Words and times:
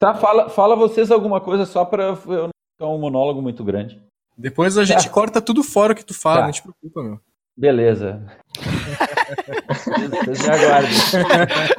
Tá, 0.00 0.14
fala, 0.14 0.48
fala 0.48 0.74
vocês 0.74 1.10
alguma 1.10 1.42
coisa 1.42 1.66
só 1.66 1.84
para 1.84 2.04
eu 2.04 2.44
não 2.44 2.50
ficar 2.72 2.86
um 2.86 2.98
monólogo 2.98 3.42
muito 3.42 3.62
grande. 3.62 4.00
Depois 4.36 4.78
a 4.78 4.84
gente 4.86 5.04
tá. 5.04 5.10
corta 5.10 5.42
tudo 5.42 5.62
fora 5.62 5.94
que 5.94 6.02
tu 6.02 6.14
fala, 6.14 6.40
tá. 6.40 6.44
não 6.46 6.52
te 6.52 6.62
preocupa, 6.62 7.02
meu. 7.02 7.20
Beleza. 7.54 8.24
Vocês 10.24 10.40
me 10.40 10.54
aguardem. 10.54 10.90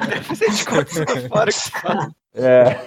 Depois 0.08 0.40
a 0.40 0.46
gente 0.46 0.64
corta 0.64 1.04
tudo 1.04 1.28
fora 1.28 1.50
que 1.50 1.62
tu 1.62 1.80
fala. 1.80 2.14
É. 2.34 2.78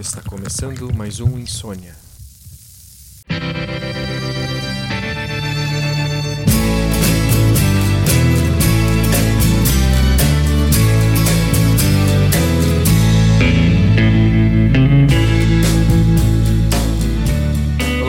Está 0.00 0.22
começando 0.22 0.94
mais 0.94 1.20
um 1.20 1.38
Insônia. 1.38 1.94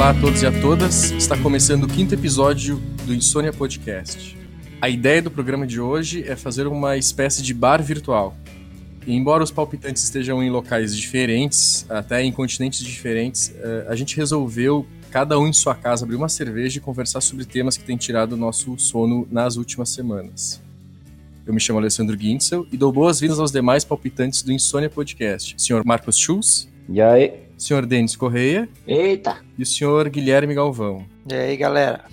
Olá 0.04 0.12
a 0.12 0.20
todos 0.20 0.42
e 0.42 0.46
a 0.46 0.52
todas. 0.60 1.12
Está 1.12 1.38
começando 1.38 1.86
o 1.86 1.88
quinto 1.88 2.14
episódio 2.14 2.76
do 3.06 3.14
Insônia 3.14 3.54
Podcast. 3.54 4.38
A 4.82 4.90
ideia 4.90 5.22
do 5.22 5.32
programa 5.32 5.66
de 5.66 5.80
hoje 5.80 6.26
é 6.28 6.36
fazer 6.36 6.68
uma 6.68 6.98
espécie 6.98 7.42
de 7.42 7.54
bar 7.54 7.82
virtual. 7.82 8.36
E 9.08 9.16
embora 9.16 9.42
os 9.42 9.50
palpitantes 9.50 10.04
estejam 10.04 10.44
em 10.44 10.50
locais 10.50 10.94
diferentes, 10.94 11.86
até 11.90 12.22
em 12.22 12.34
continentes 12.34 12.84
diferentes, 12.84 13.56
eh, 13.56 13.86
a 13.88 13.96
gente 13.96 14.18
resolveu, 14.18 14.86
cada 15.10 15.40
um 15.40 15.48
em 15.48 15.54
sua 15.54 15.74
casa, 15.74 16.04
abrir 16.04 16.18
uma 16.18 16.28
cerveja 16.28 16.80
e 16.80 16.82
conversar 16.82 17.22
sobre 17.22 17.46
temas 17.46 17.78
que 17.78 17.86
têm 17.86 17.96
tirado 17.96 18.34
o 18.34 18.38
nosso 18.38 18.78
sono 18.78 19.26
nas 19.32 19.56
últimas 19.56 19.88
semanas. 19.88 20.62
Eu 21.48 21.54
me 21.54 21.62
chamo 21.62 21.80
Alessandro 21.80 22.20
Gintzel 22.20 22.68
e 22.74 22.76
dou 22.76 22.92
boas-vindas 22.92 23.40
aos 23.40 23.54
demais 23.54 23.86
palpitantes 23.86 24.44
do 24.44 24.52
Insônia 24.52 24.90
Podcast. 24.90 25.56
Senhor 25.58 25.82
Marcos 25.86 26.18
Schulz. 26.18 26.68
E 26.90 27.02
aí? 27.02 27.44
Senhor 27.64 27.86
Denis 27.86 28.16
Correia. 28.16 28.68
Eita! 28.86 29.38
E 29.58 29.64
o 29.64 29.66
senhor 29.66 30.10
Guilherme 30.10 30.54
Galvão. 30.54 31.06
E 31.30 31.34
aí, 31.34 31.56
galera? 31.56 32.06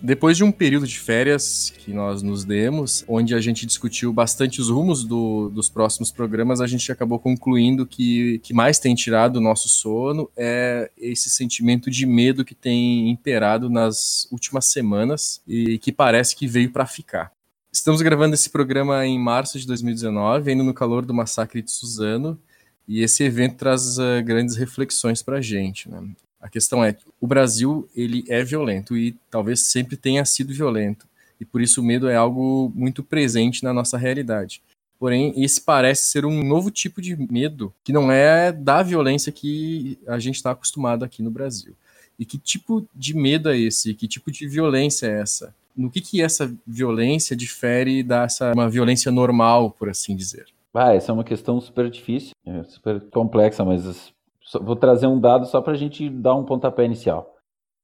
Depois 0.00 0.36
de 0.36 0.44
um 0.44 0.52
período 0.52 0.86
de 0.86 0.98
férias 0.98 1.72
que 1.78 1.92
nós 1.92 2.22
nos 2.22 2.44
demos, 2.44 3.02
onde 3.08 3.34
a 3.34 3.40
gente 3.40 3.64
discutiu 3.64 4.12
bastante 4.12 4.60
os 4.60 4.68
rumos 4.68 5.02
do, 5.02 5.48
dos 5.48 5.70
próximos 5.70 6.12
programas, 6.12 6.60
a 6.60 6.66
gente 6.66 6.92
acabou 6.92 7.18
concluindo 7.18 7.86
que 7.86 8.38
que 8.40 8.52
mais 8.52 8.78
tem 8.78 8.94
tirado 8.94 9.36
o 9.36 9.40
nosso 9.40 9.66
sono 9.66 10.30
é 10.36 10.90
esse 10.98 11.30
sentimento 11.30 11.90
de 11.90 12.04
medo 12.04 12.44
que 12.44 12.54
tem 12.54 13.08
imperado 13.08 13.70
nas 13.70 14.28
últimas 14.30 14.66
semanas 14.66 15.40
e 15.48 15.78
que 15.78 15.90
parece 15.90 16.36
que 16.36 16.46
veio 16.46 16.70
para 16.70 16.86
ficar. 16.86 17.32
Estamos 17.72 18.02
gravando 18.02 18.34
esse 18.34 18.50
programa 18.50 19.04
em 19.06 19.18
março 19.18 19.58
de 19.58 19.66
2019, 19.66 20.50
ainda 20.50 20.62
no 20.62 20.74
calor 20.74 21.04
do 21.04 21.14
massacre 21.14 21.62
de 21.62 21.72
Suzano, 21.72 22.38
e 22.86 23.02
esse 23.02 23.24
evento 23.24 23.56
traz 23.56 23.98
uh, 23.98 24.22
grandes 24.24 24.56
reflexões 24.56 25.22
para 25.22 25.38
a 25.38 25.40
gente. 25.40 25.88
Né? 25.88 26.02
A 26.40 26.48
questão 26.48 26.84
é, 26.84 26.96
o 27.20 27.26
Brasil 27.26 27.88
ele 27.96 28.24
é 28.28 28.44
violento 28.44 28.96
e 28.96 29.16
talvez 29.30 29.60
sempre 29.60 29.96
tenha 29.96 30.24
sido 30.24 30.52
violento. 30.52 31.06
E 31.40 31.44
por 31.44 31.60
isso 31.60 31.80
o 31.80 31.84
medo 31.84 32.08
é 32.08 32.16
algo 32.16 32.70
muito 32.74 33.02
presente 33.02 33.64
na 33.64 33.72
nossa 33.72 33.96
realidade. 33.96 34.62
Porém, 34.98 35.32
esse 35.36 35.60
parece 35.60 36.10
ser 36.10 36.24
um 36.24 36.42
novo 36.42 36.70
tipo 36.70 37.02
de 37.02 37.16
medo 37.30 37.74
que 37.82 37.92
não 37.92 38.10
é 38.10 38.52
da 38.52 38.82
violência 38.82 39.32
que 39.32 39.98
a 40.06 40.18
gente 40.18 40.36
está 40.36 40.52
acostumado 40.52 41.04
aqui 41.04 41.22
no 41.22 41.30
Brasil. 41.30 41.74
E 42.18 42.24
que 42.24 42.38
tipo 42.38 42.86
de 42.94 43.14
medo 43.14 43.50
é 43.50 43.58
esse? 43.58 43.92
Que 43.94 44.06
tipo 44.06 44.30
de 44.30 44.46
violência 44.46 45.06
é 45.06 45.20
essa? 45.20 45.54
No 45.76 45.90
que, 45.90 46.00
que 46.00 46.22
essa 46.22 46.54
violência 46.64 47.34
difere 47.34 48.02
dessa 48.02 48.52
uma 48.52 48.70
violência 48.70 49.10
normal, 49.10 49.72
por 49.72 49.88
assim 49.88 50.14
dizer? 50.14 50.46
Ah, 50.74 50.92
essa 50.92 51.12
é 51.12 51.14
uma 51.14 51.22
questão 51.22 51.60
super 51.60 51.88
difícil, 51.88 52.32
é 52.44 52.64
super 52.64 53.08
complexa, 53.10 53.64
mas 53.64 54.12
vou 54.60 54.74
trazer 54.74 55.06
um 55.06 55.20
dado 55.20 55.46
só 55.46 55.62
para 55.62 55.72
a 55.72 55.76
gente 55.76 56.10
dar 56.10 56.34
um 56.34 56.44
pontapé 56.44 56.84
inicial. 56.84 57.32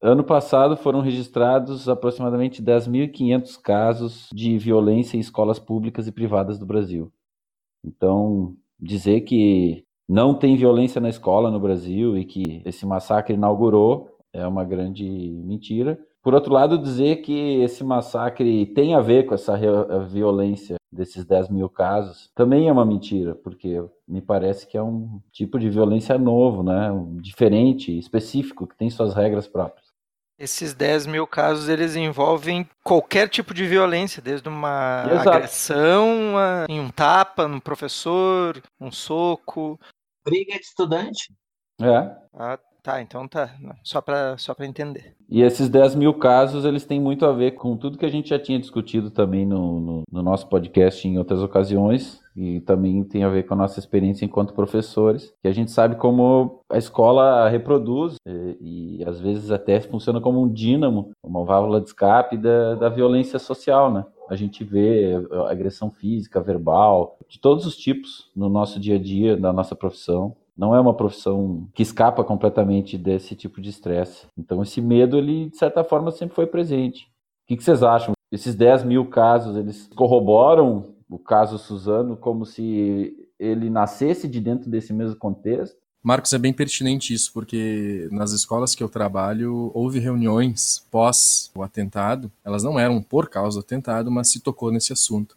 Ano 0.03 0.25
passado 0.25 0.76
foram 0.76 1.00
registrados 1.00 1.88
aproximadamente 1.88 2.60
10.500 2.60 3.60
casos 3.62 4.28
de 4.32 4.59
violência 4.59 5.16
em 5.16 5.20
escolas 5.20 5.59
públicas 5.59 6.09
e 6.09 6.12
privadas 6.12 6.59
do 6.59 6.66
Brasil. 6.66 7.12
Então, 7.84 8.56
dizer 8.78 9.20
que 9.20 9.84
não 10.09 10.34
tem 10.34 10.56
violência 10.56 11.00
na 11.00 11.10
escola 11.10 11.50
no 11.50 11.60
Brasil 11.60 12.16
e 12.16 12.25
que 12.25 12.62
esse 12.64 12.84
massacre 12.84 13.34
inaugurou 13.34 14.09
é 14.32 14.44
uma 14.47 14.64
grande 14.64 15.06
mentira. 15.44 15.98
Por 16.22 16.34
outro 16.34 16.53
lado, 16.53 16.78
dizer 16.78 17.16
que 17.16 17.62
esse 17.62 17.84
massacre 17.84 18.66
tem 18.75 18.94
a 18.94 19.00
ver 19.00 19.26
com 19.26 19.34
essa 19.34 19.56
violência 20.09 20.79
desses 20.92 21.24
10 21.24 21.48
mil 21.48 21.68
casos 21.68 22.30
também 22.34 22.68
é 22.68 22.72
uma 22.72 22.84
mentira, 22.84 23.34
porque 23.34 23.82
me 24.06 24.20
parece 24.20 24.66
que 24.66 24.76
é 24.76 24.82
um 24.82 25.20
tipo 25.30 25.58
de 25.58 25.70
violência 25.70 26.18
novo, 26.18 26.62
né? 26.62 26.90
diferente, 27.20 27.96
específico, 27.96 28.66
que 28.66 28.76
tem 28.76 28.90
suas 28.90 29.14
regras 29.14 29.46
próprias. 29.46 29.88
Esses 30.38 30.72
10 30.72 31.06
mil 31.06 31.26
casos, 31.26 31.68
eles 31.68 31.94
envolvem 31.96 32.66
qualquer 32.82 33.28
tipo 33.28 33.52
de 33.52 33.66
violência, 33.66 34.22
desde 34.22 34.48
uma 34.48 35.04
Exato. 35.06 35.28
agressão, 35.28 36.38
a, 36.38 36.66
em 36.66 36.80
um 36.80 36.88
tapa 36.90 37.46
no 37.46 37.60
professor, 37.60 38.60
um 38.80 38.90
soco. 38.90 39.78
Briga 40.24 40.54
de 40.54 40.64
estudante. 40.64 41.34
É. 41.78 42.16
Ah, 42.32 42.58
Tá, 42.82 43.02
então 43.02 43.28
tá. 43.28 43.54
Só 43.82 44.00
para 44.00 44.36
só 44.38 44.54
entender. 44.60 45.14
E 45.28 45.42
esses 45.42 45.68
10 45.68 45.94
mil 45.94 46.14
casos, 46.14 46.64
eles 46.64 46.84
têm 46.84 47.00
muito 47.00 47.24
a 47.24 47.32
ver 47.32 47.52
com 47.52 47.76
tudo 47.76 47.98
que 47.98 48.06
a 48.06 48.10
gente 48.10 48.30
já 48.30 48.38
tinha 48.38 48.58
discutido 48.58 49.10
também 49.10 49.46
no, 49.46 49.80
no, 49.80 50.02
no, 50.10 50.22
nosso 50.22 50.48
podcast 50.48 51.06
em 51.06 51.19
outras 51.19 51.42
ocasiões. 51.42 52.20
E 52.34 52.60
também 52.60 53.04
tem 53.04 53.22
a 53.22 53.28
ver 53.28 53.42
com 53.44 53.54
a 53.54 53.56
nossa 53.56 53.78
experiência 53.78 54.24
enquanto 54.24 54.54
professores. 54.54 55.32
Que 55.42 55.48
a 55.48 55.52
gente 55.52 55.70
sabe 55.70 55.96
como 55.96 56.62
a 56.70 56.78
escola 56.78 57.48
reproduz 57.48 58.16
e, 58.26 58.98
e 58.98 59.04
às 59.04 59.20
vezes 59.20 59.50
até 59.50 59.80
funciona 59.80 60.20
como 60.20 60.42
um 60.42 60.48
dínamo, 60.48 61.10
uma 61.22 61.44
válvula 61.44 61.80
de 61.80 61.88
escape 61.88 62.36
da, 62.36 62.76
da 62.76 62.88
violência 62.88 63.38
social, 63.38 63.92
né? 63.92 64.04
A 64.28 64.36
gente 64.36 64.62
vê 64.62 65.14
agressão 65.48 65.90
física, 65.90 66.40
verbal, 66.40 67.19
de 67.28 67.40
todos 67.40 67.66
os 67.66 67.76
tipos 67.76 68.30
no 68.34 68.48
nosso 68.48 68.78
dia 68.78 68.94
a 68.94 68.98
dia, 68.98 69.36
na 69.36 69.52
nossa 69.52 69.74
profissão 69.74 70.36
não 70.56 70.75
é 70.75 70.81
uma 70.81 70.94
profissão 70.94 71.69
que 71.75 71.83
escapa 71.83 72.25
completamente 72.25 72.99
desse 72.99 73.34
tipo 73.34 73.61
de 73.61 73.71
estresse. 73.71 74.27
Então, 74.37 74.62
esse 74.62 74.81
medo, 74.81 75.16
ele, 75.16 75.50
de 75.50 75.56
certa 75.56 75.83
forma, 75.84 76.11
sempre 76.11 76.34
foi 76.34 76.47
presente. 76.47 77.05
O 77.44 77.56
que, 77.56 77.62
vocês 77.62 77.83
acham? 77.83 78.12
Esses 78.31 78.55
10 78.55 78.84
mil 78.84 79.06
casos, 79.06 79.56
eles 79.56 79.88
corroboram 79.97 80.94
o 81.09 81.19
caso 81.19 81.59
Suzano 81.59 82.16
como 82.16 82.47
se 82.47 83.28
ele 83.38 83.69
nascesse 83.69 84.28
de 84.28 84.41
dentro 84.41 84.71
desse 84.71 84.93
mesmo 84.93 85.16
contexto? 85.16 85.77
Marcos, 86.03 86.33
é 86.33 86.38
bem 86.38 86.53
pertinente 86.53 87.12
isso, 87.12 87.31
porque 87.32 88.09
nas 88.11 88.32
escolas 88.32 88.75
que 88.75 88.82
eu 88.82 88.88
trabalho 88.88 89.71
houve 89.75 89.99
reuniões 89.99 90.87
pós 90.91 91.50
o 91.55 91.62
atentado. 91.62 92.31
Elas 92.43 92.62
não 92.62 92.78
eram 92.78 93.03
por 93.03 93.28
causa 93.28 93.59
do 93.59 93.65
atentado, 93.65 94.11
mas 94.11 94.31
se 94.31 94.41
tocou 94.41 94.71
nesse 94.71 94.93
assunto 94.93 95.37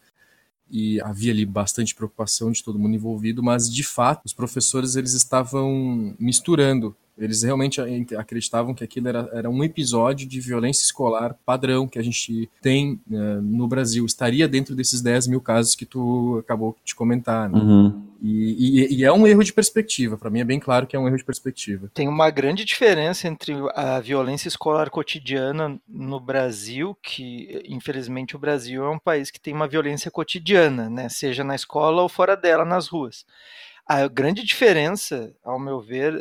e 0.73 1.00
havia 1.01 1.31
ali 1.31 1.45
bastante 1.45 1.94
preocupação 1.94 2.51
de 2.51 2.63
todo 2.63 2.79
mundo 2.79 2.95
envolvido, 2.95 3.44
mas 3.44 3.72
de 3.72 3.84
fato 3.84 4.25
os 4.25 4.34
professores 4.34 4.95
eles 4.95 5.13
estavam 5.13 6.16
misturando 6.19 6.95
eles 7.18 7.44
realmente 7.44 7.79
acreditavam 8.18 8.74
que 8.74 8.84
aquilo 8.84 9.07
era, 9.07 9.29
era 9.34 9.50
um 9.50 9.63
episódio 9.63 10.28
de 10.28 10.40
violência 10.40 10.84
escolar 10.84 11.35
padrão 11.46 11.88
que 11.88 12.00
a 12.00 12.01
gente 12.01 12.50
tem 12.62 13.00
uh, 13.09 13.41
no 13.41 13.68
Brasil. 13.68 14.06
Estaria 14.06 14.47
dentro 14.47 14.75
desses 14.75 15.01
10 15.01 15.28
mil 15.28 15.41
casos 15.41 15.75
que 15.75 15.85
tu 15.85 16.38
acabou 16.40 16.75
de 16.84 16.96
comentar. 16.96 17.50
Né? 17.50 17.59
Uhum. 17.59 18.03
E, 18.22 18.88
e, 18.90 18.96
e, 18.96 19.03
é 19.03 19.12
um 19.12 19.28
erro 19.28 19.44
de 19.44 19.53
perspectiva. 19.53 20.18
Para 20.18 20.29
mim 20.29 20.40
é 20.40 20.46
bem 20.46 20.59
claro 20.59 20.88
que 20.88 20.96
é 20.96 21.00
um 21.00 21.07
erro 21.07 21.18
de 21.18 21.25
perspectiva. 21.25 21.91
Tem 21.94 22.07
uma 22.07 22.29
grande 22.29 22.66
diferença 22.66 23.28
entre 23.28 23.53
a 23.75 24.00
violência 24.00 24.47
escolar 24.47 24.90
cotidiana 24.90 25.80
no 25.88 26.19
Brasil, 26.19 26.97
que 27.03 27.62
infelizmente 27.68 28.35
o 28.35 28.40
Brasil 28.40 28.84
é 28.85 28.90
um 28.90 29.00
país 29.00 29.30
que 29.30 29.40
tem 29.40 29.53
uma 29.53 29.68
violência 29.68 30.09
cotidiana, 30.09 30.90
né? 30.90 31.09
seja 31.09 31.44
na 31.44 31.53
escola 31.53 32.01
ou 32.01 32.09
fora 32.09 32.36
dela, 32.36 32.63
nas 32.63 32.88
ruas. 32.88 33.25
A 33.85 34.07
grande 34.07 34.44
diferença, 34.44 35.35
ao 35.44 35.59
meu 35.59 35.81
ver, 35.81 36.13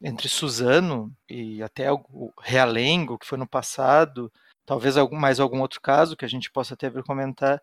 entre 0.00 0.28
Suzano 0.28 1.12
e 1.28 1.62
até 1.62 1.92
o 1.92 2.32
Realengo, 2.40 3.18
que 3.18 3.26
foi 3.26 3.36
no 3.36 3.46
passado, 3.46 4.32
talvez 4.64 4.94
mais 5.10 5.40
algum 5.40 5.60
outro 5.60 5.80
caso 5.80 6.16
que 6.16 6.24
a 6.24 6.28
gente 6.28 6.50
possa 6.50 6.74
até 6.74 6.88
vir 6.88 7.02
comentar, 7.02 7.60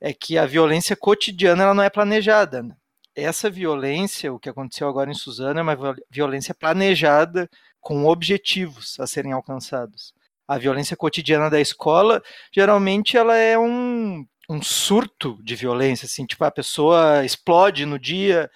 é 0.00 0.14
que 0.14 0.38
a 0.38 0.46
violência 0.46 0.96
cotidiana 0.96 1.64
ela 1.64 1.74
não 1.74 1.82
é 1.82 1.90
planejada. 1.90 2.62
Né? 2.62 2.74
Essa 3.14 3.50
violência, 3.50 4.32
o 4.32 4.38
que 4.38 4.48
aconteceu 4.48 4.88
agora 4.88 5.10
em 5.10 5.14
Suzano, 5.14 5.60
é 5.60 5.62
uma 5.62 5.76
violência 6.10 6.54
planejada 6.54 7.50
com 7.80 8.06
objetivos 8.06 8.98
a 8.98 9.06
serem 9.06 9.32
alcançados. 9.32 10.14
A 10.48 10.56
violência 10.56 10.96
cotidiana 10.96 11.50
da 11.50 11.60
escola, 11.60 12.22
geralmente, 12.50 13.16
ela 13.16 13.36
é 13.36 13.58
um, 13.58 14.26
um 14.48 14.62
surto 14.62 15.38
de 15.42 15.54
violência, 15.54 16.06
assim, 16.06 16.24
tipo, 16.24 16.44
a 16.44 16.50
pessoa 16.50 17.24
explode 17.24 17.84
no 17.84 17.98
dia, 17.98 18.50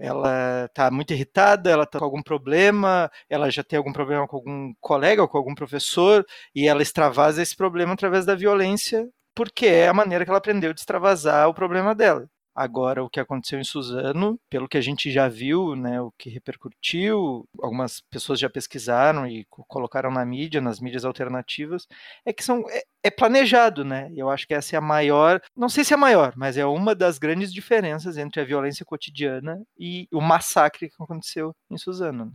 ela 0.00 0.64
está 0.66 0.90
muito 0.90 1.12
irritada, 1.12 1.70
ela 1.70 1.84
está 1.84 1.98
com 1.98 2.04
algum 2.04 2.22
problema, 2.22 3.10
ela 3.28 3.50
já 3.50 3.62
tem 3.62 3.76
algum 3.76 3.92
problema 3.92 4.26
com 4.26 4.36
algum 4.36 4.74
colega 4.80 5.22
ou 5.22 5.28
com 5.28 5.38
algum 5.38 5.54
professor, 5.54 6.24
e 6.54 6.66
ela 6.66 6.82
extravasa 6.82 7.42
esse 7.42 7.56
problema 7.56 7.92
através 7.94 8.24
da 8.26 8.34
violência, 8.34 9.08
porque 9.34 9.66
é 9.66 9.88
a 9.88 9.94
maneira 9.94 10.24
que 10.24 10.30
ela 10.30 10.38
aprendeu 10.38 10.72
de 10.72 10.80
extravasar 10.80 11.48
o 11.48 11.54
problema 11.54 11.94
dela. 11.94 12.28
Agora, 12.60 13.02
o 13.02 13.08
que 13.08 13.18
aconteceu 13.18 13.58
em 13.58 13.64
Suzano, 13.64 14.38
pelo 14.50 14.68
que 14.68 14.76
a 14.76 14.82
gente 14.82 15.10
já 15.10 15.28
viu, 15.28 15.74
né, 15.74 15.98
o 15.98 16.12
que 16.12 16.28
repercutiu, 16.28 17.48
algumas 17.58 18.02
pessoas 18.02 18.38
já 18.38 18.50
pesquisaram 18.50 19.26
e 19.26 19.46
colocaram 19.66 20.10
na 20.10 20.26
mídia, 20.26 20.60
nas 20.60 20.78
mídias 20.78 21.06
alternativas, 21.06 21.88
é 22.22 22.34
que 22.34 22.44
são, 22.44 22.62
é, 22.68 22.82
é 23.02 23.10
planejado, 23.10 23.82
né? 23.82 24.12
Eu 24.14 24.28
acho 24.28 24.46
que 24.46 24.52
essa 24.52 24.76
é 24.76 24.78
a 24.78 24.82
maior, 24.82 25.40
não 25.56 25.70
sei 25.70 25.84
se 25.84 25.94
é 25.94 25.96
a 25.96 25.98
maior, 25.98 26.34
mas 26.36 26.58
é 26.58 26.66
uma 26.66 26.94
das 26.94 27.16
grandes 27.16 27.50
diferenças 27.50 28.18
entre 28.18 28.42
a 28.42 28.44
violência 28.44 28.84
cotidiana 28.84 29.58
e 29.78 30.06
o 30.12 30.20
massacre 30.20 30.90
que 30.90 31.02
aconteceu 31.02 31.56
em 31.70 31.78
Suzano. 31.78 32.30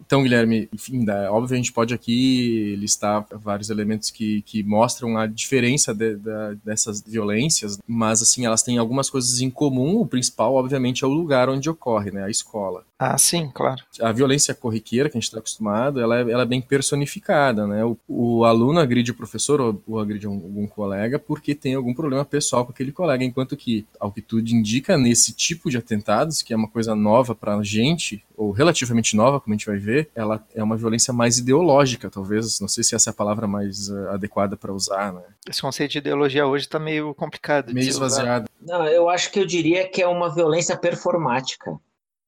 Né? 0.00 0.04
Então, 0.06 0.22
Guilherme, 0.22 0.68
enfim, 0.72 1.04
da, 1.04 1.30
óbvio 1.32 1.54
a 1.54 1.56
gente 1.56 1.72
pode 1.72 1.94
aqui 1.94 2.74
listar 2.76 3.26
vários 3.30 3.70
elementos 3.70 4.10
que, 4.10 4.42
que 4.42 4.62
mostram 4.62 5.16
a 5.16 5.26
diferença 5.26 5.94
de, 5.94 6.16
de, 6.16 6.54
dessas 6.64 7.02
violências, 7.02 7.78
mas 7.86 8.22
assim, 8.22 8.46
elas 8.46 8.62
têm 8.62 8.78
algumas 8.78 9.10
coisas 9.10 9.40
em 9.40 9.50
comum. 9.50 10.00
O 10.00 10.06
principal, 10.06 10.54
obviamente, 10.54 11.04
é 11.04 11.06
o 11.06 11.10
lugar 11.10 11.48
onde 11.48 11.68
ocorre, 11.68 12.10
né? 12.10 12.24
A 12.24 12.30
escola. 12.30 12.84
Ah, 12.98 13.16
sim, 13.16 13.50
claro. 13.54 13.82
A 14.02 14.12
violência 14.12 14.54
corriqueira 14.54 15.08
que 15.08 15.16
a 15.16 15.20
gente 15.20 15.28
está 15.28 15.38
acostumado, 15.38 16.00
ela 16.00 16.18
é, 16.18 16.20
ela 16.20 16.42
é 16.42 16.46
bem 16.46 16.60
personificada, 16.60 17.66
né? 17.66 17.82
O, 17.82 17.96
o, 18.06 18.44
aluno 18.44 18.78
agride 18.78 19.10
o 19.10 19.14
professor 19.14 19.58
ou, 19.58 19.82
ou 19.88 19.98
agride 19.98 20.26
algum 20.26 20.66
colega 20.66 21.18
porque 21.18 21.54
tem 21.54 21.74
algum 21.74 21.94
problema 21.94 22.26
pessoal 22.26 22.64
com 22.66 22.72
aquele 22.72 22.92
colega, 22.92 23.24
enquanto 23.24 23.56
que, 23.56 23.86
ao 23.98 24.12
que 24.12 24.20
tudo 24.20 24.50
indica, 24.50 24.98
nesse 24.98 25.32
tipo 25.32 25.70
de 25.70 25.78
atentados, 25.78 26.42
que 26.42 26.52
é 26.52 26.56
uma 26.56 26.68
coisa 26.68 26.94
nova 26.94 27.34
para 27.34 27.56
a 27.56 27.62
gente, 27.62 28.22
ou 28.36 28.50
relativamente 28.50 29.16
nova, 29.16 29.40
como 29.40 29.54
a 29.54 29.56
gente 29.56 29.66
vai 29.66 29.78
ver, 29.78 29.89
ela 30.14 30.44
é 30.54 30.62
uma 30.62 30.76
violência 30.76 31.12
mais 31.12 31.38
ideológica, 31.38 32.10
talvez, 32.10 32.60
não 32.60 32.68
sei 32.68 32.84
se 32.84 32.94
essa 32.94 33.10
é 33.10 33.12
a 33.12 33.14
palavra 33.14 33.46
mais 33.46 33.88
uh, 33.88 34.08
adequada 34.10 34.56
para 34.56 34.72
usar, 34.72 35.12
né? 35.12 35.22
Esse 35.48 35.60
conceito 35.60 35.92
de 35.92 35.98
ideologia 35.98 36.46
hoje 36.46 36.64
está 36.64 36.78
meio 36.78 37.14
complicado. 37.14 37.72
Meio 37.72 37.88
esvaziado. 37.88 38.48
Não, 38.60 38.86
eu 38.86 39.08
acho 39.08 39.30
que 39.30 39.40
eu 39.40 39.46
diria 39.46 39.88
que 39.88 40.02
é 40.02 40.06
uma 40.06 40.32
violência 40.34 40.76
performática. 40.76 41.78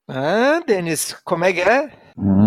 Ah, 0.08 0.60
Denis, 0.66 1.14
como 1.24 1.44
é 1.44 1.52
que 1.52 1.60
é? 1.60 1.92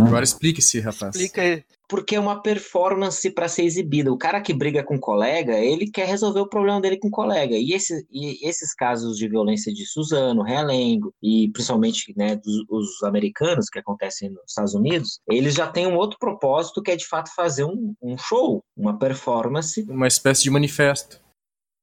Agora 0.06 0.24
explique-se, 0.24 0.80
rapaz. 0.80 1.16
Explica 1.16 1.42
aí. 1.42 1.64
Porque 1.88 2.16
é 2.16 2.20
uma 2.20 2.42
performance 2.42 3.30
para 3.32 3.48
ser 3.48 3.64
exibida. 3.64 4.12
O 4.12 4.18
cara 4.18 4.42
que 4.42 4.54
briga 4.54 4.84
com 4.84 4.96
o 4.96 5.00
colega, 5.00 5.60
ele 5.60 5.90
quer 5.90 6.08
resolver 6.08 6.40
o 6.40 6.50
problema 6.50 6.82
dele 6.82 6.98
com 6.98 7.08
o 7.08 7.12
colega. 7.12 7.56
E, 7.56 7.74
esse, 7.74 8.06
e 8.12 8.48
esses 8.48 8.74
casos 8.74 9.18
de 9.18 9.28
violência 9.28 9.74
de 9.74 9.86
Suzano, 9.86 10.42
Realengo, 10.42 11.14
e 11.22 11.50
principalmente 11.52 12.14
né, 12.18 12.36
dos, 12.36 12.66
os 12.70 13.04
americanos, 13.04 13.70
que 13.70 13.80
acontecem 13.80 14.30
nos 14.30 14.44
Estados 14.48 14.74
Unidos, 14.74 15.20
eles 15.30 15.54
já 15.54 15.68
têm 15.68 15.88
um 15.88 15.96
outro 15.96 16.18
propósito 16.20 16.82
que 16.82 16.92
é 16.92 16.96
de 16.96 17.06
fato 17.06 17.34
fazer 17.36 17.64
um, 17.64 17.94
um 18.02 18.18
show, 18.18 18.64
uma 18.76 18.98
performance. 18.98 19.84
Uma 19.90 20.08
espécie 20.08 20.44
de 20.44 20.50
manifesto. 20.50 21.22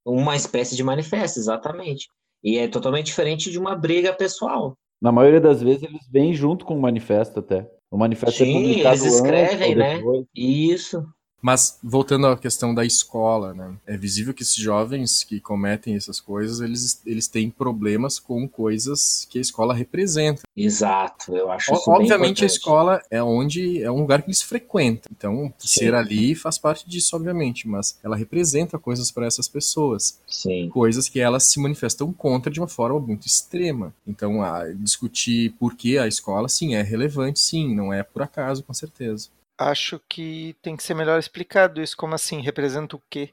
Uma 0.04 0.34
espécie 0.34 0.75
de 0.75 0.82
manifesto, 0.82 1.38
exatamente. 1.38 2.08
E 2.43 2.58
é 2.58 2.66
totalmente 2.66 3.06
diferente 3.06 3.50
de 3.50 3.58
uma 3.58 3.76
briga 3.76 4.12
pessoal. 4.12 4.75
Na 5.00 5.12
maioria 5.12 5.40
das 5.40 5.62
vezes 5.62 5.82
eles 5.82 6.08
vêm 6.10 6.32
junto 6.32 6.64
com 6.64 6.76
o 6.76 6.81
manifesto 6.81 7.40
até. 7.40 7.69
O 7.92 7.98
manifesto 7.98 8.42
Sim, 8.42 8.50
é 8.50 8.54
publicado 8.54 9.02
eles 9.02 9.14
escrevem, 9.14 9.74
antes, 9.74 10.02
né? 10.02 10.24
Isso. 10.34 11.06
Mas 11.42 11.76
voltando 11.82 12.28
à 12.28 12.36
questão 12.36 12.72
da 12.72 12.84
escola, 12.84 13.52
né? 13.52 13.74
É 13.84 13.96
visível 13.96 14.32
que 14.32 14.44
esses 14.44 14.54
jovens 14.54 15.24
que 15.24 15.40
cometem 15.40 15.96
essas 15.96 16.20
coisas, 16.20 16.60
eles, 16.60 17.02
eles 17.04 17.26
têm 17.26 17.50
problemas 17.50 18.20
com 18.20 18.48
coisas 18.48 19.26
que 19.28 19.38
a 19.38 19.40
escola 19.40 19.74
representa. 19.74 20.42
Exato, 20.56 21.34
eu 21.34 21.50
acho 21.50 21.74
isso 21.74 21.90
Obviamente 21.90 22.44
a 22.44 22.46
escola 22.46 23.02
é 23.10 23.20
onde 23.20 23.82
é 23.82 23.90
um 23.90 24.00
lugar 24.00 24.22
que 24.22 24.28
eles 24.28 24.40
frequentam. 24.40 25.10
Então, 25.10 25.52
Sim. 25.58 25.80
ser 25.80 25.94
ali 25.94 26.36
faz 26.36 26.58
parte 26.58 26.88
disso, 26.88 27.16
obviamente, 27.16 27.66
mas 27.66 27.98
ela 28.04 28.16
representa 28.16 28.78
coisas 28.78 29.10
para 29.10 29.26
essas 29.26 29.48
pessoas. 29.48 30.20
Sim. 30.28 30.68
Coisas 30.68 31.08
que 31.08 31.18
elas 31.18 31.42
se 31.44 31.58
manifestam 31.58 32.12
contra 32.12 32.52
de 32.52 32.60
uma 32.60 32.68
forma 32.68 33.00
muito 33.00 33.26
extrema. 33.26 33.92
Então, 34.06 34.42
a, 34.42 34.68
discutir 34.72 35.54
por 35.58 35.74
que 35.74 35.98
a 35.98 36.06
escola, 36.06 36.48
sim, 36.48 36.76
é 36.76 36.82
relevante, 36.82 37.40
sim, 37.40 37.74
não 37.74 37.92
é 37.92 38.04
por 38.04 38.22
acaso, 38.22 38.62
com 38.62 38.72
certeza 38.72 39.28
acho 39.62 40.00
que 40.09 40.56
tem 40.62 40.76
que 40.76 40.82
ser 40.82 40.94
melhor 40.94 41.19
explicado 41.19 41.82
isso. 41.82 41.97
Como 41.97 42.14
assim? 42.14 42.41
Representa 42.41 42.97
o 42.97 43.03
quê? 43.09 43.31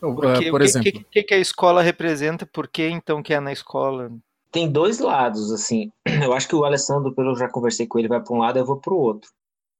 Porque, 0.00 0.50
por 0.50 0.60
o 0.60 0.64
que, 0.64 0.70
exemplo. 0.70 1.00
O 1.00 1.04
que, 1.04 1.22
que, 1.22 1.34
a 1.34 1.38
escola 1.38 1.82
representa? 1.82 2.44
Por 2.46 2.68
que 2.68 2.86
então 2.88 3.22
que 3.22 3.32
é 3.32 3.40
na 3.40 3.52
escola? 3.52 4.12
Tem 4.50 4.70
dois 4.70 4.98
lados, 4.98 5.50
assim. 5.50 5.90
Eu 6.22 6.32
acho 6.32 6.46
que 6.46 6.54
o 6.54 6.64
Alessandro, 6.64 7.14
pelo 7.14 7.30
eu 7.30 7.36
já 7.36 7.48
conversei 7.48 7.86
com 7.86 7.98
ele, 7.98 8.08
vai 8.08 8.20
para 8.20 8.34
um 8.34 8.38
lado, 8.38 8.58
eu 8.58 8.66
vou 8.66 8.76
para 8.76 8.92
o 8.92 8.98
outro. 8.98 9.30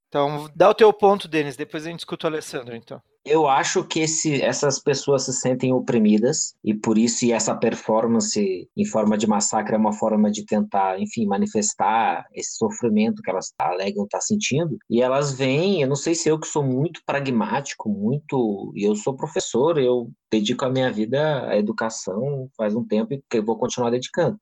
Então, 0.08 0.48
dá 0.54 0.68
o 0.68 0.74
teu 0.74 0.92
ponto, 0.92 1.28
Denis, 1.28 1.56
depois 1.56 1.86
a 1.86 1.90
gente 1.90 2.00
escuta 2.00 2.26
o 2.26 2.30
Alessandro, 2.30 2.74
então. 2.74 3.00
Eu 3.24 3.46
acho 3.46 3.84
que 3.84 4.00
esse, 4.00 4.42
essas 4.42 4.80
pessoas 4.80 5.24
se 5.24 5.32
sentem 5.32 5.72
oprimidas 5.72 6.56
e 6.64 6.74
por 6.74 6.98
isso 6.98 7.30
essa 7.32 7.54
performance 7.54 8.68
em 8.76 8.84
forma 8.84 9.16
de 9.16 9.28
massacre 9.28 9.76
é 9.76 9.78
uma 9.78 9.92
forma 9.92 10.28
de 10.28 10.44
tentar, 10.44 11.00
enfim, 11.00 11.24
manifestar 11.24 12.26
esse 12.32 12.56
sofrimento 12.56 13.22
que 13.22 13.30
elas 13.30 13.52
alegam 13.56 14.04
estar 14.04 14.18
tá 14.18 14.22
sentindo. 14.22 14.76
E 14.90 15.00
elas 15.00 15.32
vêm, 15.32 15.82
eu 15.82 15.88
não 15.88 15.94
sei 15.94 16.16
se 16.16 16.28
eu 16.28 16.38
que 16.38 16.48
sou 16.48 16.64
muito 16.64 17.00
pragmático, 17.06 17.88
muito, 17.88 18.72
e 18.74 18.82
eu 18.82 18.96
sou 18.96 19.14
professor, 19.14 19.78
eu 19.78 20.10
dedico 20.30 20.64
a 20.64 20.70
minha 20.70 20.90
vida 20.90 21.48
à 21.48 21.56
educação 21.56 22.50
faz 22.56 22.74
um 22.74 22.84
tempo 22.84 23.14
e 23.14 23.22
eu 23.32 23.44
vou 23.44 23.56
continuar 23.56 23.90
dedicando. 23.90 24.36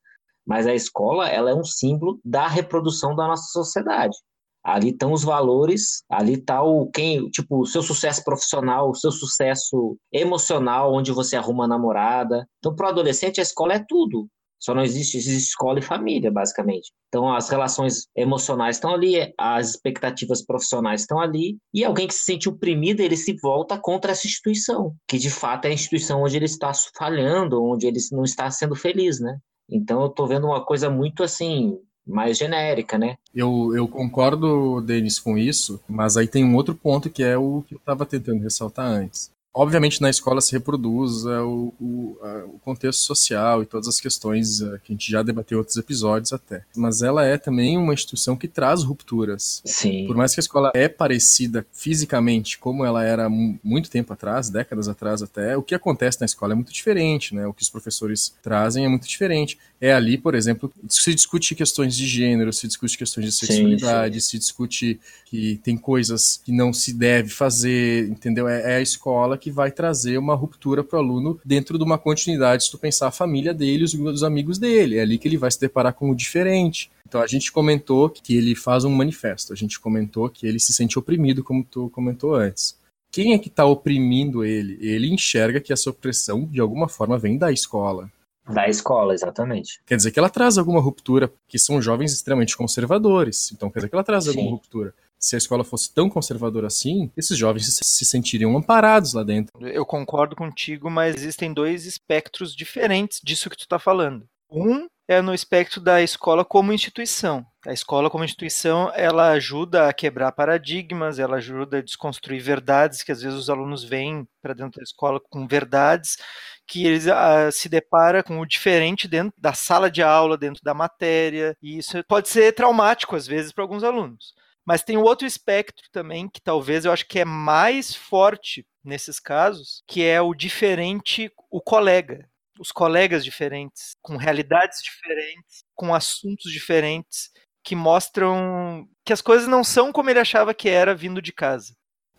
Mas 0.45 0.65
a 0.65 0.73
escola, 0.73 1.29
ela 1.29 1.51
é 1.51 1.53
um 1.53 1.63
símbolo 1.63 2.19
da 2.25 2.47
reprodução 2.47 3.15
da 3.15 3.27
nossa 3.27 3.47
sociedade. 3.51 4.17
Ali 4.63 4.89
estão 4.89 5.11
os 5.11 5.23
valores, 5.23 6.03
ali 6.09 6.33
está 6.33 6.61
o 6.61 6.87
quem, 6.91 7.29
tipo, 7.29 7.61
o 7.61 7.65
seu 7.65 7.81
sucesso 7.81 8.23
profissional, 8.23 8.89
o 8.89 8.95
seu 8.95 9.11
sucesso 9.11 9.97
emocional, 10.11 10.93
onde 10.93 11.11
você 11.11 11.35
arruma 11.35 11.67
namorada. 11.67 12.47
Então, 12.59 12.75
para 12.75 12.87
o 12.87 12.89
adolescente, 12.89 13.39
a 13.39 13.43
escola 13.43 13.73
é 13.73 13.85
tudo. 13.87 14.27
Só 14.61 14.75
não 14.75 14.83
existe, 14.83 15.17
existe 15.17 15.49
escola 15.49 15.79
e 15.79 15.81
família, 15.81 16.31
basicamente. 16.31 16.91
Então, 17.07 17.33
as 17.33 17.49
relações 17.49 18.05
emocionais 18.15 18.75
estão 18.75 18.93
ali, 18.93 19.33
as 19.35 19.71
expectativas 19.71 20.45
profissionais 20.45 21.01
estão 21.01 21.19
ali, 21.19 21.57
e 21.73 21.83
alguém 21.83 22.07
que 22.07 22.13
se 22.13 22.25
sente 22.25 22.47
oprimido, 22.47 23.01
ele 23.01 23.17
se 23.17 23.35
volta 23.41 23.79
contra 23.79 24.11
essa 24.11 24.27
instituição, 24.27 24.93
que 25.07 25.17
de 25.17 25.31
fato 25.31 25.65
é 25.65 25.69
a 25.69 25.73
instituição 25.73 26.21
onde 26.21 26.35
ele 26.35 26.45
está 26.45 26.71
falhando, 26.95 27.63
onde 27.63 27.87
ele 27.87 27.97
não 28.11 28.23
está 28.23 28.51
sendo 28.51 28.75
feliz, 28.75 29.19
né? 29.19 29.35
Então, 29.67 30.01
eu 30.01 30.07
estou 30.07 30.27
vendo 30.27 30.45
uma 30.45 30.63
coisa 30.63 30.91
muito 30.91 31.23
assim, 31.23 31.79
mais 32.05 32.37
genérica, 32.37 32.97
né? 32.97 33.17
Eu, 33.33 33.75
eu 33.75 33.87
concordo, 33.87 34.81
Denis, 34.81 35.19
com 35.19 35.37
isso, 35.37 35.79
mas 35.87 36.17
aí 36.17 36.27
tem 36.27 36.43
um 36.43 36.55
outro 36.55 36.75
ponto 36.75 37.09
que 37.09 37.23
é 37.23 37.37
o 37.37 37.63
que 37.67 37.75
eu 37.75 37.79
estava 37.79 38.05
tentando 38.05 38.41
ressaltar 38.41 38.85
antes. 38.85 39.31
Obviamente, 39.53 40.01
na 40.01 40.09
escola 40.09 40.39
se 40.39 40.53
reproduz 40.53 41.25
o, 41.25 41.73
o, 41.79 42.17
o, 42.53 42.59
contexto 42.63 43.01
social 43.01 43.61
e 43.61 43.65
todas 43.65 43.87
as 43.87 43.99
questões 43.99 44.61
é, 44.61 44.77
que 44.81 44.91
a 44.91 44.93
gente 44.93 45.11
já 45.11 45.21
debateu 45.21 45.57
em 45.57 45.59
outros 45.59 45.75
episódios 45.75 46.31
até. 46.31 46.63
Mas 46.73 47.01
ela 47.01 47.25
é 47.25 47.37
também 47.37 47.77
uma 47.77 47.93
instituição 47.93 48.37
que 48.37 48.47
traz 48.47 48.81
rupturas. 48.83 49.61
Sim. 49.65 50.07
Por 50.07 50.15
mais 50.15 50.33
que 50.33 50.39
a 50.39 50.43
escola 50.43 50.71
é 50.73 50.87
parecida 50.87 51.65
fisicamente 51.73 52.57
como 52.57 52.85
ela 52.85 53.03
era 53.03 53.29
muito 53.29 53.89
tempo 53.89 54.13
atrás, 54.13 54.49
décadas 54.49 54.87
atrás 54.87 55.21
até, 55.21 55.57
o 55.57 55.63
que 55.63 55.75
acontece 55.75 56.21
na 56.21 56.25
escola 56.25 56.53
é 56.53 56.55
muito 56.55 56.71
diferente, 56.71 57.35
né? 57.35 57.45
O 57.45 57.53
que 57.53 57.61
os 57.61 57.69
professores 57.69 58.33
trazem 58.41 58.85
é 58.85 58.87
muito 58.87 59.05
diferente. 59.05 59.59
É 59.81 59.91
ali, 59.91 60.17
por 60.17 60.33
exemplo, 60.33 60.71
se 60.87 61.13
discute 61.13 61.55
questões 61.55 61.97
de 61.97 62.07
gênero, 62.07 62.53
se 62.53 62.67
discute 62.67 62.97
questões 62.97 63.25
de 63.25 63.31
sexualidade, 63.33 64.15
sim, 64.15 64.19
sim. 64.21 64.29
se 64.29 64.39
discute 64.39 64.99
que 65.25 65.59
tem 65.63 65.75
coisas 65.75 66.39
que 66.45 66.51
não 66.51 66.71
se 66.71 66.93
deve 66.93 67.29
fazer, 67.29 68.07
entendeu? 68.07 68.47
É, 68.47 68.73
é 68.73 68.75
a 68.77 68.81
escola 68.81 69.40
que 69.41 69.51
vai 69.51 69.71
trazer 69.71 70.17
uma 70.17 70.35
ruptura 70.35 70.83
para 70.83 70.97
o 70.97 71.01
aluno 71.01 71.39
dentro 71.43 71.77
de 71.77 71.83
uma 71.83 71.97
continuidade, 71.97 72.63
se 72.63 72.71
tu 72.71 72.77
pensar 72.77 73.07
a 73.07 73.11
família 73.11 73.53
dele, 73.53 73.83
os, 73.83 73.93
os 73.93 74.23
amigos 74.23 74.57
dele. 74.57 74.97
É 74.97 75.01
ali 75.01 75.17
que 75.17 75.27
ele 75.27 75.37
vai 75.37 75.51
se 75.51 75.59
deparar 75.59 75.93
com 75.93 76.09
o 76.09 76.15
diferente. 76.15 76.91
Então 77.05 77.21
a 77.21 77.27
gente 77.27 77.51
comentou 77.51 78.09
que 78.09 78.37
ele 78.37 78.55
faz 78.55 78.85
um 78.85 78.91
manifesto, 78.91 79.51
a 79.51 79.55
gente 79.55 79.79
comentou 79.79 80.29
que 80.29 80.47
ele 80.47 80.59
se 80.59 80.71
sente 80.71 80.97
oprimido, 80.97 81.43
como 81.43 81.65
tu 81.65 81.89
comentou 81.89 82.35
antes. 82.35 82.79
Quem 83.11 83.33
é 83.33 83.37
que 83.37 83.49
está 83.49 83.65
oprimindo 83.65 84.45
ele? 84.45 84.77
Ele 84.79 85.11
enxerga 85.11 85.59
que 85.59 85.73
essa 85.73 85.89
opressão, 85.89 86.45
de 86.45 86.61
alguma 86.61 86.87
forma, 86.87 87.17
vem 87.17 87.37
da 87.37 87.51
escola. 87.51 88.09
Da 88.47 88.69
escola, 88.69 89.13
exatamente. 89.13 89.81
Quer 89.85 89.97
dizer 89.97 90.11
que 90.11 90.19
ela 90.19 90.29
traz 90.29 90.57
alguma 90.57 90.79
ruptura, 90.79 91.31
que 91.47 91.59
são 91.59 91.81
jovens 91.81 92.13
extremamente 92.13 92.55
conservadores. 92.55 93.51
Então 93.51 93.69
quer 93.69 93.79
dizer 93.79 93.89
que 93.89 93.95
ela 93.95 94.03
traz 94.03 94.23
Sim. 94.23 94.29
alguma 94.29 94.51
ruptura 94.51 94.93
se 95.21 95.35
a 95.35 95.37
escola 95.37 95.63
fosse 95.63 95.93
tão 95.93 96.09
conservadora 96.09 96.67
assim, 96.67 97.11
esses 97.15 97.37
jovens 97.37 97.79
se 97.83 98.05
sentiriam 98.05 98.57
amparados 98.57 99.13
lá 99.13 99.23
dentro. 99.23 99.51
Eu 99.67 99.85
concordo 99.85 100.35
contigo, 100.35 100.89
mas 100.89 101.15
existem 101.15 101.53
dois 101.53 101.85
espectros 101.85 102.55
diferentes 102.55 103.21
disso 103.23 103.49
que 103.49 103.57
tu 103.57 103.61
está 103.61 103.77
falando. 103.77 104.27
Um 104.49 104.87
é 105.07 105.21
no 105.21 105.33
espectro 105.33 105.81
da 105.81 106.01
escola 106.01 106.43
como 106.43 106.73
instituição. 106.73 107.45
A 107.67 107.73
escola 107.73 108.09
como 108.09 108.23
instituição, 108.23 108.91
ela 108.95 109.31
ajuda 109.31 109.87
a 109.87 109.93
quebrar 109.93 110.31
paradigmas, 110.31 111.19
ela 111.19 111.37
ajuda 111.37 111.77
a 111.77 111.81
desconstruir 111.81 112.41
verdades 112.41 113.03
que 113.03 113.11
às 113.11 113.21
vezes 113.21 113.37
os 113.37 113.49
alunos 113.49 113.83
vêm 113.83 114.27
para 114.41 114.53
dentro 114.53 114.79
da 114.79 114.83
escola 114.83 115.19
com 115.29 115.47
verdades 115.47 116.17
que 116.65 116.85
eles 116.85 117.05
uh, 117.05 117.51
se 117.51 117.67
depara 117.67 118.23
com 118.23 118.39
o 118.39 118.45
diferente 118.45 119.07
dentro 119.07 119.33
da 119.37 119.53
sala 119.53 119.91
de 119.91 120.01
aula, 120.01 120.37
dentro 120.37 120.63
da 120.63 120.73
matéria, 120.73 121.55
e 121.61 121.77
isso 121.77 122.01
pode 122.07 122.29
ser 122.29 122.53
traumático 122.53 123.15
às 123.15 123.27
vezes 123.27 123.51
para 123.51 123.63
alguns 123.63 123.83
alunos. 123.83 124.33
Mas 124.65 124.83
tem 124.83 124.97
o 124.97 125.03
outro 125.03 125.25
espectro 125.25 125.87
também, 125.91 126.29
que 126.29 126.41
talvez 126.41 126.85
eu 126.85 126.91
acho 126.91 127.07
que 127.07 127.19
é 127.19 127.25
mais 127.25 127.95
forte 127.95 128.65
nesses 128.83 129.19
casos, 129.19 129.83
que 129.87 130.03
é 130.03 130.21
o 130.21 130.33
diferente, 130.33 131.31
o 131.49 131.61
colega. 131.61 132.27
os 132.59 132.71
colegas 132.71 133.23
diferentes, 133.25 133.95
com 134.03 134.17
realidades 134.17 134.83
diferentes, 134.83 135.63
com 135.73 135.95
assuntos 135.95 136.51
diferentes, 136.51 137.31
que 137.63 137.75
mostram 137.75 138.87
que 139.03 139.13
as 139.13 139.21
coisas 139.21 139.47
não 139.47 139.63
são 139.63 139.91
como 139.91 140.09
ele 140.09 140.19
achava 140.19 140.53
que 140.53 140.69
era 140.69 140.93
vindo 140.93 141.21
de 141.21 141.31
casa. 141.31 141.73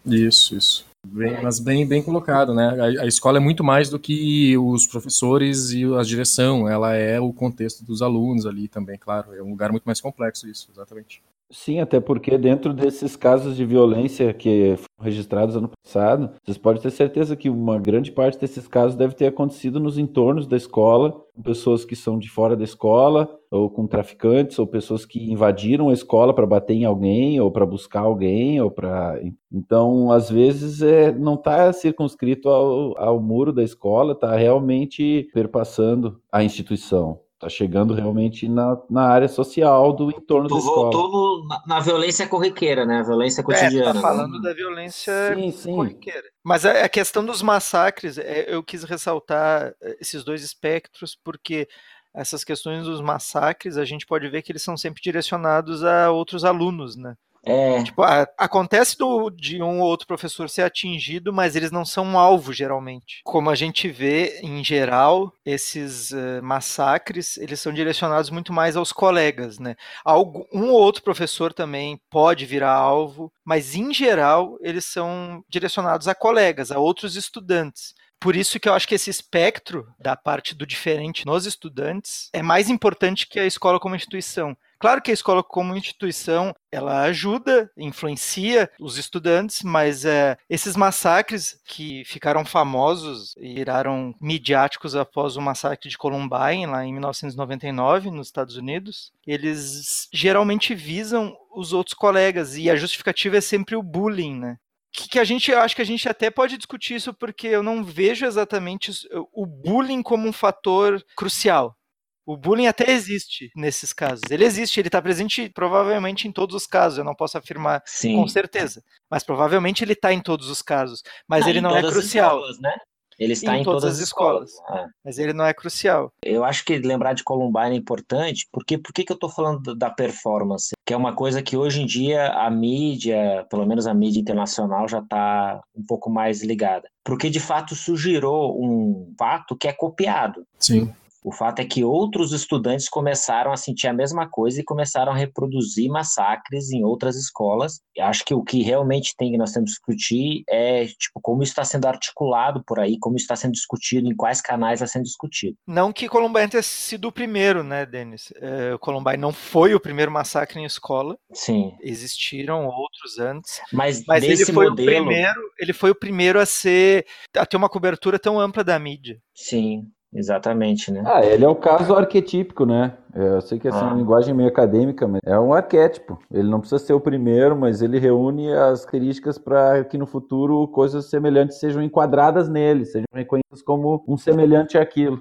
Isso, 0.05 0.57
isso. 0.57 0.85
Bem, 1.07 1.43
mas 1.43 1.59
bem, 1.59 1.87
bem 1.87 2.03
colocado, 2.03 2.55
né? 2.55 2.77
A, 2.81 3.03
a, 3.03 3.07
escola 3.07 3.39
é 3.39 3.41
muito 3.41 3.65
mais 3.65 3.91
do 3.91 3.99
que 3.99 4.57
os 4.57 4.87
professores 4.87 5.71
e 5.71 5.85
a 5.95 6.03
direção, 6.03 6.69
ela 6.69 6.95
é 6.95 7.19
o 7.21 7.33
contexto 7.33 7.85
dos 7.85 8.03
alunos 8.03 8.47
ali 8.47 8.69
também, 8.69 8.97
claro. 8.97 9.35
É 9.35 9.43
um 9.43 9.51
lugar 9.51 9.73
muito 9.73 9.85
mais 9.85 10.01
complexo 10.01 10.49
isso, 10.49 10.71
exatamente. 10.73 11.21
Sim, 11.55 11.81
até 11.81 12.01
porque 12.01 12.39
dentro 12.39 12.73
desses 12.73 13.15
casos 13.15 13.55
de 13.55 13.67
violência 13.67 14.33
que 14.33 14.75
foram 14.75 15.05
registrados 15.05 15.55
ano 15.55 15.69
passado, 15.69 16.31
vocês 16.43 16.57
podem 16.57 16.81
ter 16.81 16.91
certeza 16.91 17.37
que 17.37 17.51
uma 17.51 17.79
grande 17.79 18.11
parte 18.11 18.39
desses 18.39 18.67
casos 18.67 18.97
deve 18.97 19.15
ter 19.15 19.27
acontecido 19.27 19.79
nos 19.79 19.99
entornos 19.99 20.47
da 20.47 20.57
escola, 20.57 21.13
com 21.35 21.43
pessoas 21.43 21.85
que 21.85 21.95
são 21.95 22.19
de 22.19 22.31
fora 22.31 22.57
da 22.57 22.65
escola, 22.65 23.39
ou 23.51 23.69
com 23.69 23.87
traficantes, 23.87 24.59
ou 24.59 24.67
pessoas 24.67 25.05
que 25.05 25.31
invadiram 25.31 25.91
a 25.91 25.93
escola 25.93 26.35
para 26.35 26.47
bater 26.47 26.73
em 26.73 26.87
alguém, 26.87 27.39
ou 27.39 27.51
para 27.51 27.67
buscar 27.67 28.01
alguém, 28.01 28.59
ou 28.59 28.71
para. 28.71 29.21
Então, 29.53 30.11
às 30.11 30.31
vezes, 30.31 30.81
é, 30.81 31.13
não 31.13 31.35
está 31.35 31.71
circunscrito 31.75 32.49
ao, 32.49 32.99
ao 32.99 33.21
muro 33.21 33.53
da 33.53 33.63
escola, 33.63 34.15
está 34.15 34.35
realmente 34.37 35.29
perpassando 35.35 36.19
a 36.33 36.43
instituição. 36.43 37.22
Tá 37.43 37.49
chegando 37.49 37.93
realmente 37.93 38.49
na, 38.49 38.81
na 38.89 39.09
área 39.09 39.27
social 39.27 39.93
do 39.93 40.11
entorno 40.11 40.47
tu 40.47 40.55
da 40.55 40.61
escola. 40.61 40.91
Tu 40.93 40.97
voltou 40.97 41.45
na, 41.49 41.63
na, 41.67 41.81
violência 41.81 42.29
corriqueira, 42.29 42.87
né? 42.87 43.01
A 43.01 43.03
violência 43.03 43.43
cotidiana. 43.43 43.91
É, 43.91 43.93
tá 43.95 44.01
falando 44.01 44.35
né? 44.35 44.49
da 44.49 44.55
violência 44.55 45.35
sim, 45.35 45.51
sim. 45.51 45.75
corriqueira. 45.75 46.23
Mas 46.45 46.65
a, 46.65 46.85
a 46.85 46.89
questão 46.89 47.27
dos 47.27 47.43
massacres, 47.43 48.17
é, 48.17 48.45
eu 48.47 48.63
quis 48.63 48.85
ressaltar 48.85 49.75
é, 49.83 49.97
esses 50.01 50.23
dois 50.23 50.45
espectros, 50.45 51.17
porque 51.17 51.67
essas 52.15 52.45
questões 52.45 52.85
dos 52.85 53.01
massacres, 53.01 53.77
a 53.77 53.85
gente 53.85 54.07
pode 54.07 54.29
ver 54.29 54.43
que 54.43 54.53
eles 54.53 54.63
são 54.63 54.77
sempre 54.77 55.03
direcionados 55.03 55.83
a 55.83 56.13
outros 56.13 56.45
alunos, 56.45 56.95
né? 56.95 57.17
É. 57.45 57.83
Tipo, 57.83 58.03
a, 58.03 58.27
acontece 58.39 58.97
do, 58.97 59.29
de 59.31 59.61
um 59.63 59.81
ou 59.81 59.87
outro 59.89 60.07
professor 60.07 60.49
ser 60.49 60.63
atingido, 60.63 61.33
mas 61.33 61.57
eles 61.57 61.71
não 61.71 61.85
são 61.85 62.05
um 62.05 62.19
alvo, 62.19 62.53
geralmente. 62.53 63.21
Como 63.25 63.51
a 63.51 63.55
gente 63.55 63.89
vê, 63.89 64.41
em 64.43 64.63
geral, 64.63 65.33
esses 65.45 66.13
uh, 66.13 66.43
massacres, 66.43 67.37
eles 67.37 67.61
são 67.61 67.73
direcionados 67.73 68.31
muito 68.31 68.53
mais 68.53 68.77
aos 68.77 68.93
colegas, 68.93 69.59
né? 69.59 69.75
Algo, 70.05 70.47
um 70.53 70.71
ou 70.71 70.81
outro 70.81 71.03
professor 71.03 71.53
também 71.53 72.01
pode 72.09 72.47
virar 72.47 72.73
alvo, 72.73 73.33
mas, 73.45 73.75
em 73.75 73.93
geral, 73.93 74.57
eles 74.61 74.85
são 74.85 75.45
direcionados 75.49 76.07
a 76.07 76.15
colegas, 76.15 76.71
a 76.71 76.79
outros 76.79 77.17
estudantes. 77.17 77.95
Por 78.23 78.37
isso 78.37 78.61
que 78.61 78.69
eu 78.69 78.73
acho 78.73 78.87
que 78.87 78.95
esse 78.95 79.11
espectro 79.11 79.85
da 79.99 80.15
parte 80.15 80.55
do 80.55 80.65
diferente 80.65 81.27
nos 81.27 81.45
estudantes 81.45 82.31
é 82.33 82.41
mais 82.41 82.71
importante 82.71 83.27
que 83.27 83.41
a 83.41 83.45
escola 83.45 83.81
como 83.81 83.97
instituição. 83.97 84.57
Claro 84.83 85.01
que 85.01 85.13
a 85.13 85.15
escola 85.15 85.45
como 85.45 85.77
instituição 85.77 86.53
ela 86.69 87.03
ajuda, 87.03 87.71
influencia 87.79 88.69
os 88.81 88.99
estudantes, 88.99 89.63
mas 89.63 90.05
é, 90.05 90.37
esses 90.51 90.75
massacres 90.75 91.57
que 91.65 92.05
ficaram 92.05 92.45
famosos 92.45 93.33
e 93.39 93.55
viraram 93.55 94.13
midiáticos 94.21 94.97
após 94.97 95.37
o 95.37 95.41
massacre 95.41 95.89
de 95.89 95.97
Columbine 95.97 96.67
lá 96.67 96.85
em 96.85 96.93
1999 96.95 98.11
nos 98.11 98.27
Estados 98.27 98.57
Unidos, 98.57 99.13
eles 99.25 100.09
geralmente 100.13 100.75
visam 100.75 101.33
os 101.55 101.73
outros 101.73 101.95
colegas 101.95 102.57
e 102.57 102.69
a 102.69 102.75
justificativa 102.75 103.37
é 103.37 103.41
sempre 103.41 103.77
o 103.77 103.85
bullying, 103.85 104.37
né? 104.37 104.57
que, 104.93 105.09
que 105.11 105.19
a 105.21 105.25
gente 105.25 105.55
acho 105.55 105.77
que 105.77 105.83
a 105.83 105.87
gente 105.87 106.09
até 106.09 106.29
pode 106.29 106.57
discutir 106.57 106.97
isso 106.97 107.15
porque 107.15 107.47
eu 107.47 107.63
não 107.63 107.85
vejo 107.85 108.27
exatamente 108.27 108.91
o 109.33 109.47
bullying 109.47 110.03
como 110.03 110.27
um 110.29 110.33
fator 110.33 111.01
crucial. 111.17 111.77
O 112.27 112.37
bullying 112.37 112.67
até 112.67 112.91
existe 112.91 113.51
nesses 113.57 113.93
casos. 113.93 114.23
Ele 114.31 114.45
existe, 114.45 114.79
ele 114.79 114.89
está 114.89 115.03
presente 115.03 115.49
provavelmente 115.49 116.29
em 116.29 116.33
todos 116.33 116.55
os 116.55 116.67
casos. 116.67 116.99
Eu 116.99 117.05
não 117.05 117.15
posso 117.15 117.37
afirmar 117.37 117.83
Sim. 117.85 118.17
com 118.17 118.29
certeza, 118.29 118.83
mas 119.11 119.25
provavelmente 119.25 119.83
ele 119.83 119.95
está 119.95 120.13
em 120.13 120.21
todos 120.21 120.49
os 120.49 120.63
casos. 120.63 121.03
Mas 121.29 121.43
não, 121.43 121.49
ele 121.49 121.61
não 121.61 121.77
é 121.77 121.83
crucial. 121.83 122.37
Escolas, 122.37 122.61
né? 122.61 122.75
Ele 123.19 123.35
está 123.35 123.57
em, 123.57 123.61
em 123.61 123.65
todas, 123.65 123.83
todas, 123.83 123.97
as 123.97 124.05
escolas. 124.05 124.51
escolas. 124.51 124.85
É. 124.85 124.89
Mas 125.05 125.19
ele 125.19 125.33
não 125.33 125.45
é 125.45 125.55
crucial. 125.55 126.13
Eu 126.25 126.45
acho 126.45 126.65
que 126.65 126.79
lembrar 126.79 127.13
de 127.13 127.23
Columbine 127.23 127.73
é 127.73 127.79
importante, 127.79 128.49
porque 128.51 128.79
por 128.79 128.93
que 128.93 129.05
eu 129.09 129.15
estou 129.15 129.29
falando 129.29 129.75
da 129.75 129.91
performance? 129.91 130.73
Que 130.87 130.95
é 130.95 130.97
uma 130.97 131.15
coisa 131.15 131.43
que 131.43 131.57
hoje 131.57 131.83
em 131.83 131.87
dia 131.87 132.33
a 132.33 132.51
mídia, 132.51 133.47
pelo 133.51 133.67
menos 133.67 133.87
a 133.87 133.95
mídia 133.95 134.21
internacional, 134.21 134.89
já 134.89 134.99
está 134.99 135.61
um 135.75 135.85
pouco 135.87 136.11
mais 136.11 136.43
ligada. 136.43 136.89
Porque 137.05 137.31
de 137.31 137.41
fato 137.41 137.75
surgiu 137.75 138.29
um 138.31 139.15
fato 139.19 139.57
que 139.57 139.69
é 139.69 139.73
copiado. 139.73 140.45
Sim. 140.59 140.93
O 141.23 141.33
fato 141.33 141.61
é 141.61 141.65
que 141.65 141.85
outros 141.85 142.33
estudantes 142.33 142.89
começaram 142.89 143.53
a 143.53 143.57
sentir 143.57 143.87
a 143.87 143.93
mesma 143.93 144.29
coisa 144.29 144.61
e 144.61 144.65
começaram 144.65 145.13
a 145.13 145.17
reproduzir 145.17 145.91
massacres 145.91 146.71
em 146.71 146.85
outras 146.85 147.17
escolas. 147.17 147.81
Eu 147.95 148.07
acho 148.07 148.25
que 148.25 148.35
o 148.35 148.43
que 148.43 148.63
realmente 148.63 149.15
tem 149.17 149.31
que 149.31 149.39
nós 149.39 149.53
temos 149.53 149.71
que 149.71 149.93
discutir 149.93 150.43
é 150.49 150.87
tipo 150.87 151.21
como 151.23 151.43
isso 151.43 151.53
está 151.53 151.65
sendo 151.65 151.87
articulado 151.87 152.63
por 152.67 152.81
aí, 152.81 152.99
como 152.99 153.17
isso 153.17 153.25
está 153.25 153.37
sendo 153.37 153.53
discutido, 153.53 154.09
em 154.09 154.17
quais 154.17 154.41
canais 154.41 154.81
está 154.81 154.87
sendo 154.87 155.05
discutido. 155.05 155.57
Não 155.67 155.93
que 155.93 156.09
Columbine 156.09 156.49
tenha 156.49 156.63
sido 156.63 157.09
o 157.09 157.13
primeiro, 157.13 157.63
né, 157.63 157.87
Denis? 157.87 158.33
É, 158.37 158.77
Columbine 158.79 159.17
não 159.17 159.33
foi 159.33 159.75
o 159.75 159.81
primeiro 159.81 160.11
massacre 160.11 160.61
em 160.61 160.65
escola. 160.65 161.17
Sim. 161.33 161.73
Existiram 161.81 162.67
outros 162.67 163.19
antes. 163.19 163.61
Mas, 163.73 164.05
mas 164.07 164.25
ele 164.25 164.45
foi 164.45 164.69
modelo... 164.69 164.73
o 164.73 165.07
primeiro. 165.07 165.41
Ele 165.59 165.73
foi 165.73 165.91
o 165.91 165.95
primeiro 165.95 166.41
a 166.41 166.47
ser 166.47 167.07
a 167.37 167.47
ter 167.47 167.57
uma 167.57 167.69
cobertura 167.69 168.19
tão 168.19 168.41
ampla 168.41 168.65
da 168.65 168.79
mídia. 168.79 169.21
Sim. 169.35 169.87
Exatamente, 170.15 170.93
né? 170.93 171.03
Ah, 171.07 171.25
ele 171.25 171.45
é 171.45 171.49
o 171.49 171.55
caso 171.55 171.95
arquetípico, 171.95 172.67
né? 172.67 172.93
Eu 173.15 173.41
sei 173.41 173.59
que 173.59 173.67
essa 173.67 173.79
ah. 173.79 173.81
é 173.81 173.85
uma 173.85 173.97
linguagem 173.97 174.35
meio 174.35 174.49
acadêmica, 174.49 175.09
mas 175.09 175.21
é 175.25 175.39
um 175.39 175.55
arquétipo. 175.55 176.19
Ele 176.31 176.49
não 176.49 176.61
precisa 176.61 176.85
ser 176.85 176.93
o 176.93 177.01
primeiro, 177.01 177.57
mas 177.57 177.81
ele 177.81 177.99
reúne 177.99 178.53
as 178.53 178.85
características 178.85 179.39
para 179.39 179.85
que 179.85 179.97
no 179.97 180.07
futuro 180.07 180.69
coisas 180.69 181.07
semelhantes 181.07 181.59
sejam 181.59 181.83
enquadradas 181.83 182.49
nele, 182.49 182.85
sejam 182.85 183.07
reconhecidas 183.13 183.63
como 183.63 184.05
um 184.07 184.17
semelhante 184.17 184.77
àquilo. 184.77 185.19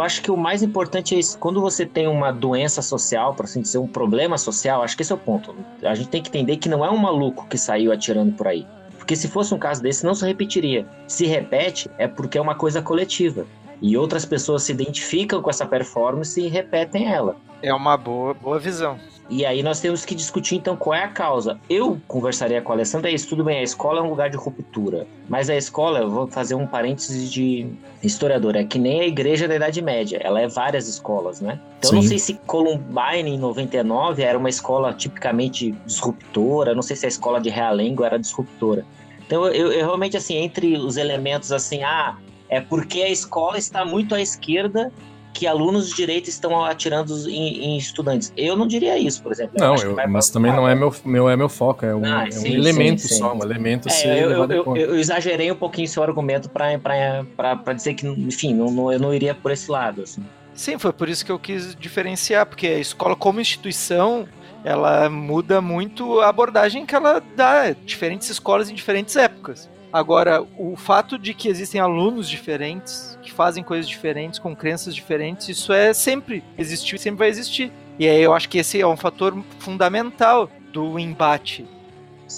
Eu 0.00 0.04
acho 0.04 0.22
que 0.22 0.30
o 0.30 0.36
mais 0.36 0.62
importante 0.62 1.14
é 1.14 1.18
isso. 1.18 1.38
Quando 1.38 1.60
você 1.60 1.84
tem 1.84 2.08
uma 2.08 2.32
doença 2.32 2.80
social, 2.80 3.34
para 3.34 3.44
assim 3.44 3.60
dizer, 3.60 3.76
um 3.76 3.86
problema 3.86 4.38
social, 4.38 4.82
acho 4.82 4.96
que 4.96 5.02
esse 5.02 5.12
é 5.12 5.14
o 5.14 5.18
ponto. 5.18 5.54
A 5.82 5.94
gente 5.94 6.08
tem 6.08 6.22
que 6.22 6.30
entender 6.30 6.56
que 6.56 6.70
não 6.70 6.82
é 6.82 6.90
um 6.90 6.96
maluco 6.96 7.46
que 7.46 7.58
saiu 7.58 7.92
atirando 7.92 8.32
por 8.32 8.48
aí. 8.48 8.66
Porque 8.96 9.14
se 9.14 9.28
fosse 9.28 9.52
um 9.52 9.58
caso 9.58 9.82
desse, 9.82 10.04
não 10.06 10.14
se 10.14 10.26
repetiria. 10.26 10.86
Se 11.06 11.26
repete, 11.26 11.90
é 11.98 12.08
porque 12.08 12.38
é 12.38 12.40
uma 12.40 12.54
coisa 12.54 12.80
coletiva. 12.80 13.46
E 13.82 13.94
outras 13.96 14.24
pessoas 14.24 14.62
se 14.62 14.72
identificam 14.72 15.42
com 15.42 15.50
essa 15.50 15.66
performance 15.66 16.40
e 16.40 16.48
repetem 16.48 17.12
ela. 17.12 17.36
É 17.62 17.72
uma 17.74 17.96
boa, 17.96 18.32
boa 18.32 18.58
visão. 18.58 18.98
E 19.30 19.46
aí 19.46 19.62
nós 19.62 19.78
temos 19.78 20.04
que 20.04 20.12
discutir 20.12 20.56
então 20.56 20.76
qual 20.76 20.94
é 20.94 21.04
a 21.04 21.08
causa. 21.08 21.58
Eu 21.70 22.00
conversaria 22.08 22.60
com 22.60 22.72
a 22.72 22.74
Alessandra, 22.74 23.10
é 23.10 23.14
isso 23.14 23.28
tudo 23.28 23.44
bem, 23.44 23.60
a 23.60 23.62
escola 23.62 24.00
é 24.00 24.02
um 24.02 24.10
lugar 24.10 24.28
de 24.28 24.36
ruptura. 24.36 25.06
Mas 25.28 25.48
a 25.48 25.56
escola, 25.56 26.00
eu 26.00 26.10
vou 26.10 26.26
fazer 26.26 26.56
um 26.56 26.66
parênteses 26.66 27.30
de 27.30 27.68
historiador, 28.02 28.56
é 28.56 28.64
que 28.64 28.78
nem 28.78 29.00
a 29.00 29.06
igreja 29.06 29.46
da 29.46 29.54
Idade 29.54 29.80
Média, 29.80 30.20
ela 30.22 30.40
é 30.40 30.48
várias 30.48 30.88
escolas, 30.88 31.40
né? 31.40 31.60
Então 31.78 31.90
Sim. 31.90 31.96
não 31.96 32.02
sei 32.02 32.18
se 32.18 32.34
Columbine 32.46 33.30
em 33.30 33.38
99 33.38 34.22
era 34.22 34.36
uma 34.36 34.48
escola 34.48 34.92
tipicamente 34.92 35.72
disruptora, 35.86 36.74
não 36.74 36.82
sei 36.82 36.96
se 36.96 37.06
a 37.06 37.08
escola 37.08 37.40
de 37.40 37.50
Realengo 37.50 38.02
era 38.02 38.18
disruptora. 38.18 38.84
Então 39.24 39.46
eu, 39.46 39.70
eu 39.70 39.86
realmente 39.86 40.16
assim, 40.16 40.34
entre 40.34 40.76
os 40.76 40.96
elementos 40.96 41.52
assim, 41.52 41.84
ah, 41.84 42.16
é 42.48 42.60
porque 42.60 43.00
a 43.02 43.08
escola 43.08 43.56
está 43.56 43.84
muito 43.84 44.12
à 44.12 44.20
esquerda 44.20 44.92
que 45.32 45.46
alunos 45.46 45.90
de 45.90 45.96
direito 45.96 46.28
estão 46.28 46.64
atirando 46.64 47.14
em, 47.28 47.64
em, 47.64 47.76
estudantes. 47.76 48.32
Eu 48.36 48.56
não 48.56 48.66
diria 48.66 48.98
isso, 48.98 49.22
por 49.22 49.32
exemplo. 49.32 49.54
não, 49.58 49.74
eu, 49.76 49.96
mas 50.08 50.28
também 50.30 50.52
não 50.52 50.68
é 50.68 50.74
meu, 50.74 50.94
meu, 51.04 51.28
é 51.28 51.36
meu 51.36 51.48
foco, 51.48 51.84
é 51.84 51.94
um, 51.94 52.04
ah, 52.04 52.26
é 52.26 52.30
sim, 52.30 52.50
um 52.50 52.54
elemento 52.54 53.00
sim, 53.02 53.14
só, 53.14 53.32
um 53.32 53.42
elemento 53.42 53.88
é, 53.88 54.24
eu, 54.24 54.30
eu, 54.50 54.76
eu, 54.76 54.98
exagerei 54.98 55.50
um 55.50 55.56
pouquinho 55.56 55.88
seu 55.88 56.02
argumento 56.02 56.50
para 56.50 57.72
dizer 57.74 57.94
que, 57.94 58.06
enfim, 58.06 58.54
não, 58.54 58.70
não, 58.70 58.92
eu 58.92 58.98
não 58.98 59.14
iria 59.14 59.34
por 59.34 59.50
esse 59.50 59.70
lado. 59.70 60.02
Assim. 60.02 60.24
Sim, 60.54 60.78
foi 60.78 60.92
por 60.92 61.08
isso 61.08 61.24
que 61.24 61.32
eu 61.32 61.38
quis 61.38 61.74
diferenciar, 61.74 62.46
porque 62.46 62.66
a 62.66 62.78
escola 62.78 63.16
como 63.16 63.40
instituição, 63.40 64.26
ela 64.64 65.08
muda 65.08 65.60
muito 65.60 66.20
a 66.20 66.28
abordagem 66.28 66.84
que 66.84 66.94
ela 66.94 67.22
dá, 67.36 67.70
diferentes 67.70 68.28
escolas 68.28 68.68
em 68.68 68.74
diferentes 68.74 69.16
épocas. 69.16 69.68
Agora, 69.92 70.46
o 70.56 70.76
fato 70.76 71.18
de 71.18 71.34
que 71.34 71.48
existem 71.48 71.80
alunos 71.80 72.28
diferentes, 72.28 73.18
que 73.22 73.32
fazem 73.32 73.62
coisas 73.62 73.88
diferentes, 73.88 74.38
com 74.38 74.54
crenças 74.54 74.94
diferentes, 74.94 75.48
isso 75.48 75.72
é 75.72 75.92
sempre 75.92 76.44
existiu 76.56 76.96
e 76.96 76.98
sempre 76.98 77.18
vai 77.18 77.28
existir. 77.28 77.72
E 77.98 78.08
aí 78.08 78.22
eu 78.22 78.32
acho 78.32 78.48
que 78.48 78.58
esse 78.58 78.80
é 78.80 78.86
um 78.86 78.96
fator 78.96 79.36
fundamental 79.58 80.48
do 80.72 80.98
embate 80.98 81.66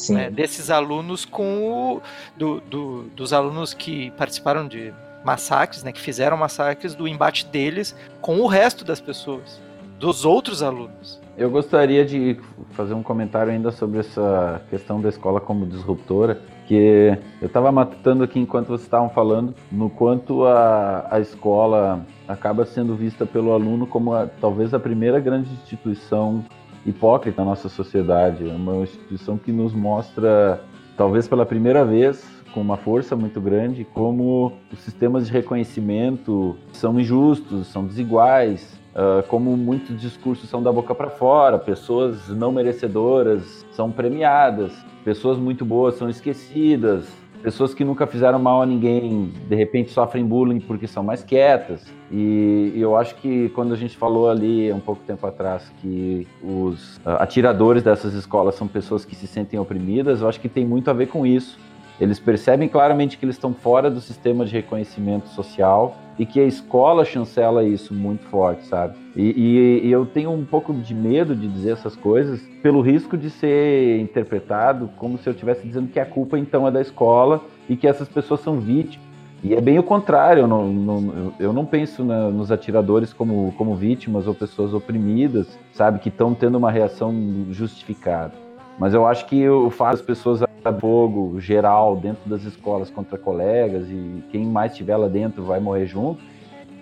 né, 0.08 0.30
desses 0.30 0.70
alunos 0.70 1.24
com 1.24 1.68
o, 1.70 2.02
do, 2.36 2.60
do, 2.62 3.02
dos 3.14 3.32
alunos 3.32 3.74
que 3.74 4.10
participaram 4.12 4.66
de 4.66 4.92
massacres, 5.24 5.82
né, 5.82 5.92
que 5.92 6.00
fizeram 6.00 6.36
massacres, 6.36 6.94
do 6.94 7.06
embate 7.06 7.46
deles 7.46 7.94
com 8.20 8.40
o 8.40 8.46
resto 8.46 8.84
das 8.84 9.00
pessoas, 9.00 9.60
dos 9.98 10.24
outros 10.24 10.62
alunos. 10.62 11.20
Eu 11.36 11.50
gostaria 11.50 12.04
de 12.04 12.38
fazer 12.70 12.94
um 12.94 13.02
comentário 13.02 13.52
ainda 13.52 13.70
sobre 13.70 14.00
essa 14.00 14.62
questão 14.70 15.00
da 15.00 15.08
escola 15.08 15.40
como 15.40 15.66
disruptora, 15.66 16.40
que 16.66 17.18
eu 17.40 17.46
estava 17.46 17.70
matutando 17.72 18.24
aqui 18.24 18.38
enquanto 18.38 18.68
vocês 18.68 18.82
estavam 18.82 19.08
falando, 19.10 19.54
no 19.70 19.90
quanto 19.90 20.44
a, 20.44 21.06
a 21.10 21.20
escola 21.20 22.04
acaba 22.26 22.64
sendo 22.64 22.94
vista 22.94 23.26
pelo 23.26 23.52
aluno 23.52 23.86
como 23.86 24.14
a, 24.14 24.26
talvez 24.26 24.72
a 24.72 24.78
primeira 24.80 25.20
grande 25.20 25.52
instituição 25.52 26.44
hipócrita 26.84 27.42
na 27.42 27.50
nossa 27.50 27.68
sociedade, 27.68 28.48
é 28.48 28.52
uma 28.52 28.76
instituição 28.78 29.38
que 29.38 29.52
nos 29.52 29.72
mostra, 29.72 30.60
talvez 30.96 31.28
pela 31.28 31.46
primeira 31.46 31.84
vez, 31.84 32.26
com 32.52 32.60
uma 32.60 32.76
força 32.76 33.16
muito 33.16 33.40
grande, 33.40 33.84
como 33.84 34.52
os 34.72 34.78
sistemas 34.80 35.26
de 35.26 35.32
reconhecimento 35.32 36.56
são 36.72 36.98
injustos, 36.98 37.68
são 37.68 37.86
desiguais, 37.86 38.81
uh, 38.94 39.26
como 39.28 39.56
muitos 39.56 40.00
discursos 40.00 40.48
são 40.48 40.62
da 40.62 40.72
boca 40.72 40.94
para 40.94 41.10
fora, 41.10 41.58
pessoas 41.58 42.28
não 42.28 42.52
merecedoras 42.52 43.66
são 43.72 43.90
premiadas, 43.90 44.72
pessoas 45.04 45.38
muito 45.38 45.64
boas 45.64 45.94
são 45.96 46.08
esquecidas, 46.08 47.06
pessoas 47.42 47.74
que 47.74 47.84
nunca 47.84 48.06
fizeram 48.06 48.38
mal 48.38 48.62
a 48.62 48.66
ninguém, 48.66 49.32
de 49.48 49.56
repente 49.56 49.90
sofrem 49.90 50.24
bullying 50.24 50.60
porque 50.60 50.86
são 50.86 51.02
mais 51.02 51.22
quietas. 51.24 51.84
E, 52.10 52.72
eu 52.76 52.96
acho 52.96 53.16
que 53.16 53.48
quando 53.50 53.74
a 53.74 53.76
gente 53.76 53.96
falou 53.96 54.30
ali 54.30 54.72
um 54.72 54.80
pouco 54.80 55.02
tempo 55.04 55.26
atrás 55.26 55.72
que 55.80 56.26
os 56.42 56.98
uh, 56.98 57.18
atiradores 57.18 57.82
dessas 57.82 58.14
escolas 58.14 58.54
são 58.54 58.68
pessoas 58.68 59.04
que 59.04 59.14
se 59.14 59.26
sentem 59.26 59.58
oprimidas, 59.58 60.20
eu 60.20 60.28
acho 60.28 60.40
que 60.40 60.48
tem 60.48 60.64
muito 60.64 60.88
a 60.88 60.92
ver 60.92 61.06
com 61.08 61.26
isso. 61.26 61.58
Eles 62.00 62.18
percebem 62.18 62.68
claramente 62.68 63.18
que 63.18 63.24
eles 63.24 63.36
estão 63.36 63.52
fora 63.52 63.90
do 63.90 64.00
sistema 64.00 64.44
de 64.44 64.52
reconhecimento 64.52 65.28
social 65.28 65.96
e 66.18 66.26
que 66.26 66.40
a 66.40 66.44
escola 66.44 67.04
chancela 67.04 67.64
isso 67.64 67.94
muito 67.94 68.24
forte, 68.26 68.66
sabe? 68.66 68.96
E, 69.16 69.22
e, 69.22 69.86
e, 69.86 69.92
eu 69.92 70.06
tenho 70.06 70.30
um 70.30 70.44
pouco 70.44 70.72
de 70.72 70.94
medo 70.94 71.34
de 71.34 71.46
dizer 71.48 71.72
essas 71.72 71.94
coisas 71.94 72.40
pelo 72.62 72.80
risco 72.80 73.16
de 73.16 73.28
ser 73.30 74.00
interpretado 74.00 74.88
como 74.96 75.18
se 75.18 75.28
eu 75.28 75.32
estivesse 75.32 75.66
dizendo 75.66 75.88
que 75.88 76.00
a 76.00 76.06
culpa 76.06 76.38
então 76.38 76.66
é 76.66 76.70
da 76.70 76.80
escola 76.80 77.44
e 77.68 77.76
que 77.76 77.86
essas 77.86 78.08
pessoas 78.08 78.40
são 78.40 78.58
vítimas. 78.58 79.12
E 79.44 79.54
é 79.54 79.60
bem 79.60 79.76
o 79.76 79.82
contrário, 79.82 80.42
eu 80.42 80.46
não, 80.46 80.72
não 80.72 81.34
eu 81.38 81.52
não 81.52 81.66
penso 81.66 82.04
na, 82.04 82.28
nos 82.30 82.52
atiradores 82.52 83.12
como, 83.12 83.52
como 83.58 83.74
vítimas 83.74 84.28
ou 84.28 84.34
pessoas 84.34 84.72
oprimidas, 84.72 85.58
sabe, 85.72 85.98
que 85.98 86.08
estão 86.08 86.32
tendo 86.32 86.56
uma 86.56 86.70
reação 86.70 87.12
justificada. 87.50 88.32
Mas 88.78 88.94
eu 88.94 89.06
acho 89.06 89.26
que 89.26 89.48
o 89.48 89.70
fato 89.70 89.92
das 89.92 90.02
pessoas 90.02 90.42
fogo 90.78 91.40
geral 91.40 91.96
dentro 91.96 92.28
das 92.30 92.44
escolas 92.44 92.88
contra 92.88 93.18
colegas 93.18 93.88
e 93.90 94.22
quem 94.30 94.46
mais 94.46 94.72
estiver 94.72 94.96
lá 94.96 95.08
dentro 95.08 95.42
vai 95.42 95.58
morrer 95.58 95.86
junto, 95.86 96.22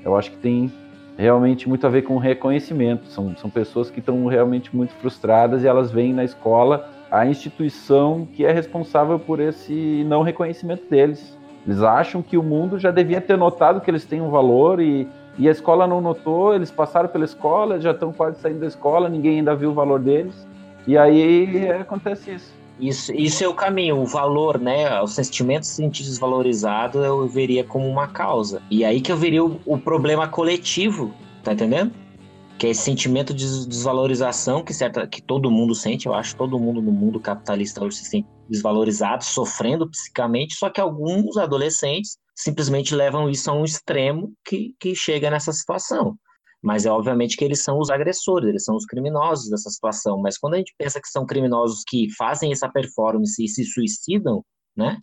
eu 0.04 0.16
acho 0.16 0.30
que 0.32 0.36
tem 0.36 0.70
realmente 1.16 1.68
muito 1.68 1.86
a 1.86 1.90
ver 1.90 2.02
com 2.02 2.18
reconhecimento. 2.18 3.06
São, 3.06 3.34
são 3.36 3.48
pessoas 3.48 3.90
que 3.90 4.00
estão 4.00 4.26
realmente 4.26 4.74
muito 4.74 4.92
frustradas 4.94 5.62
e 5.62 5.66
elas 5.66 5.90
veem 5.90 6.12
na 6.12 6.24
escola 6.24 6.90
a 7.10 7.26
instituição 7.26 8.26
que 8.32 8.44
é 8.44 8.52
responsável 8.52 9.18
por 9.18 9.40
esse 9.40 10.04
não 10.06 10.22
reconhecimento 10.22 10.88
deles. 10.88 11.38
Eles 11.66 11.82
acham 11.82 12.22
que 12.22 12.38
o 12.38 12.42
mundo 12.42 12.78
já 12.78 12.90
devia 12.90 13.20
ter 13.20 13.36
notado 13.36 13.80
que 13.80 13.90
eles 13.90 14.04
têm 14.04 14.20
um 14.20 14.30
valor 14.30 14.80
e, 14.80 15.06
e 15.38 15.48
a 15.48 15.52
escola 15.52 15.86
não 15.86 16.00
notou, 16.00 16.54
eles 16.54 16.70
passaram 16.70 17.08
pela 17.08 17.24
escola, 17.24 17.80
já 17.80 17.90
estão 17.90 18.12
quase 18.12 18.40
saindo 18.40 18.60
da 18.60 18.66
escola, 18.66 19.08
ninguém 19.08 19.38
ainda 19.38 19.54
viu 19.54 19.70
o 19.70 19.74
valor 19.74 20.00
deles. 20.00 20.48
E 20.86 20.96
aí 20.96 21.70
acontece 21.70 22.32
isso. 22.32 22.60
Isso, 22.80 23.12
isso 23.12 23.44
é 23.44 23.48
o 23.48 23.54
caminho, 23.54 23.98
o 23.98 24.06
valor, 24.06 24.58
né? 24.58 25.00
O 25.02 25.06
sentimento 25.06 25.62
de 25.62 25.66
se 25.66 25.74
sentir 25.74 26.02
desvalorizado 26.02 27.04
eu 27.04 27.28
veria 27.28 27.62
como 27.62 27.86
uma 27.86 28.08
causa. 28.08 28.62
E 28.70 28.84
aí 28.84 29.02
que 29.02 29.12
eu 29.12 29.16
veria 29.16 29.44
o, 29.44 29.60
o 29.66 29.78
problema 29.78 30.26
coletivo, 30.26 31.12
tá 31.42 31.52
entendendo? 31.52 31.92
Que 32.58 32.68
é 32.68 32.70
esse 32.70 32.82
sentimento 32.82 33.34
de 33.34 33.44
desvalorização 33.66 34.64
que, 34.64 34.72
certa, 34.72 35.06
que 35.06 35.20
todo 35.20 35.50
mundo 35.50 35.74
sente, 35.74 36.06
eu 36.06 36.14
acho 36.14 36.34
todo 36.36 36.58
mundo 36.58 36.80
no 36.80 36.90
mundo 36.90 37.20
capitalista 37.20 37.84
hoje 37.84 37.98
se 37.98 38.04
sente 38.04 38.28
desvalorizado, 38.48 39.24
sofrendo 39.24 39.88
psicamente, 39.88 40.54
só 40.54 40.70
que 40.70 40.80
alguns 40.80 41.36
adolescentes 41.36 42.18
simplesmente 42.34 42.94
levam 42.94 43.28
isso 43.28 43.50
a 43.50 43.54
um 43.54 43.64
extremo 43.64 44.32
que, 44.44 44.74
que 44.80 44.94
chega 44.94 45.30
nessa 45.30 45.52
situação. 45.52 46.16
Mas 46.62 46.84
é 46.84 46.90
obviamente 46.90 47.36
que 47.36 47.44
eles 47.44 47.62
são 47.62 47.78
os 47.78 47.90
agressores, 47.90 48.48
eles 48.48 48.64
são 48.64 48.76
os 48.76 48.84
criminosos 48.84 49.48
dessa 49.48 49.70
situação. 49.70 50.20
Mas 50.20 50.36
quando 50.36 50.54
a 50.54 50.58
gente 50.58 50.74
pensa 50.76 51.00
que 51.00 51.08
são 51.08 51.24
criminosos 51.24 51.82
que 51.86 52.08
fazem 52.16 52.52
essa 52.52 52.68
performance 52.68 53.42
e 53.42 53.48
se 53.48 53.64
suicidam, 53.64 54.44
né? 54.76 54.98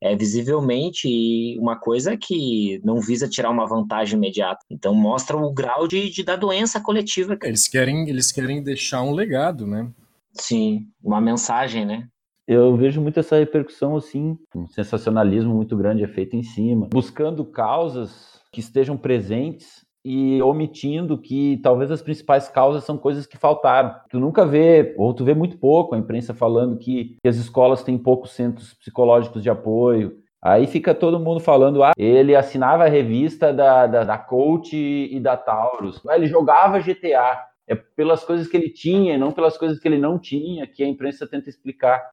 É 0.00 0.14
visivelmente 0.14 1.58
uma 1.58 1.78
coisa 1.78 2.16
que 2.16 2.80
não 2.84 3.00
visa 3.00 3.28
tirar 3.28 3.50
uma 3.50 3.66
vantagem 3.66 4.16
imediata. 4.16 4.60
Então 4.70 4.94
mostra 4.94 5.36
o 5.36 5.52
grau 5.52 5.88
de, 5.88 6.10
de 6.10 6.22
da 6.22 6.36
doença 6.36 6.80
coletiva. 6.80 7.36
Eles 7.42 7.66
querem, 7.66 8.08
eles 8.08 8.30
querem 8.30 8.62
deixar 8.62 9.02
um 9.02 9.12
legado, 9.12 9.66
né? 9.66 9.90
Sim, 10.32 10.86
uma 11.02 11.20
mensagem, 11.20 11.86
né? 11.86 12.08
Eu 12.46 12.76
vejo 12.76 13.00
muito 13.00 13.18
essa 13.18 13.38
repercussão 13.38 13.96
assim, 13.96 14.38
um 14.54 14.68
sensacionalismo 14.68 15.52
muito 15.52 15.76
grande 15.76 16.04
é 16.04 16.08
feito 16.08 16.36
em 16.36 16.44
cima, 16.44 16.88
buscando 16.92 17.44
causas 17.44 18.40
que 18.52 18.60
estejam 18.60 18.96
presentes 18.96 19.84
e 20.08 20.40
omitindo 20.40 21.18
que 21.18 21.58
talvez 21.64 21.90
as 21.90 22.00
principais 22.00 22.48
causas 22.48 22.84
são 22.84 22.96
coisas 22.96 23.26
que 23.26 23.36
faltaram. 23.36 23.92
Tu 24.08 24.20
nunca 24.20 24.46
vê, 24.46 24.94
ou 24.96 25.12
tu 25.12 25.24
vê 25.24 25.34
muito 25.34 25.58
pouco 25.58 25.96
a 25.96 25.98
imprensa 25.98 26.32
falando 26.32 26.78
que, 26.78 27.16
que 27.20 27.28
as 27.28 27.34
escolas 27.34 27.82
têm 27.82 27.98
poucos 27.98 28.30
centros 28.30 28.72
psicológicos 28.74 29.42
de 29.42 29.50
apoio. 29.50 30.12
Aí 30.40 30.68
fica 30.68 30.94
todo 30.94 31.18
mundo 31.18 31.40
falando, 31.40 31.82
ah, 31.82 31.90
ele 31.98 32.36
assinava 32.36 32.84
a 32.84 32.88
revista 32.88 33.52
da, 33.52 33.88
da, 33.88 34.04
da 34.04 34.16
Coach 34.16 34.76
e 34.76 35.18
da 35.18 35.36
Taurus. 35.36 36.00
Ah, 36.08 36.14
ele 36.14 36.28
jogava 36.28 36.78
GTA. 36.78 37.44
É 37.68 37.74
pelas 37.74 38.22
coisas 38.22 38.46
que 38.46 38.56
ele 38.56 38.70
tinha, 38.70 39.18
não 39.18 39.32
pelas 39.32 39.58
coisas 39.58 39.80
que 39.80 39.88
ele 39.88 39.98
não 39.98 40.20
tinha, 40.20 40.68
que 40.68 40.84
a 40.84 40.88
imprensa 40.88 41.26
tenta 41.26 41.48
explicar. 41.48 42.08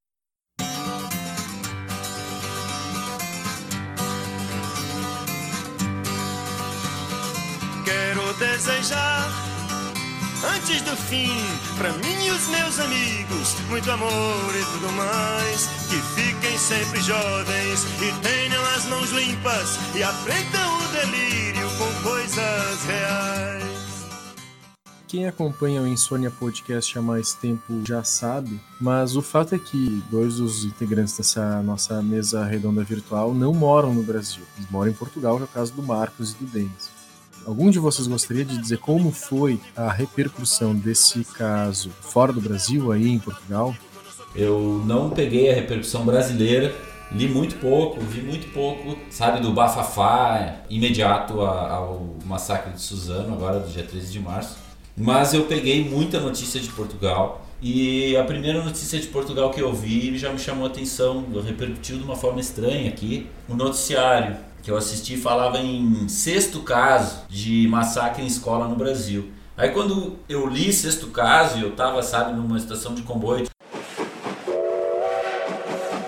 Desejar 8.63 9.29
antes 10.55 10.81
do 10.83 10.95
fim, 10.95 11.27
para 11.77 11.91
mim 11.91 12.25
e 12.25 12.31
os 12.31 12.47
meus 12.47 12.79
amigos, 12.79 13.55
muito 13.69 13.91
amor 13.91 14.55
e 14.55 14.63
tudo 14.71 14.91
mais. 14.93 15.67
Que 15.89 15.97
fiquem 16.15 16.57
sempre 16.57 17.01
jovens 17.01 17.85
e 18.01 18.21
tenham 18.21 18.63
as 18.75 18.85
mãos 18.85 19.11
limpas 19.11 19.77
e 19.93 20.01
aprendam 20.01 20.77
o 20.77 20.87
delírio 20.93 21.69
com 21.77 22.09
coisas 22.09 22.85
reais. 22.85 23.63
Quem 25.09 25.27
acompanha 25.27 25.81
o 25.81 25.87
Insônia 25.87 26.31
Podcast 26.31 26.97
há 26.97 27.01
mais 27.01 27.33
tempo 27.33 27.81
já 27.85 28.03
sabe, 28.03 28.59
mas 28.79 29.17
o 29.17 29.21
fato 29.21 29.53
é 29.55 29.59
que 29.59 30.01
dois 30.09 30.37
dos 30.37 30.63
integrantes 30.63 31.17
dessa 31.17 31.61
nossa 31.61 32.01
mesa 32.01 32.45
redonda 32.45 32.83
virtual 32.83 33.33
não 33.33 33.53
moram 33.53 33.93
no 33.93 34.03
Brasil. 34.03 34.43
Eles 34.57 34.71
moram 34.71 34.89
em 34.89 34.95
Portugal, 34.95 35.37
que 35.37 35.43
é 35.43 35.47
caso 35.47 35.73
do 35.73 35.83
Marcos 35.83 36.31
e 36.31 36.35
do 36.35 36.45
Denis. 36.45 37.02
Algum 37.45 37.69
de 37.69 37.77
vocês 37.77 38.07
gostaria 38.07 38.45
de 38.45 38.57
dizer 38.57 38.77
como 38.77 39.11
foi 39.11 39.59
a 39.75 39.91
repercussão 39.91 40.73
desse 40.73 41.25
caso 41.25 41.89
fora 41.89 42.31
do 42.31 42.39
Brasil, 42.39 42.91
aí 42.91 43.09
em 43.09 43.19
Portugal? 43.19 43.75
Eu 44.33 44.81
não 44.85 45.09
peguei 45.09 45.51
a 45.51 45.55
repercussão 45.55 46.05
brasileira, 46.05 46.73
li 47.11 47.27
muito 47.27 47.55
pouco, 47.55 47.99
vi 47.99 48.21
muito 48.21 48.51
pouco, 48.53 48.97
sabe, 49.09 49.41
do 49.41 49.51
bafafá 49.51 50.61
imediato 50.69 51.41
ao 51.41 52.15
massacre 52.25 52.71
de 52.73 52.81
Suzano, 52.81 53.33
agora 53.33 53.59
do 53.59 53.69
dia 53.69 53.83
13 53.83 54.11
de 54.11 54.19
março. 54.19 54.57
Mas 54.95 55.33
eu 55.33 55.43
peguei 55.43 55.87
muita 55.87 56.19
notícia 56.19 56.61
de 56.61 56.69
Portugal 56.69 57.45
e 57.61 58.15
a 58.15 58.23
primeira 58.23 58.63
notícia 58.63 58.99
de 58.99 59.07
Portugal 59.07 59.49
que 59.51 59.61
eu 59.61 59.73
vi 59.73 60.17
já 60.17 60.31
me 60.31 60.39
chamou 60.39 60.65
a 60.65 60.69
atenção, 60.69 61.25
repercutiu 61.45 61.97
de 61.97 62.03
uma 62.03 62.15
forma 62.15 62.39
estranha 62.39 62.89
aqui. 62.89 63.27
O 63.49 63.55
noticiário 63.55 64.37
que 64.63 64.71
eu 64.71 64.77
assisti 64.77 65.17
falava 65.17 65.59
em 65.59 66.07
sexto 66.07 66.61
caso 66.61 67.19
de 67.29 67.67
massacre 67.67 68.23
em 68.23 68.25
escola 68.25 68.67
no 68.67 68.75
Brasil. 68.75 69.29
Aí 69.57 69.69
quando 69.69 70.15
eu 70.27 70.47
li 70.47 70.71
sexto 70.71 71.07
caso 71.07 71.59
eu 71.59 71.75
tava, 71.75 72.01
sabe, 72.01 72.33
numa 72.33 72.57
estação 72.57 72.95
de 72.95 73.03
comboio. 73.03 73.45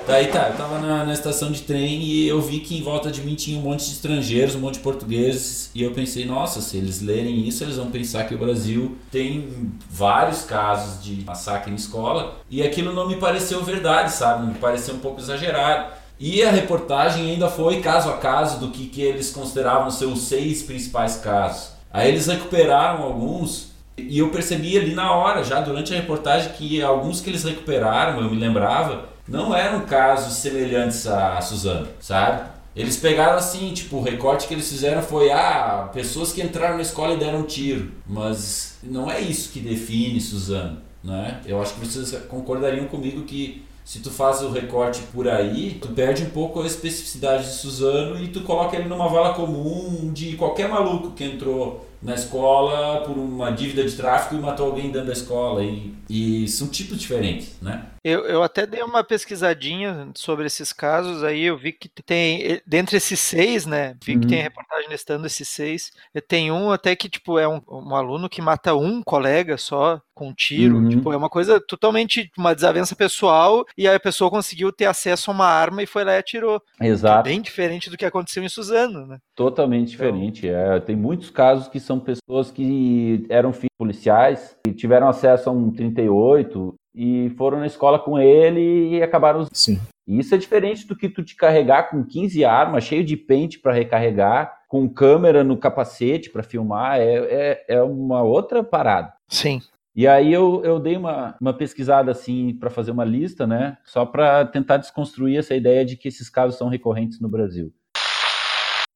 Daí 0.08 0.28
tá, 0.28 0.50
eu 0.50 0.56
tava 0.56 0.80
na, 0.80 1.04
na, 1.04 1.14
estação 1.14 1.52
de 1.52 1.64
trem 1.64 2.02
e 2.04 2.28
eu 2.28 2.40
vi 2.40 2.60
que 2.60 2.78
em 2.78 2.84
volta 2.84 3.12
de 3.12 3.22
mim 3.22 3.34
tinha 3.34 3.58
um 3.58 3.62
monte 3.64 3.86
de 3.86 3.92
estrangeiros, 3.94 4.54
um 4.54 4.60
monte 4.60 4.76
de 4.76 4.82
portugueses. 4.82 5.72
E 5.74 5.82
eu 5.82 5.92
pensei, 5.92 6.26
nossa, 6.26 6.62
se 6.62 6.78
eles 6.78 7.02
lerem 7.02 7.48
isso, 7.48 7.64
eles 7.64 7.78
vão 7.78 7.90
pensar 7.90 8.26
que 8.26 8.36
o 8.36 8.38
Brasil 8.38 8.96
tem 9.12 9.72
vários 9.90 10.44
casos 10.44 11.04
de 11.04 11.24
massacre 11.26 11.72
em 11.72 11.76
escola. 11.76 12.40
E 12.52 12.62
aquilo 12.62 12.94
não 12.94 13.08
me 13.08 13.16
pareceu 13.16 13.64
verdade, 13.64 14.12
sabe? 14.12 14.46
Me 14.46 14.54
pareceu 14.54 14.94
um 14.94 15.00
pouco 15.00 15.20
exagerado. 15.20 16.05
E 16.20 16.44
a 16.44 16.52
reportagem 16.52 17.32
ainda 17.32 17.50
foi 17.50 17.82
caso 17.82 18.10
a 18.10 18.18
caso 18.18 18.60
do 18.60 18.70
que, 18.72 18.88
que 18.88 19.02
eles 19.02 19.32
consideravam 19.32 19.92
ser 19.92 20.06
os 20.06 20.22
seis 20.24 20.64
principais 20.64 21.18
casos. 21.18 21.72
Aí 21.92 22.10
eles 22.10 22.28
recuperaram 22.28 23.04
alguns 23.04 23.76
e 23.98 24.20
eu 24.20 24.30
percebi 24.30 24.78
ali 24.78 24.94
na 24.94 25.14
hora, 25.14 25.44
já 25.44 25.62
durante 25.62 25.94
a 25.94 25.96
reportagem, 25.96 26.52
que 26.54 26.82
alguns 26.82 27.22
que 27.22 27.30
eles 27.30 27.44
recuperaram, 27.44 28.22
eu 28.22 28.30
me 28.30 28.38
lembrava, 28.38 29.06
não 29.28 29.56
eram 29.56 29.82
casos 29.82 30.34
semelhantes 30.38 31.08
a 31.08 31.40
Suzano, 31.42 31.88
sabe? 32.00 32.50
Eles 32.76 32.98
pegaram 32.98 33.38
assim, 33.38 33.74
tipo, 33.74 33.98
o 33.98 34.04
recorte 34.04 34.48
que 34.48 34.54
eles 34.54 34.70
fizeram 34.70 35.02
foi, 35.02 35.32
ah, 35.32 35.90
pessoas 35.94 36.34
que 36.34 36.42
entraram 36.42 36.76
na 36.76 36.82
escola 36.82 37.14
e 37.14 37.18
deram 37.18 37.40
um 37.40 37.44
tiro. 37.44 37.94
Mas 38.06 38.78
não 38.84 39.10
é 39.10 39.22
isso 39.22 39.50
que 39.52 39.62
define 39.62 40.20
Suzano, 40.20 40.82
né? 41.02 41.40
Eu 41.46 41.62
acho 41.62 41.74
que 41.74 41.86
vocês 41.86 42.12
concordariam 42.28 42.88
comigo 42.88 43.24
que 43.24 43.65
se 43.86 44.00
tu 44.00 44.10
faz 44.10 44.42
o 44.42 44.50
recorte 44.50 45.04
por 45.14 45.30
aí, 45.30 45.78
tu 45.80 45.90
perde 45.90 46.24
um 46.24 46.30
pouco 46.32 46.60
a 46.60 46.66
especificidade 46.66 47.44
de 47.44 47.54
Suzano 47.54 48.22
e 48.22 48.30
tu 48.30 48.42
coloca 48.42 48.76
ele 48.76 48.90
numa 48.90 49.08
vala 49.08 49.36
comum 49.36 50.12
de 50.12 50.36
qualquer 50.36 50.68
maluco 50.68 51.12
que 51.12 51.24
entrou 51.24 51.88
na 52.02 52.16
escola 52.16 53.02
por 53.02 53.16
uma 53.16 53.52
dívida 53.52 53.84
de 53.84 53.96
tráfico 53.96 54.34
e 54.34 54.40
matou 54.40 54.66
alguém 54.66 54.92
dentro 54.92 55.08
da 55.08 55.14
escola. 55.14 55.64
E, 55.64 55.94
e 56.10 56.48
são 56.48 56.68
tipos 56.68 56.98
diferentes, 56.98 57.56
né? 57.62 57.86
Eu, 58.06 58.24
eu 58.26 58.44
até 58.44 58.68
dei 58.68 58.84
uma 58.84 59.04
pesquisadinha 59.04 60.12
sobre 60.14 60.46
esses 60.46 60.72
casos, 60.72 61.24
aí 61.24 61.42
eu 61.42 61.58
vi 61.58 61.72
que 61.72 61.90
tem, 61.90 62.62
dentre 62.64 62.98
esses 62.98 63.20
seis, 63.20 63.66
né, 63.66 63.98
vi 64.04 64.14
uhum. 64.14 64.22
que 64.22 64.28
tem 64.28 64.44
reportagem 64.44 64.88
listando 64.88 65.26
esses 65.26 65.50
seis, 65.50 65.92
tem 66.28 66.52
um 66.52 66.72
até 66.72 66.96
que, 66.96 67.10
tipo, 67.10 67.40
é 67.40 67.48
um, 67.48 67.60
um 67.68 67.96
aluno 67.96 68.30
que 68.30 68.44
mata 68.44 68.76
um 68.76 69.02
colega 69.02 69.58
só 69.58 70.00
com 70.14 70.30
um 70.30 70.34
tiro, 70.34 70.78
uhum. 70.78 70.88
tipo, 70.90 71.12
é 71.12 71.18
uma 71.18 71.32
coisa 71.32 71.60
totalmente, 71.60 72.32
uma 72.38 72.54
desavença 72.54 72.96
pessoal, 72.96 73.66
e 73.76 73.88
aí 73.88 73.96
a 73.96 74.00
pessoa 74.00 74.30
conseguiu 74.30 74.72
ter 74.72 74.86
acesso 74.86 75.32
a 75.32 75.34
uma 75.34 75.48
arma 75.48 75.82
e 75.82 75.88
foi 75.88 76.04
lá 76.04 76.14
e 76.14 76.20
atirou. 76.20 76.62
Exato. 76.80 77.28
É 77.28 77.32
bem 77.32 77.42
diferente 77.42 77.90
do 77.90 77.98
que 77.98 78.06
aconteceu 78.06 78.44
em 78.44 78.50
Suzano, 78.50 79.08
né? 79.08 79.18
Totalmente 79.36 79.96
então... 79.96 80.06
diferente, 80.06 80.48
é, 80.48 80.80
tem 80.80 80.96
muitos 80.96 81.32
casos 81.32 81.68
que 81.68 81.80
são 81.80 82.00
pessoas 82.00 82.52
que 82.52 83.26
eram 83.30 83.52
filhos 83.52 83.75
policiais 83.78 84.58
e 84.68 84.74
tiveram 84.74 85.08
acesso 85.08 85.50
a 85.50 85.54
um 85.54 85.72
38 85.72 86.76
e 86.94 87.30
foram 87.38 87.60
na 87.60 87.68
escola 87.68 88.00
com 88.00 88.18
ele 88.20 88.96
e 88.96 89.04
acabaram. 89.04 89.46
Sim. 89.52 89.80
E 90.08 90.20
isso 90.20 90.34
é 90.34 90.38
diferente 90.38 90.88
do 90.88 90.96
que 90.96 91.10
tu 91.10 91.24
te 91.24 91.36
carregar 91.36 91.90
com 91.90 92.04
15 92.04 92.46
armas, 92.46 92.84
cheio 92.84 93.04
de 93.04 93.18
pente 93.18 93.60
para 93.60 93.74
recarregar, 93.74 94.62
com 94.68 94.88
câmera 94.88 95.44
no 95.44 95.58
capacete 95.58 96.30
para 96.30 96.44
filmar, 96.44 97.00
é, 97.00 97.16
é, 97.16 97.66
é 97.76 97.82
uma 97.82 98.22
outra 98.22 98.64
parada. 98.64 99.14
Sim. 99.28 99.62
E 99.96 100.08
aí 100.08 100.32
eu, 100.32 100.62
eu 100.64 100.78
dei 100.80 100.98
uma, 100.98 101.36
uma 101.40 101.54
pesquisada 101.54 102.12
assim 102.12 102.54
para 102.54 102.70
fazer 102.70 102.92
uma 102.92 103.06
lista, 103.06 103.48
né? 103.48 103.78
Só 103.86 104.06
para 104.06 104.46
tentar 104.46 104.78
desconstruir 104.78 105.38
essa 105.38 105.56
ideia 105.56 105.86
de 105.86 105.96
que 105.96 106.10
esses 106.10 106.30
casos 106.30 106.58
são 106.58 106.68
recorrentes 106.68 107.20
no 107.20 107.30
Brasil. 107.30 107.74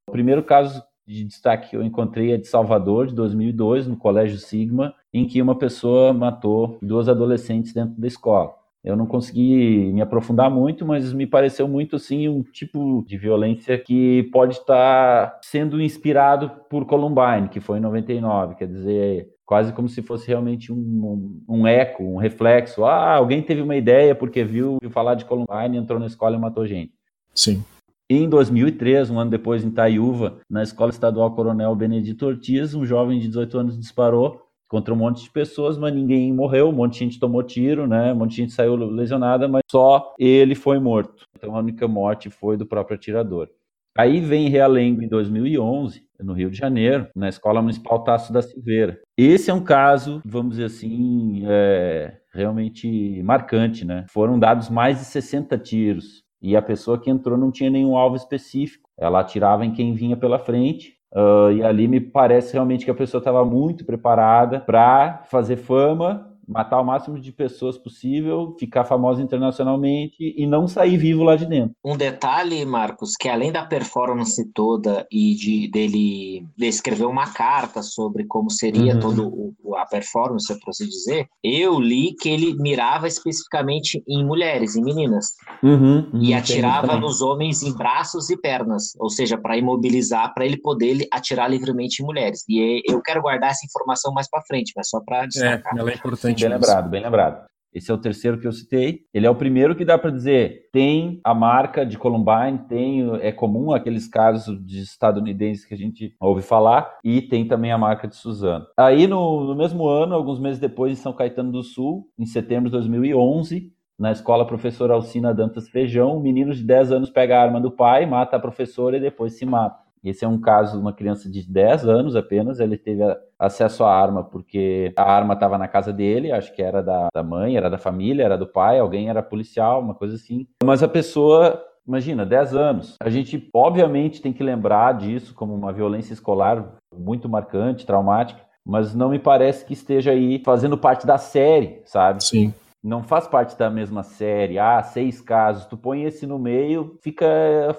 O 0.07 0.11
primeiro 0.11 0.43
caso 0.43 0.83
de 1.09 1.23
destaque 1.23 1.71
que 1.71 1.75
eu 1.75 1.83
encontrei 1.83 2.31
é 2.31 2.37
de 2.37 2.47
Salvador, 2.47 3.07
de 3.07 3.15
2002, 3.15 3.87
no 3.87 3.97
Colégio 3.97 4.37
Sigma, 4.37 4.93
em 5.11 5.25
que 5.25 5.41
uma 5.41 5.57
pessoa 5.57 6.13
matou 6.13 6.77
duas 6.81 7.09
adolescentes 7.09 7.73
dentro 7.73 7.99
da 7.99 8.07
escola. 8.07 8.53
Eu 8.83 8.95
não 8.95 9.07
consegui 9.07 9.91
me 9.91 10.01
aprofundar 10.01 10.49
muito, 10.49 10.85
mas 10.85 11.11
me 11.11 11.25
pareceu 11.25 11.67
muito 11.67 11.95
assim 11.95 12.29
um 12.29 12.43
tipo 12.43 13.03
de 13.07 13.17
violência 13.17 13.77
que 13.77 14.29
pode 14.31 14.53
estar 14.53 15.37
sendo 15.41 15.81
inspirado 15.81 16.49
por 16.69 16.85
Columbine, 16.85 17.49
que 17.49 17.59
foi 17.59 17.79
em 17.79 17.81
99, 17.81 18.55
quer 18.55 18.67
dizer, 18.67 19.27
quase 19.45 19.73
como 19.73 19.89
se 19.89 20.01
fosse 20.01 20.27
realmente 20.27 20.71
um, 20.71 21.41
um, 21.49 21.67
eco, 21.67 22.03
um 22.03 22.17
reflexo. 22.17 22.85
Ah, 22.85 23.15
alguém 23.15 23.41
teve 23.41 23.61
uma 23.61 23.75
ideia 23.75 24.13
porque 24.13 24.43
viu, 24.43 24.77
viu 24.79 24.91
falar 24.91 25.15
de 25.15 25.25
Columbine, 25.25 25.75
entrou 25.75 25.99
na 25.99 26.05
escola 26.05 26.37
e 26.37 26.39
matou 26.39 26.65
gente. 26.65 26.93
Sim. 27.33 27.63
Em 28.11 28.27
2003, 28.27 29.11
um 29.11 29.19
ano 29.19 29.29
depois, 29.29 29.63
em 29.63 29.69
Taiúva, 29.69 30.39
na 30.49 30.63
Escola 30.63 30.89
Estadual 30.89 31.35
Coronel 31.35 31.75
Benedito 31.75 32.25
Ortiz, 32.25 32.73
um 32.73 32.83
jovem 32.83 33.19
de 33.19 33.27
18 33.27 33.59
anos 33.59 33.79
disparou 33.79 34.41
contra 34.67 34.91
um 34.91 34.97
monte 34.97 35.23
de 35.23 35.29
pessoas, 35.29 35.77
mas 35.77 35.93
ninguém 35.93 36.33
morreu, 36.33 36.69
um 36.69 36.71
monte 36.71 36.93
de 36.93 36.99
gente 36.99 37.19
tomou 37.19 37.43
tiro, 37.43 37.85
né? 37.85 38.11
Um 38.11 38.15
monte 38.15 38.31
de 38.31 38.37
gente 38.37 38.53
saiu 38.53 38.75
lesionada, 38.75 39.47
mas 39.47 39.61
só 39.69 40.15
ele 40.17 40.55
foi 40.55 40.79
morto. 40.79 41.25
Então 41.37 41.55
a 41.55 41.59
única 41.59 41.87
morte 41.87 42.31
foi 42.31 42.57
do 42.57 42.65
próprio 42.65 42.95
atirador. 42.95 43.47
Aí 43.95 44.19
vem 44.19 44.49
Realengo 44.49 45.03
em 45.03 45.07
2011, 45.07 46.01
no 46.19 46.33
Rio 46.33 46.49
de 46.49 46.57
Janeiro, 46.57 47.07
na 47.15 47.29
Escola 47.29 47.61
Municipal 47.61 48.03
Tasso 48.03 48.33
da 48.33 48.41
Silveira. 48.41 48.99
Esse 49.15 49.51
é 49.51 49.53
um 49.53 49.63
caso, 49.63 50.19
vamos 50.25 50.51
dizer 50.51 50.65
assim, 50.65 51.43
é, 51.45 52.17
realmente 52.33 53.21
marcante, 53.21 53.85
né? 53.85 54.05
Foram 54.09 54.39
dados 54.39 54.67
mais 54.67 54.97
de 54.97 55.05
60 55.05 55.55
tiros 55.59 56.27
e 56.41 56.55
a 56.55 56.61
pessoa 56.61 56.99
que 56.99 57.09
entrou 57.09 57.37
não 57.37 57.51
tinha 57.51 57.69
nenhum 57.69 57.97
alvo 57.97 58.15
específico. 58.15 58.89
Ela 58.97 59.19
atirava 59.19 59.65
em 59.65 59.73
quem 59.73 59.93
vinha 59.93 60.15
pela 60.15 60.39
frente. 60.39 60.97
Uh, 61.11 61.51
e 61.51 61.63
ali 61.63 61.87
me 61.87 61.99
parece 61.99 62.53
realmente 62.53 62.85
que 62.85 62.91
a 62.91 62.95
pessoa 62.95 63.19
estava 63.19 63.43
muito 63.43 63.83
preparada 63.83 64.59
para 64.59 65.23
fazer 65.25 65.57
fama 65.57 66.28
matar 66.49 66.81
o 66.81 66.83
máximo 66.83 67.19
de 67.19 67.31
pessoas 67.31 67.77
possível, 67.77 68.55
ficar 68.59 68.83
famosa 68.83 69.21
internacionalmente 69.21 70.15
e 70.19 70.47
não 70.47 70.67
sair 70.67 70.97
vivo 70.97 71.23
lá 71.23 71.35
de 71.35 71.45
dentro. 71.45 71.75
Um 71.85 71.95
detalhe, 71.95 72.65
Marcos, 72.65 73.15
que 73.15 73.29
além 73.29 73.51
da 73.51 73.63
performance 73.63 74.43
toda 74.53 75.07
e 75.11 75.35
de 75.35 75.69
dele 75.69 76.45
escrever 76.59 77.05
uma 77.05 77.31
carta 77.31 77.83
sobre 77.83 78.25
como 78.25 78.49
seria 78.49 78.95
uhum. 78.95 78.99
toda 78.99 79.81
a 79.81 79.85
performance, 79.85 80.47
por 80.59 80.71
assim 80.71 80.87
dizer, 80.87 81.27
eu 81.43 81.79
li 81.79 82.15
que 82.19 82.29
ele 82.29 82.55
mirava 82.55 83.07
especificamente 83.07 84.03
em 84.07 84.25
mulheres, 84.25 84.75
em 84.75 84.83
meninas, 84.83 85.27
uhum, 85.61 86.09
e 86.21 86.33
atirava 86.33 86.97
nos 86.97 87.21
homens 87.21 87.61
em 87.61 87.73
braços 87.73 88.29
e 88.29 88.37
pernas, 88.37 88.93
ou 88.99 89.09
seja, 89.09 89.37
para 89.37 89.57
imobilizar, 89.57 90.33
para 90.33 90.45
ele 90.45 90.57
poder 90.57 91.07
atirar 91.11 91.49
livremente 91.49 92.01
em 92.01 92.05
mulheres. 92.05 92.43
E 92.49 92.81
eu 92.89 93.01
quero 93.01 93.21
guardar 93.21 93.51
essa 93.51 93.65
informação 93.65 94.11
mais 94.13 94.29
para 94.29 94.41
frente, 94.47 94.73
mas 94.75 94.89
só 94.89 94.99
para 95.01 95.23
é, 95.23 95.27
destacar. 95.27 95.77
É, 95.77 95.79
ela 95.79 95.91
é 95.91 95.93
importante 95.93 96.38
Bem 96.39 96.49
lembrado, 96.49 96.89
bem 96.89 97.03
lembrado. 97.03 97.49
Esse 97.73 97.91
é 97.91 97.93
o 97.93 97.97
terceiro 97.97 98.39
que 98.39 98.47
eu 98.47 98.51
citei. 98.51 99.01
Ele 99.13 99.27
é 99.27 99.29
o 99.29 99.35
primeiro 99.35 99.75
que 99.75 99.85
dá 99.85 99.97
para 99.97 100.11
dizer 100.11 100.69
tem 100.71 101.19
a 101.23 101.33
marca 101.33 101.85
de 101.85 101.97
Columbine, 101.97 102.59
tem 102.67 103.15
é 103.21 103.31
comum 103.31 103.71
aqueles 103.71 104.07
casos 104.07 104.63
de 104.65 104.81
estadunidenses 104.81 105.65
que 105.65 105.73
a 105.73 105.77
gente 105.77 106.15
ouve 106.19 106.41
falar 106.41 106.97
e 107.03 107.21
tem 107.21 107.47
também 107.47 107.71
a 107.71 107.77
marca 107.77 108.07
de 108.07 108.15
Suzano. 108.15 108.65
Aí 108.77 109.07
no, 109.07 109.43
no 109.43 109.55
mesmo 109.55 109.87
ano, 109.87 110.15
alguns 110.15 110.39
meses 110.39 110.59
depois, 110.59 110.91
em 110.91 111.01
São 111.01 111.13
Caetano 111.13 111.51
do 111.51 111.63
Sul, 111.63 112.07
em 112.17 112.25
setembro 112.25 112.65
de 112.65 112.71
2011, 112.71 113.71
na 113.99 114.11
escola 114.11 114.47
professora 114.47 114.93
Alcina 114.93 115.33
Dantas 115.33 115.69
Feijão, 115.69 116.17
um 116.17 116.21
menino 116.21 116.53
de 116.53 116.63
10 116.63 116.91
anos 116.91 117.09
pega 117.09 117.37
a 117.37 117.43
arma 117.43 117.59
do 117.59 117.69
pai, 117.69 118.05
mata 118.05 118.37
a 118.37 118.39
professora 118.39 118.97
e 118.97 119.01
depois 119.01 119.37
se 119.37 119.45
mata. 119.45 119.88
Esse 120.03 120.25
é 120.25 120.27
um 120.27 120.39
caso 120.39 120.73
de 120.73 120.81
uma 120.81 120.93
criança 120.93 121.29
de 121.29 121.47
10 121.49 121.87
anos 121.87 122.15
apenas. 122.15 122.59
Ele 122.59 122.77
teve 122.77 123.01
acesso 123.37 123.83
à 123.83 123.93
arma 123.93 124.23
porque 124.23 124.93
a 124.97 125.03
arma 125.03 125.33
estava 125.33 125.57
na 125.57 125.67
casa 125.67 125.91
dele, 125.91 126.31
acho 126.31 126.53
que 126.53 126.61
era 126.61 126.81
da, 126.81 127.07
da 127.13 127.23
mãe, 127.23 127.55
era 127.55 127.69
da 127.69 127.77
família, 127.77 128.23
era 128.23 128.37
do 128.37 128.47
pai, 128.47 128.79
alguém 128.79 129.09
era 129.09 129.21
policial, 129.21 129.81
uma 129.81 129.95
coisa 129.95 130.15
assim. 130.15 130.47
Mas 130.63 130.83
a 130.83 130.87
pessoa 130.87 131.65
Imagina, 131.87 132.23
10 132.23 132.53
anos. 132.53 132.95
A 133.01 133.09
gente, 133.09 133.49
obviamente, 133.51 134.21
tem 134.21 134.31
que 134.31 134.43
lembrar 134.43 134.93
disso 134.93 135.33
como 135.33 135.55
uma 135.55 135.73
violência 135.73 136.13
escolar 136.13 136.75
muito 136.95 137.27
marcante, 137.27 137.83
traumática, 137.83 138.39
mas 138.63 138.93
não 138.93 139.09
me 139.09 139.17
parece 139.17 139.65
que 139.65 139.73
esteja 139.73 140.11
aí 140.11 140.39
fazendo 140.45 140.77
parte 140.77 141.07
da 141.07 141.17
série, 141.17 141.81
sabe? 141.85 142.23
Sim. 142.23 142.53
Não 142.83 143.01
faz 143.01 143.27
parte 143.27 143.57
da 143.57 143.71
mesma 143.71 144.03
série. 144.03 144.59
Ah, 144.59 144.83
seis 144.83 145.19
casos. 145.19 145.65
Tu 145.65 145.75
põe 145.75 146.03
esse 146.03 146.27
no 146.27 146.37
meio, 146.37 146.95
fica 147.01 147.27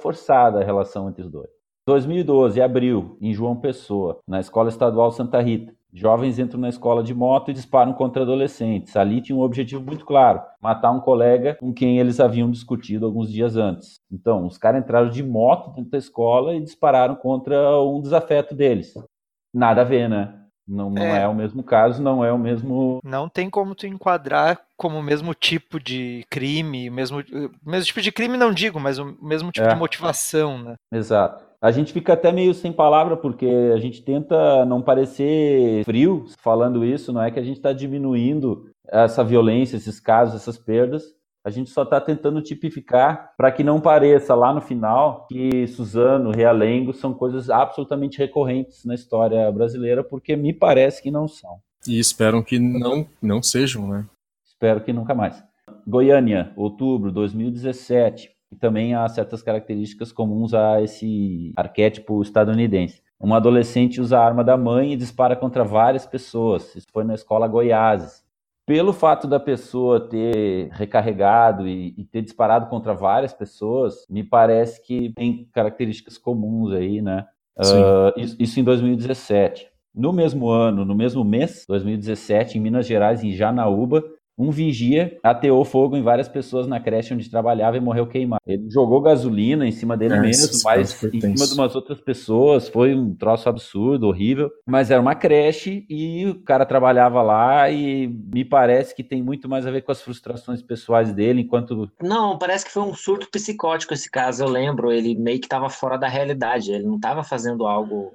forçada 0.00 0.61
a 0.61 0.64
relação 0.64 1.09
entre 1.09 1.22
os 1.22 1.30
dois. 1.30 1.60
2012, 1.90 2.62
abril, 2.62 3.16
em 3.20 3.33
João 3.33 3.57
Pessoa, 3.57 4.20
na 4.26 4.38
Escola 4.38 4.68
Estadual 4.68 5.11
Santa 5.11 5.40
Rita. 5.40 5.74
Jovens 5.92 6.38
entram 6.38 6.61
na 6.61 6.68
escola 6.68 7.03
de 7.03 7.12
moto 7.12 7.50
e 7.50 7.55
disparam 7.55 7.92
contra 7.92 8.22
adolescentes. 8.22 8.96
Ali 8.96 9.20
tinha 9.20 9.37
um 9.37 9.42
objetivo 9.42 9.83
muito 9.83 10.05
claro: 10.05 10.40
matar 10.62 10.92
um 10.92 11.00
colega 11.00 11.57
com 11.57 11.74
quem 11.74 11.98
eles 11.98 12.20
haviam 12.20 12.48
discutido 12.48 13.07
alguns 13.07 13.33
dias 13.33 13.57
antes. 13.57 13.98
Então, 14.09 14.46
os 14.46 14.57
caras 14.57 14.81
entraram 14.81 15.11
de 15.11 15.20
moto 15.20 15.72
dentro 15.72 15.90
da 15.90 15.98
escola 15.98 16.55
e 16.55 16.61
dispararam 16.61 17.16
contra 17.16 17.83
um 17.83 18.00
desafeto 18.00 18.55
deles. 18.55 18.94
Nada 19.53 19.81
a 19.81 19.85
ver, 19.85 20.09
né? 20.09 20.33
Não, 20.68 20.88
não 20.88 21.03
é. 21.03 21.22
é. 21.22 21.29
o 21.29 21.35
mesmo 21.35 21.64
caso, 21.64 22.00
não 22.00 22.24
é 22.24 22.33
o 22.33 22.38
mesmo. 22.38 23.00
Não 23.03 23.29
tem 23.29 23.50
como 23.50 23.74
tu 23.74 23.88
enquadrar 23.88 24.61
como 24.76 24.96
o 24.96 25.03
mesmo 25.03 25.35
tipo 25.35 25.81
de 25.81 26.24
crime, 26.31 26.88
mesmo, 26.88 27.20
mesmo 27.66 27.87
tipo 27.87 28.00
de 28.00 28.12
crime 28.12 28.37
não 28.37 28.53
digo, 28.53 28.79
mas 28.79 28.96
o 29.00 29.16
mesmo 29.20 29.50
tipo 29.50 29.66
é. 29.66 29.74
de 29.74 29.79
motivação, 29.79 30.62
né? 30.62 30.76
Exato. 30.92 31.50
A 31.62 31.70
gente 31.70 31.92
fica 31.92 32.14
até 32.14 32.33
meio 32.33 32.55
sem 32.55 32.73
palavra 32.73 33.18
porque 33.18 33.46
a 33.75 33.79
gente 33.79 34.03
tenta 34.03 34.64
não 34.64 34.81
parecer 34.81 35.85
frio 35.85 36.25
falando 36.38 36.83
isso, 36.83 37.12
não 37.12 37.23
é 37.23 37.31
que 37.31 37.38
a 37.38 37.42
gente 37.42 37.59
está 37.59 37.70
diminuindo 37.70 38.70
essa 38.88 39.23
violência, 39.23 39.77
esses 39.77 40.01
casos, 40.01 40.37
essas 40.37 40.57
perdas. 40.57 41.14
A 41.44 41.51
gente 41.51 41.70
só 41.70 41.83
está 41.83 42.01
tentando 42.01 42.40
tipificar 42.40 43.33
para 43.37 43.53
que 43.53 43.62
não 43.62 43.79
pareça 43.79 44.35
lá 44.35 44.55
no 44.55 44.61
final 44.61 45.27
que 45.29 45.66
Suzano, 45.66 46.31
Realengo 46.31 46.94
são 46.94 47.12
coisas 47.12 47.51
absolutamente 47.51 48.18
recorrentes 48.18 48.85
na 48.85 48.94
história 48.94 49.51
brasileira, 49.53 50.03
porque 50.03 50.37
me 50.37 50.55
parece 50.55 51.03
que 51.03 51.11
não 51.11 51.29
são. 51.29 51.59
E 51.87 51.99
espero 51.99 52.42
que 52.42 52.59
não, 52.59 53.07
não 53.23 53.42
sejam, 53.42 53.87
né? 53.87 54.07
Espero 54.46 54.83
que 54.83 54.92
nunca 54.92 55.14
mais. 55.14 55.42
Goiânia, 55.87 56.53
outubro 56.57 57.09
de 57.09 57.14
2017 57.14 58.31
e 58.53 58.57
também 58.57 58.95
há 58.95 59.09
certas 59.09 59.43
características 59.43 60.13
comuns 60.13 60.53
a 60.55 60.83
esse 60.83 61.53
arquétipo 61.57 62.21
estadunidense. 62.23 63.03
Um 63.21 63.35
adolescente 63.35 64.01
usa 64.01 64.19
a 64.19 64.25
arma 64.25 64.43
da 64.43 64.57
mãe 64.57 64.93
e 64.93 64.97
dispara 64.97 65.37
contra 65.37 65.63
várias 65.63 66.07
pessoas. 66.07 66.75
Isso 66.75 66.87
foi 66.93 67.05
na 67.05 67.15
escola 67.15 67.47
Goiás. 67.47 68.25
Pelo 68.67 68.93
fato 68.93 69.27
da 69.27 69.39
pessoa 69.39 70.01
ter 70.01 70.69
recarregado 70.71 71.67
e, 71.67 71.95
e, 71.99 72.05
ter 72.05 72.23
disparado 72.23 72.67
contra 72.67 72.95
várias 72.95 73.35
pessoas, 73.35 74.07
me 74.09 74.23
parece 74.23 74.81
que 74.87 75.13
tem 75.15 75.49
características 75.53 76.17
comuns 76.17 76.73
aí, 76.73 77.03
né? 77.03 77.27
Uh, 77.59 78.19
isso, 78.19 78.37
isso 78.39 78.61
em 78.61 78.65
2017. 78.65 79.69
No 79.95 80.13
mesmo 80.13 80.49
ano, 80.49 80.85
no 80.85 80.95
mesmo 80.95 81.25
mês, 81.25 81.65
2017, 81.67 82.57
em 82.57 82.61
Minas 82.61 82.87
Gerais, 82.87 83.25
em 83.25 83.33
Janaúba, 83.33 84.05
um 84.38 84.51
vigia 84.51 85.19
ateou 85.23 85.64
fogo 85.64 85.97
em 85.97 86.03
várias 86.03 86.29
pessoas 86.29 86.66
na 86.66 86.81
creche 86.81 87.12
onde 87.12 87.31
trabalhava 87.31 87.77
e 87.77 87.81
morreu 87.81 88.07
queimado. 88.07 88.40
Ele 88.47 88.71
jogou 88.71 89.01
gasolina 89.01 89.66
em 89.66 89.73
cima 89.73 89.97
dele 89.97 90.14
é, 90.14 90.21
mesmo, 90.21 90.62
mas 90.64 91.03
em 91.05 91.21
cima 91.21 91.47
de 91.47 91.55
umas 91.55 91.75
outras 91.75 92.01
pessoas. 92.01 92.69
Foi 92.69 92.95
um 92.95 93.14
troço 93.14 93.49
absurdo, 93.49 94.07
horrível. 94.07 94.51
Mas 94.66 94.90
era 94.90 95.01
uma 95.01 95.14
creche 95.14 95.85
e 95.88 96.27
o 96.27 96.43
cara 96.43 96.64
trabalhava 96.64 97.23
lá 97.23 97.71
e 97.71 98.09
me 98.09 98.45
parece 98.45 98.95
que 98.95 99.05
tem 99.05 99.23
muito 99.23 99.49
mais 99.49 99.66
a 99.66 99.71
ver 99.71 99.83
com 99.83 99.93
as 99.93 100.01
frustrações 100.01 100.62
pessoais 100.62 101.12
dele, 101.12 101.43
enquanto. 101.43 101.90
Não, 102.03 102.38
parece 102.38 102.64
que 102.64 102.73
foi 102.73 102.83
um 102.83 102.95
surto 102.95 103.29
psicótico 103.31 103.93
esse 103.93 104.11
caso, 104.11 104.43
eu 104.43 104.49
lembro. 104.49 104.90
Ele 104.90 105.14
meio 105.14 105.38
que 105.38 105.47
estava 105.47 105.69
fora 105.69 105.99
da 105.99 106.09
realidade. 106.09 106.73
Ele 106.73 106.85
não 106.85 106.97
estava 106.97 107.23
fazendo 107.23 107.66
algo 107.66 108.14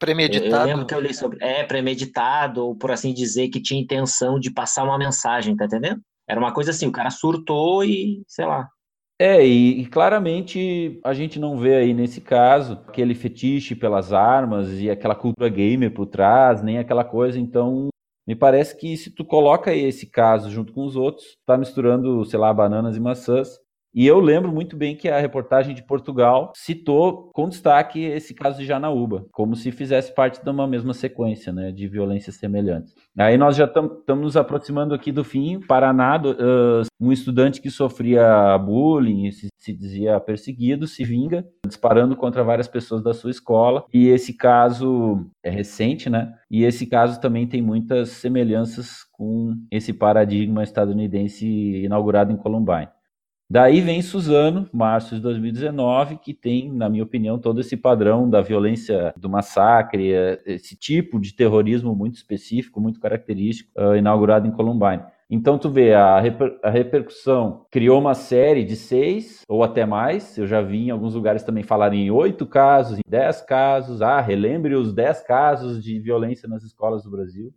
Premeditado. 0.00 0.62
Eu, 0.62 0.66
lembro 0.66 0.86
que 0.86 0.94
eu 0.94 1.00
li 1.00 1.12
sobre. 1.12 1.38
É, 1.42 1.62
premeditado, 1.62 2.64
ou 2.64 2.74
por 2.74 2.90
assim 2.90 3.12
dizer, 3.12 3.48
que 3.48 3.60
tinha 3.60 3.80
intenção 3.80 4.40
de 4.40 4.50
passar 4.50 4.82
uma 4.82 4.98
mensagem, 4.98 5.54
tá 5.54 5.66
entendendo? 5.66 6.00
Era 6.26 6.40
uma 6.40 6.54
coisa 6.54 6.70
assim, 6.70 6.86
o 6.86 6.92
cara 6.92 7.10
surtou 7.10 7.84
e, 7.84 8.22
sei 8.26 8.46
lá. 8.46 8.66
É, 9.20 9.46
e, 9.46 9.82
e, 9.82 9.86
claramente 9.86 10.98
a 11.04 11.12
gente 11.12 11.38
não 11.38 11.58
vê 11.58 11.76
aí 11.76 11.92
nesse 11.92 12.22
caso 12.22 12.80
aquele 12.88 13.14
fetiche 13.14 13.74
pelas 13.74 14.14
armas 14.14 14.80
e 14.80 14.88
aquela 14.88 15.14
cultura 15.14 15.50
gamer 15.50 15.92
por 15.92 16.06
trás, 16.06 16.62
nem 16.62 16.78
aquela 16.78 17.04
coisa. 17.04 17.38
Então, 17.38 17.90
me 18.26 18.34
parece 18.34 18.74
que 18.78 18.96
se 18.96 19.10
tu 19.10 19.22
coloca 19.22 19.74
esse 19.74 20.06
caso 20.06 20.50
junto 20.50 20.72
com 20.72 20.86
os 20.86 20.96
outros, 20.96 21.36
tá 21.44 21.58
misturando, 21.58 22.24
sei 22.24 22.38
lá, 22.38 22.54
bananas 22.54 22.96
e 22.96 23.00
maçãs. 23.00 23.58
E 23.92 24.06
eu 24.06 24.20
lembro 24.20 24.52
muito 24.52 24.76
bem 24.76 24.94
que 24.94 25.08
a 25.08 25.18
reportagem 25.18 25.74
de 25.74 25.82
Portugal 25.82 26.52
citou 26.54 27.30
com 27.32 27.48
destaque 27.48 28.00
esse 28.04 28.32
caso 28.34 28.58
de 28.58 28.64
Janaúba, 28.64 29.26
como 29.32 29.56
se 29.56 29.72
fizesse 29.72 30.14
parte 30.14 30.42
de 30.42 30.48
uma 30.48 30.66
mesma 30.66 30.94
sequência 30.94 31.52
né, 31.52 31.72
de 31.72 31.88
violências 31.88 32.36
semelhantes. 32.36 32.94
Aí 33.18 33.36
nós 33.36 33.56
já 33.56 33.64
estamos 33.64 34.22
nos 34.22 34.36
aproximando 34.36 34.94
aqui 34.94 35.10
do 35.10 35.24
fim. 35.24 35.60
Paraná, 35.66 36.16
uh, 36.16 36.86
um 37.00 37.10
estudante 37.10 37.60
que 37.60 37.70
sofria 37.70 38.56
bullying, 38.58 39.30
se, 39.32 39.48
se 39.58 39.72
dizia 39.72 40.20
perseguido, 40.20 40.86
se 40.86 41.02
vinga, 41.02 41.44
disparando 41.66 42.14
contra 42.14 42.44
várias 42.44 42.68
pessoas 42.68 43.02
da 43.02 43.12
sua 43.12 43.30
escola. 43.30 43.84
E 43.92 44.08
esse 44.08 44.34
caso 44.34 45.26
é 45.42 45.50
recente, 45.50 46.08
né? 46.08 46.32
E 46.48 46.64
esse 46.64 46.86
caso 46.86 47.20
também 47.20 47.46
tem 47.46 47.60
muitas 47.60 48.10
semelhanças 48.10 49.04
com 49.12 49.56
esse 49.70 49.92
paradigma 49.92 50.62
estadunidense 50.62 51.46
inaugurado 51.84 52.32
em 52.32 52.36
Columbine. 52.36 52.88
Daí 53.52 53.80
vem 53.80 54.00
Suzano, 54.00 54.70
março 54.72 55.16
de 55.16 55.20
2019, 55.20 56.18
que 56.18 56.32
tem, 56.32 56.72
na 56.72 56.88
minha 56.88 57.02
opinião, 57.02 57.36
todo 57.36 57.60
esse 57.60 57.76
padrão 57.76 58.30
da 58.30 58.40
violência, 58.40 59.12
do 59.16 59.28
massacre, 59.28 60.12
é, 60.12 60.40
esse 60.46 60.76
tipo 60.76 61.18
de 61.18 61.34
terrorismo 61.34 61.92
muito 61.92 62.14
específico, 62.14 62.80
muito 62.80 63.00
característico, 63.00 63.68
uh, 63.76 63.96
inaugurado 63.96 64.46
em 64.46 64.52
Columbine. 64.52 65.02
Então 65.28 65.58
tu 65.58 65.68
vê, 65.68 65.94
a, 65.94 66.20
reper 66.20 66.60
a, 66.62 66.70
repercussão 66.70 67.66
criou 67.72 67.98
uma 67.98 68.14
série 68.14 68.62
de 68.62 68.76
seis 68.76 69.44
ou 69.48 69.64
até 69.64 69.84
mais. 69.84 70.38
Eu 70.38 70.46
já 70.46 70.62
vi 70.62 70.86
em 70.86 70.90
alguns 70.90 71.14
lugares 71.14 71.42
também 71.42 71.64
falarem 71.64 72.06
em 72.06 72.10
oito 72.12 72.46
casos, 72.46 72.98
em 72.98 73.02
dez 73.08 73.40
casos. 73.40 74.00
Ah, 74.00 74.20
relembre 74.20 74.76
os 74.76 74.92
dez 74.92 75.22
casos 75.22 75.82
de 75.82 75.98
violência 75.98 76.48
nas 76.48 76.62
escolas 76.62 77.02
do 77.02 77.10
Brasil. 77.10 77.52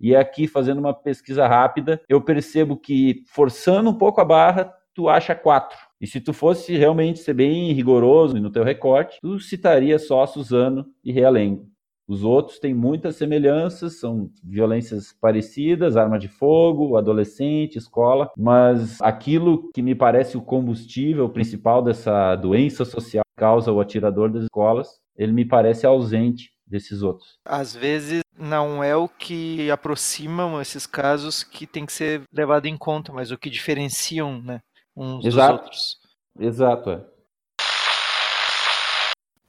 E 0.00 0.14
aqui, 0.14 0.46
fazendo 0.46 0.78
uma 0.78 0.94
pesquisa 0.94 1.48
rápida, 1.48 2.00
eu 2.08 2.20
percebo 2.20 2.76
que, 2.76 3.24
forçando 3.26 3.90
um 3.90 3.94
pouco 3.94 4.20
a 4.20 4.24
barra, 4.24 4.72
tu 4.94 5.08
acha 5.08 5.34
quatro. 5.34 5.76
E 6.00 6.06
se 6.06 6.20
tu 6.20 6.32
fosse 6.32 6.76
realmente 6.76 7.20
ser 7.20 7.34
bem 7.34 7.72
rigoroso 7.72 8.38
no 8.40 8.50
teu 8.50 8.64
recorte, 8.64 9.18
tu 9.20 9.38
citaria 9.38 9.98
só 9.98 10.26
Suzano 10.26 10.86
e 11.04 11.12
Realengo. 11.12 11.72
Os 12.08 12.24
outros 12.24 12.58
têm 12.58 12.74
muitas 12.74 13.16
semelhanças, 13.16 14.00
são 14.00 14.28
violências 14.42 15.16
parecidas, 15.20 15.96
arma 15.96 16.18
de 16.18 16.28
fogo, 16.28 16.96
adolescente, 16.96 17.78
escola, 17.78 18.28
mas 18.36 19.00
aquilo 19.00 19.70
que 19.72 19.80
me 19.80 19.94
parece 19.94 20.36
o 20.36 20.42
combustível 20.42 21.28
principal 21.28 21.82
dessa 21.82 22.34
doença 22.36 22.84
social 22.84 23.24
que 23.24 23.40
causa 23.40 23.72
o 23.72 23.80
atirador 23.80 24.30
das 24.30 24.42
escolas, 24.42 25.00
ele 25.16 25.32
me 25.32 25.44
parece 25.44 25.86
ausente 25.86 26.50
desses 26.66 27.02
outros. 27.02 27.38
Às 27.44 27.74
vezes 27.74 28.22
não 28.36 28.82
é 28.82 28.96
o 28.96 29.08
que 29.08 29.70
aproximam 29.70 30.60
esses 30.60 30.86
casos 30.86 31.44
que 31.44 31.66
tem 31.66 31.86
que 31.86 31.92
ser 31.92 32.22
levado 32.32 32.66
em 32.66 32.76
conta, 32.76 33.12
mas 33.12 33.30
o 33.30 33.38
que 33.38 33.48
diferenciam, 33.48 34.42
né? 34.42 34.60
Uns 34.96 35.24
Exato. 35.24 35.52
dos 35.54 35.62
outros. 35.64 35.96
Exato, 36.38 36.90
é. 36.90 37.11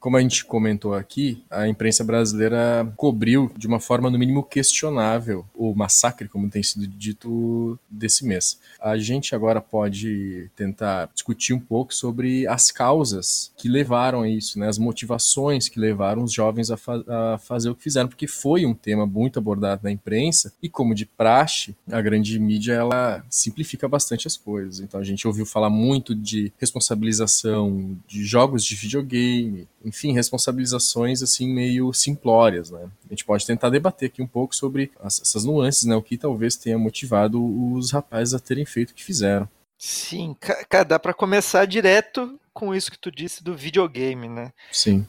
Como 0.04 0.18
a 0.18 0.20
gente 0.20 0.44
comentou 0.44 0.94
aqui, 0.94 1.42
a 1.50 1.66
imprensa 1.66 2.04
brasileira 2.04 2.92
cobriu 2.98 3.50
de 3.56 3.68
uma 3.68 3.80
forma 3.80 4.10
no 4.10 4.20
mínimo 4.20 4.44
questionável 4.44 5.46
o 5.56 5.74
massacre, 5.74 6.28
como 6.28 6.50
tem 6.50 6.62
sido 6.62 6.86
dito 6.86 7.80
desse 7.90 8.26
mês. 8.26 8.60
A 8.82 8.98
gente 8.98 9.34
agora 9.34 9.62
pode 9.62 10.52
tentar 10.58 11.10
discutir 11.14 11.54
um 11.54 11.60
pouco 11.60 11.96
sobre 11.96 12.46
as 12.48 12.70
causas 12.70 13.54
que 13.56 13.70
levaram 13.70 14.24
a 14.24 14.30
isso, 14.30 14.60
né? 14.60 14.68
as 14.68 14.78
motivações 14.78 15.70
que 15.70 15.80
levaram 15.80 16.24
os 16.24 16.34
jovens 16.34 16.70
a, 16.70 16.76
fa 16.76 17.02
a 17.08 17.38
fazer 17.38 17.70
o 17.70 17.76
que 17.76 17.84
fizeram, 17.84 18.10
porque 18.10 18.28
foi 18.28 18.66
um 18.66 18.74
tema 18.74 19.06
muito 19.06 19.40
abordado 19.40 19.86
na 19.86 19.92
imprensa 19.92 20.52
e, 20.62 20.68
como 20.68 20.94
de 20.94 21.06
praxe, 21.06 21.74
a 21.90 22.02
grande 22.02 22.38
mídia 22.40 22.74
ela 22.74 23.26
simplifica 23.30 23.88
bastante 23.88 24.28
as 24.28 24.36
coisas. 24.36 24.82
Então 24.82 25.00
a 25.00 25.04
gente 25.06 25.26
ouviu 25.26 25.46
falar 25.46 25.70
muito 25.70 26.14
de 26.14 26.52
responsabilização 26.60 27.98
de 28.06 28.26
jogos 28.26 28.66
de 28.66 28.76
videogame, 28.76 29.66
enfim, 29.94 30.12
responsabilizações 30.12 31.22
assim 31.22 31.48
meio 31.48 31.94
simplórias, 31.94 32.72
né? 32.72 32.90
A 33.06 33.10
gente 33.10 33.24
pode 33.24 33.46
tentar 33.46 33.70
debater 33.70 34.08
aqui 34.08 34.24
um 34.24 34.28
pouco 34.28 34.56
sobre 34.56 34.92
as, 35.00 35.22
essas 35.22 35.46
nuances, 35.46 35.84
né? 35.84 35.96
O 35.96 36.02
que 36.02 36.18
talvez 36.18 36.56
tenha 36.56 36.80
motivado 36.80 37.40
os 37.72 37.92
rapazes 37.92 38.34
a 38.34 38.40
terem 38.40 38.66
feito 38.66 38.90
o 38.90 38.94
que 38.96 39.04
fizeram. 39.04 39.48
Sim, 39.78 40.36
cara, 40.68 40.84
dá 40.84 40.98
para 40.98 41.14
começar 41.14 41.66
direto 41.66 42.40
com 42.52 42.74
isso 42.74 42.90
que 42.90 42.98
tu 42.98 43.12
disse 43.12 43.44
do 43.44 43.56
videogame, 43.56 44.28
né? 44.28 44.52
Sim. 44.72 45.06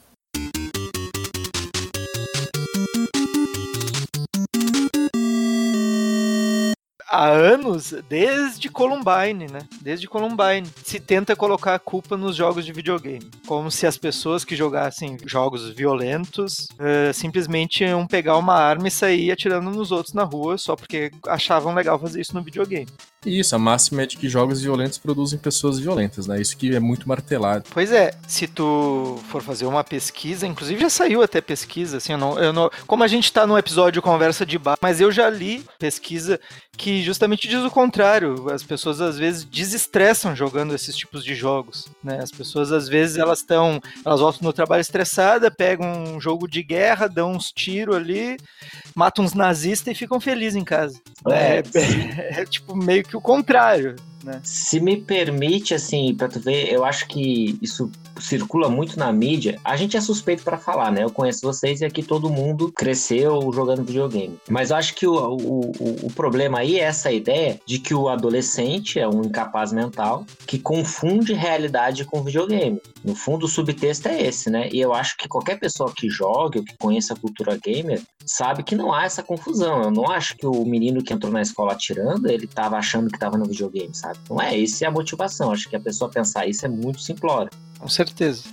Há 7.14 7.30
anos, 7.30 7.94
desde 8.08 8.68
Columbine, 8.68 9.46
né? 9.46 9.60
Desde 9.80 10.08
Columbine, 10.08 10.66
se 10.82 10.98
tenta 10.98 11.36
colocar 11.36 11.74
a 11.74 11.78
culpa 11.78 12.16
nos 12.16 12.34
jogos 12.34 12.64
de 12.64 12.72
videogame. 12.72 13.30
Como 13.46 13.70
se 13.70 13.86
as 13.86 13.96
pessoas 13.96 14.44
que 14.44 14.56
jogassem 14.56 15.16
jogos 15.24 15.70
violentos 15.70 16.66
uh, 16.74 17.12
simplesmente 17.12 17.84
iam 17.84 18.06
pegar 18.06 18.36
uma 18.36 18.54
arma 18.54 18.88
e 18.88 18.90
sair 18.90 19.30
atirando 19.30 19.70
nos 19.70 19.92
outros 19.92 20.14
na 20.14 20.24
rua 20.24 20.58
só 20.58 20.74
porque 20.74 21.10
achavam 21.28 21.74
legal 21.74 21.98
fazer 21.98 22.20
isso 22.20 22.34
no 22.34 22.42
videogame. 22.42 22.88
Isso, 23.24 23.54
a 23.54 23.58
máxima 23.58 24.02
é 24.02 24.06
de 24.06 24.16
que 24.16 24.28
jogos 24.28 24.60
violentos 24.60 24.98
produzem 24.98 25.38
pessoas 25.38 25.78
violentas, 25.78 26.26
né? 26.26 26.40
Isso 26.40 26.56
que 26.56 26.74
é 26.74 26.80
muito 26.80 27.08
martelado. 27.08 27.64
Pois 27.70 27.92
é, 27.92 28.12
se 28.26 28.46
tu 28.46 29.20
for 29.28 29.42
fazer 29.42 29.66
uma 29.66 29.84
pesquisa, 29.84 30.46
inclusive 30.46 30.80
já 30.80 30.90
saiu 30.90 31.22
até 31.22 31.40
pesquisa, 31.40 31.98
assim, 31.98 32.12
eu 32.12 32.18
não, 32.18 32.38
eu 32.38 32.52
não 32.52 32.70
como 32.86 33.02
a 33.02 33.08
gente 33.08 33.32
tá 33.32 33.46
no 33.46 33.58
episódio 33.58 34.02
Conversa 34.02 34.44
de 34.44 34.58
Bar, 34.58 34.78
mas 34.80 35.00
eu 35.00 35.10
já 35.10 35.28
li 35.28 35.64
pesquisa 35.78 36.40
que 36.76 37.02
justamente 37.02 37.48
diz 37.48 37.60
o 37.60 37.70
contrário. 37.70 38.50
As 38.50 38.62
pessoas 38.62 39.00
às 39.00 39.18
vezes 39.18 39.44
desestressam 39.44 40.34
jogando 40.34 40.74
esses 40.74 40.96
tipos 40.96 41.24
de 41.24 41.34
jogos, 41.34 41.88
né? 42.02 42.20
As 42.20 42.30
pessoas 42.30 42.72
às 42.72 42.88
vezes 42.88 43.16
elas 43.16 43.40
estão, 43.40 43.80
elas 44.04 44.20
voltam 44.20 44.40
no 44.42 44.52
trabalho 44.52 44.80
estressada, 44.80 45.50
pegam 45.50 46.14
um 46.14 46.20
jogo 46.20 46.48
de 46.48 46.62
guerra, 46.62 47.08
dão 47.08 47.32
uns 47.32 47.50
tiros 47.50 47.96
ali, 47.96 48.36
matam 48.94 49.24
uns 49.24 49.34
nazistas 49.34 49.92
e 49.92 49.98
ficam 49.98 50.20
felizes 50.20 50.56
em 50.56 50.64
casa. 50.64 51.00
É, 51.28 51.62
é, 51.74 52.40
é 52.42 52.44
tipo 52.44 52.76
meio 52.76 53.04
que 53.04 53.13
que 53.14 53.16
o 53.16 53.20
contrário, 53.20 53.94
né? 54.24 54.40
Se 54.42 54.80
me 54.80 54.96
permite, 54.96 55.72
assim, 55.72 56.14
para 56.14 56.28
tu 56.28 56.40
ver, 56.40 56.72
eu 56.72 56.84
acho 56.84 57.06
que 57.06 57.56
isso 57.62 57.90
circula 58.20 58.68
muito 58.68 58.98
na 58.98 59.12
mídia, 59.12 59.58
a 59.64 59.76
gente 59.76 59.96
é 59.96 60.00
suspeito 60.00 60.42
para 60.42 60.58
falar, 60.58 60.90
né? 60.90 61.04
Eu 61.04 61.10
conheço 61.10 61.40
vocês 61.42 61.80
e 61.80 61.84
aqui 61.84 62.02
todo 62.02 62.30
mundo 62.30 62.72
cresceu 62.72 63.52
jogando 63.52 63.84
videogame. 63.84 64.38
Mas 64.48 64.70
eu 64.70 64.76
acho 64.76 64.94
que 64.94 65.06
o, 65.06 65.14
o, 65.14 65.72
o, 66.06 66.12
problema 66.12 66.58
aí 66.60 66.78
é 66.78 66.84
essa 66.84 67.10
ideia 67.10 67.60
de 67.66 67.78
que 67.78 67.94
o 67.94 68.08
adolescente 68.08 68.98
é 68.98 69.08
um 69.08 69.22
incapaz 69.22 69.72
mental 69.72 70.24
que 70.46 70.58
confunde 70.58 71.32
realidade 71.32 72.04
com 72.04 72.22
videogame. 72.22 72.80
No 73.02 73.14
fundo, 73.14 73.46
o 73.46 73.48
subtexto 73.48 74.08
é 74.08 74.22
esse, 74.22 74.48
né? 74.48 74.68
E 74.72 74.80
eu 74.80 74.94
acho 74.94 75.16
que 75.16 75.28
qualquer 75.28 75.58
pessoa 75.58 75.92
que 75.94 76.08
jogue 76.08 76.58
ou 76.58 76.64
que 76.64 76.76
conheça 76.78 77.14
a 77.14 77.16
cultura 77.16 77.58
gamer 77.62 78.02
sabe 78.26 78.62
que 78.62 78.74
não 78.74 78.92
há 78.92 79.04
essa 79.04 79.22
confusão. 79.22 79.82
Eu 79.82 79.90
não 79.90 80.10
acho 80.10 80.36
que 80.36 80.46
o 80.46 80.64
menino 80.64 81.02
que 81.02 81.12
entrou 81.12 81.32
na 81.32 81.42
escola 81.42 81.72
atirando, 81.72 82.28
ele 82.28 82.46
tava 82.46 82.76
achando 82.76 83.10
que 83.10 83.18
tava 83.18 83.36
no 83.36 83.44
videogame, 83.44 83.94
sabe? 83.94 84.18
Não 84.28 84.40
é, 84.40 84.58
essa 84.60 84.84
é 84.84 84.88
a 84.88 84.90
motivação. 84.90 85.52
Acho 85.52 85.68
que 85.68 85.76
a 85.76 85.80
pessoa 85.80 86.10
pensar 86.10 86.46
isso 86.46 86.64
é 86.64 86.68
muito 86.68 87.00
simplório. 87.00 87.50
Com 87.84 87.88
certeza. 87.90 88.44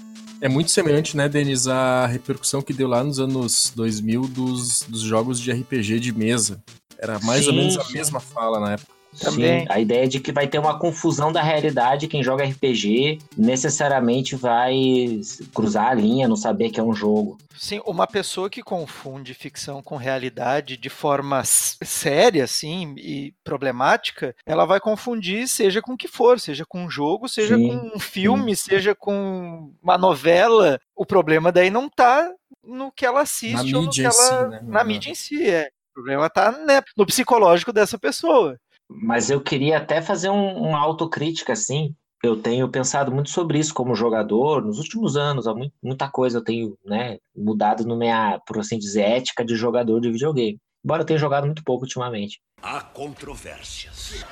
É 0.41 0.50
muito 0.50 0.72
semelhante, 0.72 1.15
né, 1.15 1.30
Denis, 1.30 1.65
a 1.65 2.06
repercussão 2.06 2.62
que 2.62 2.74
deu 2.74 2.86
lá 2.86 3.02
nos 3.02 3.17
anos 3.17 3.72
2000 3.74 4.28
dos, 4.28 4.82
dos 4.82 5.00
jogos 5.00 5.39
de 5.39 5.50
RPG 5.54 6.02
de 6.02 6.12
mesa. 6.12 6.62
Era 6.98 7.17
mais 7.20 7.46
Sim, 7.46 7.52
ou 7.52 7.56
menos 7.56 7.78
a 7.78 7.84
sim. 7.86 7.94
mesma 7.94 8.20
fala 8.20 8.60
na 8.60 8.74
época. 8.74 8.91
Também. 9.19 9.62
Sim, 9.62 9.67
a 9.69 9.80
ideia 9.80 10.08
de 10.08 10.19
que 10.19 10.32
vai 10.32 10.47
ter 10.47 10.60
uma 10.60 10.80
confusão 10.80 11.32
da 11.32 11.41
realidade, 11.41 12.08
quem 12.08 12.24
joga 12.24 12.43
RPG 12.45 13.19
necessariamente 13.38 14.36
vai 14.36 15.21
cruzar 15.54 15.88
a 15.89 15.93
linha, 15.93 16.28
não 16.28 16.36
saber 16.36 16.69
que 16.69 16.80
é 16.80 16.84
um 16.84 16.93
jogo. 16.93 17.38
Sim, 17.58 17.82
uma 17.86 18.08
pessoa 18.08 18.50
que 18.50 18.63
confunde 18.63 19.34
ficção 19.34 19.84
com 19.84 19.95
realidade 19.97 20.78
de 20.78 20.89
forma 20.89 21.41
séria, 21.43 22.43
assim, 22.45 22.95
e 22.97 23.34
problemática, 23.43 24.36
ela 24.45 24.65
vai 24.65 24.80
confundir 24.80 25.47
seja 25.47 25.82
com 25.82 25.93
o 25.93 25.97
que 25.97 26.08
for, 26.08 26.39
seja 26.39 26.65
com 26.65 26.86
um 26.86 26.89
jogo, 26.89 27.28
seja 27.28 27.58
Sim, 27.58 27.67
com 27.67 27.97
um 27.97 28.00
filme, 28.00 28.56
seja 28.56 28.95
com 28.95 29.71
uma 29.82 29.97
novela. 29.97 30.80
O 30.95 31.06
problema 31.06 31.52
daí 31.52 31.69
não 31.69 31.89
tá 31.89 32.32
no 32.63 32.91
que 32.91 33.06
ela 33.06 33.21
assiste 33.21 33.71
Na 33.71 33.80
ou 33.80 33.86
no 33.86 33.91
que 33.91 34.02
em 34.02 34.12
si, 34.12 34.21
ela... 34.24 34.47
né? 34.47 34.62
Na 34.63 34.82
Uhum. 34.82 34.88
mídia 34.88 35.12
em 35.12 35.15
si, 35.15 35.50
é. 35.50 35.69
O 35.91 35.93
problema 35.93 36.30
tá 36.30 36.52
né, 36.54 36.82
no 36.95 37.06
psicológico 37.06 37.74
dessa 37.74 38.00
pessoa. 38.00 38.58
Mas 39.01 39.30
eu 39.30 39.41
queria 39.41 39.77
até 39.77 40.01
fazer 40.01 40.30
um, 40.30 40.58
uma 40.69 40.80
autocrítica, 40.80 41.54
assim. 41.54 41.93
Eu 42.23 42.39
tenho 42.39 42.69
pensado 42.69 43.12
muito 43.12 43.30
sobre 43.32 43.58
isso 43.58 43.73
como 43.73 43.95
jogador 43.95 44.63
nos 44.63 44.77
últimos 44.77 45.17
anos. 45.17 45.47
Há 45.47 45.56
mu- 45.56 45.71
muita 45.82 46.08
coisa 46.10 46.38
eu 46.38 46.43
tenho 46.43 46.77
né, 46.86 47.17
mudado 47.36 47.86
na 47.86 47.95
minha, 47.95 48.39
por 48.45 48.60
assim 48.60 48.77
dizer, 48.77 49.01
ética 49.01 49.43
de 49.43 49.56
jogador 49.56 49.99
de 49.99 50.12
videogame. 50.12 50.60
Embora 50.86 51.01
eu 51.01 51.06
tenha 51.06 51.17
jogado 51.19 51.45
muito 51.45 51.63
pouco 51.63 51.84
ultimamente. 51.84 52.39
Há 52.62 52.82
controvérsias. 52.82 54.23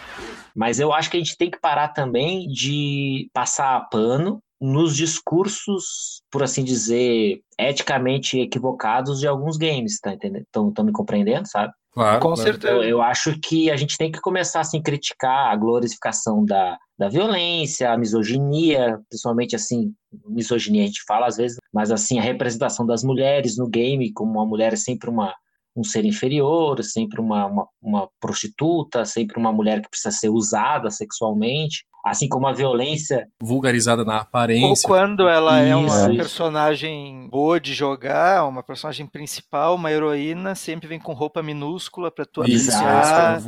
Mas 0.55 0.79
eu 0.79 0.93
acho 0.93 1.09
que 1.09 1.17
a 1.17 1.19
gente 1.19 1.37
tem 1.37 1.49
que 1.49 1.59
parar 1.59 1.89
também 1.89 2.47
de 2.47 3.29
passar 3.33 3.87
pano 3.89 4.39
nos 4.61 4.95
discursos, 4.95 6.21
por 6.29 6.43
assim 6.43 6.63
dizer, 6.63 7.39
eticamente 7.57 8.39
equivocados 8.39 9.19
de 9.19 9.27
alguns 9.27 9.57
games, 9.57 9.99
tá 9.99 10.13
entendendo? 10.13 10.43
Estão 10.43 10.85
me 10.85 10.91
compreendendo, 10.91 11.47
sabe? 11.47 11.71
Claro. 11.91 12.19
Com 12.19 12.33
claro. 12.33 12.41
certeza. 12.41 12.73
Eu, 12.73 12.83
eu 12.83 13.01
acho 13.01 13.39
que 13.39 13.71
a 13.71 13.75
gente 13.75 13.97
tem 13.97 14.11
que 14.11 14.21
começar 14.21 14.61
assim, 14.61 14.79
a 14.79 14.83
criticar 14.83 15.51
a 15.51 15.55
glorificação 15.55 16.45
da, 16.45 16.77
da 16.97 17.09
violência, 17.09 17.91
a 17.91 17.97
misoginia, 17.97 18.99
principalmente 19.09 19.55
assim, 19.55 19.93
misoginia 20.27 20.83
a 20.83 20.87
gente 20.87 21.03
fala 21.07 21.27
às 21.27 21.37
vezes, 21.37 21.57
mas 21.73 21.91
assim, 21.91 22.19
a 22.19 22.21
representação 22.21 22.85
das 22.85 23.03
mulheres 23.03 23.57
no 23.57 23.67
game, 23.67 24.13
como 24.13 24.33
uma 24.33 24.45
mulher 24.45 24.73
é 24.73 24.75
sempre 24.75 25.09
uma, 25.09 25.33
um 25.75 25.83
ser 25.83 26.05
inferior, 26.05 26.83
sempre 26.83 27.19
uma, 27.19 27.45
uma, 27.45 27.67
uma 27.81 28.09
prostituta, 28.19 29.05
sempre 29.05 29.39
uma 29.39 29.51
mulher 29.51 29.81
que 29.81 29.89
precisa 29.89 30.11
ser 30.11 30.29
usada 30.29 30.89
sexualmente, 30.89 31.85
assim 32.03 32.27
como 32.27 32.47
a 32.47 32.53
violência 32.53 33.27
Vulgarizada 33.41 34.03
na 34.03 34.15
Ou 34.15 34.21
aparência. 34.21 34.87
quando 34.87 35.27
ela 35.27 35.59
é 35.59 35.75
uma 35.75 35.87
Isso, 35.87 36.09
isso. 36.09 36.15
personagem 36.17 37.27
boa 37.29 37.59
de 37.59 37.73
jogar, 37.73 38.47
uma 38.47 38.63
personagem 38.63 39.05
principal, 39.05 39.75
uma 39.75 39.91
heroína, 39.91 40.55
sempre 40.55 40.87
vem 40.87 40.99
com 40.99 41.13
roupa 41.13 41.41
minúscula 41.43 42.09
pra 42.11 42.25
tu 42.25 42.43
Isso, 42.45 42.71
apreciar 42.71 43.41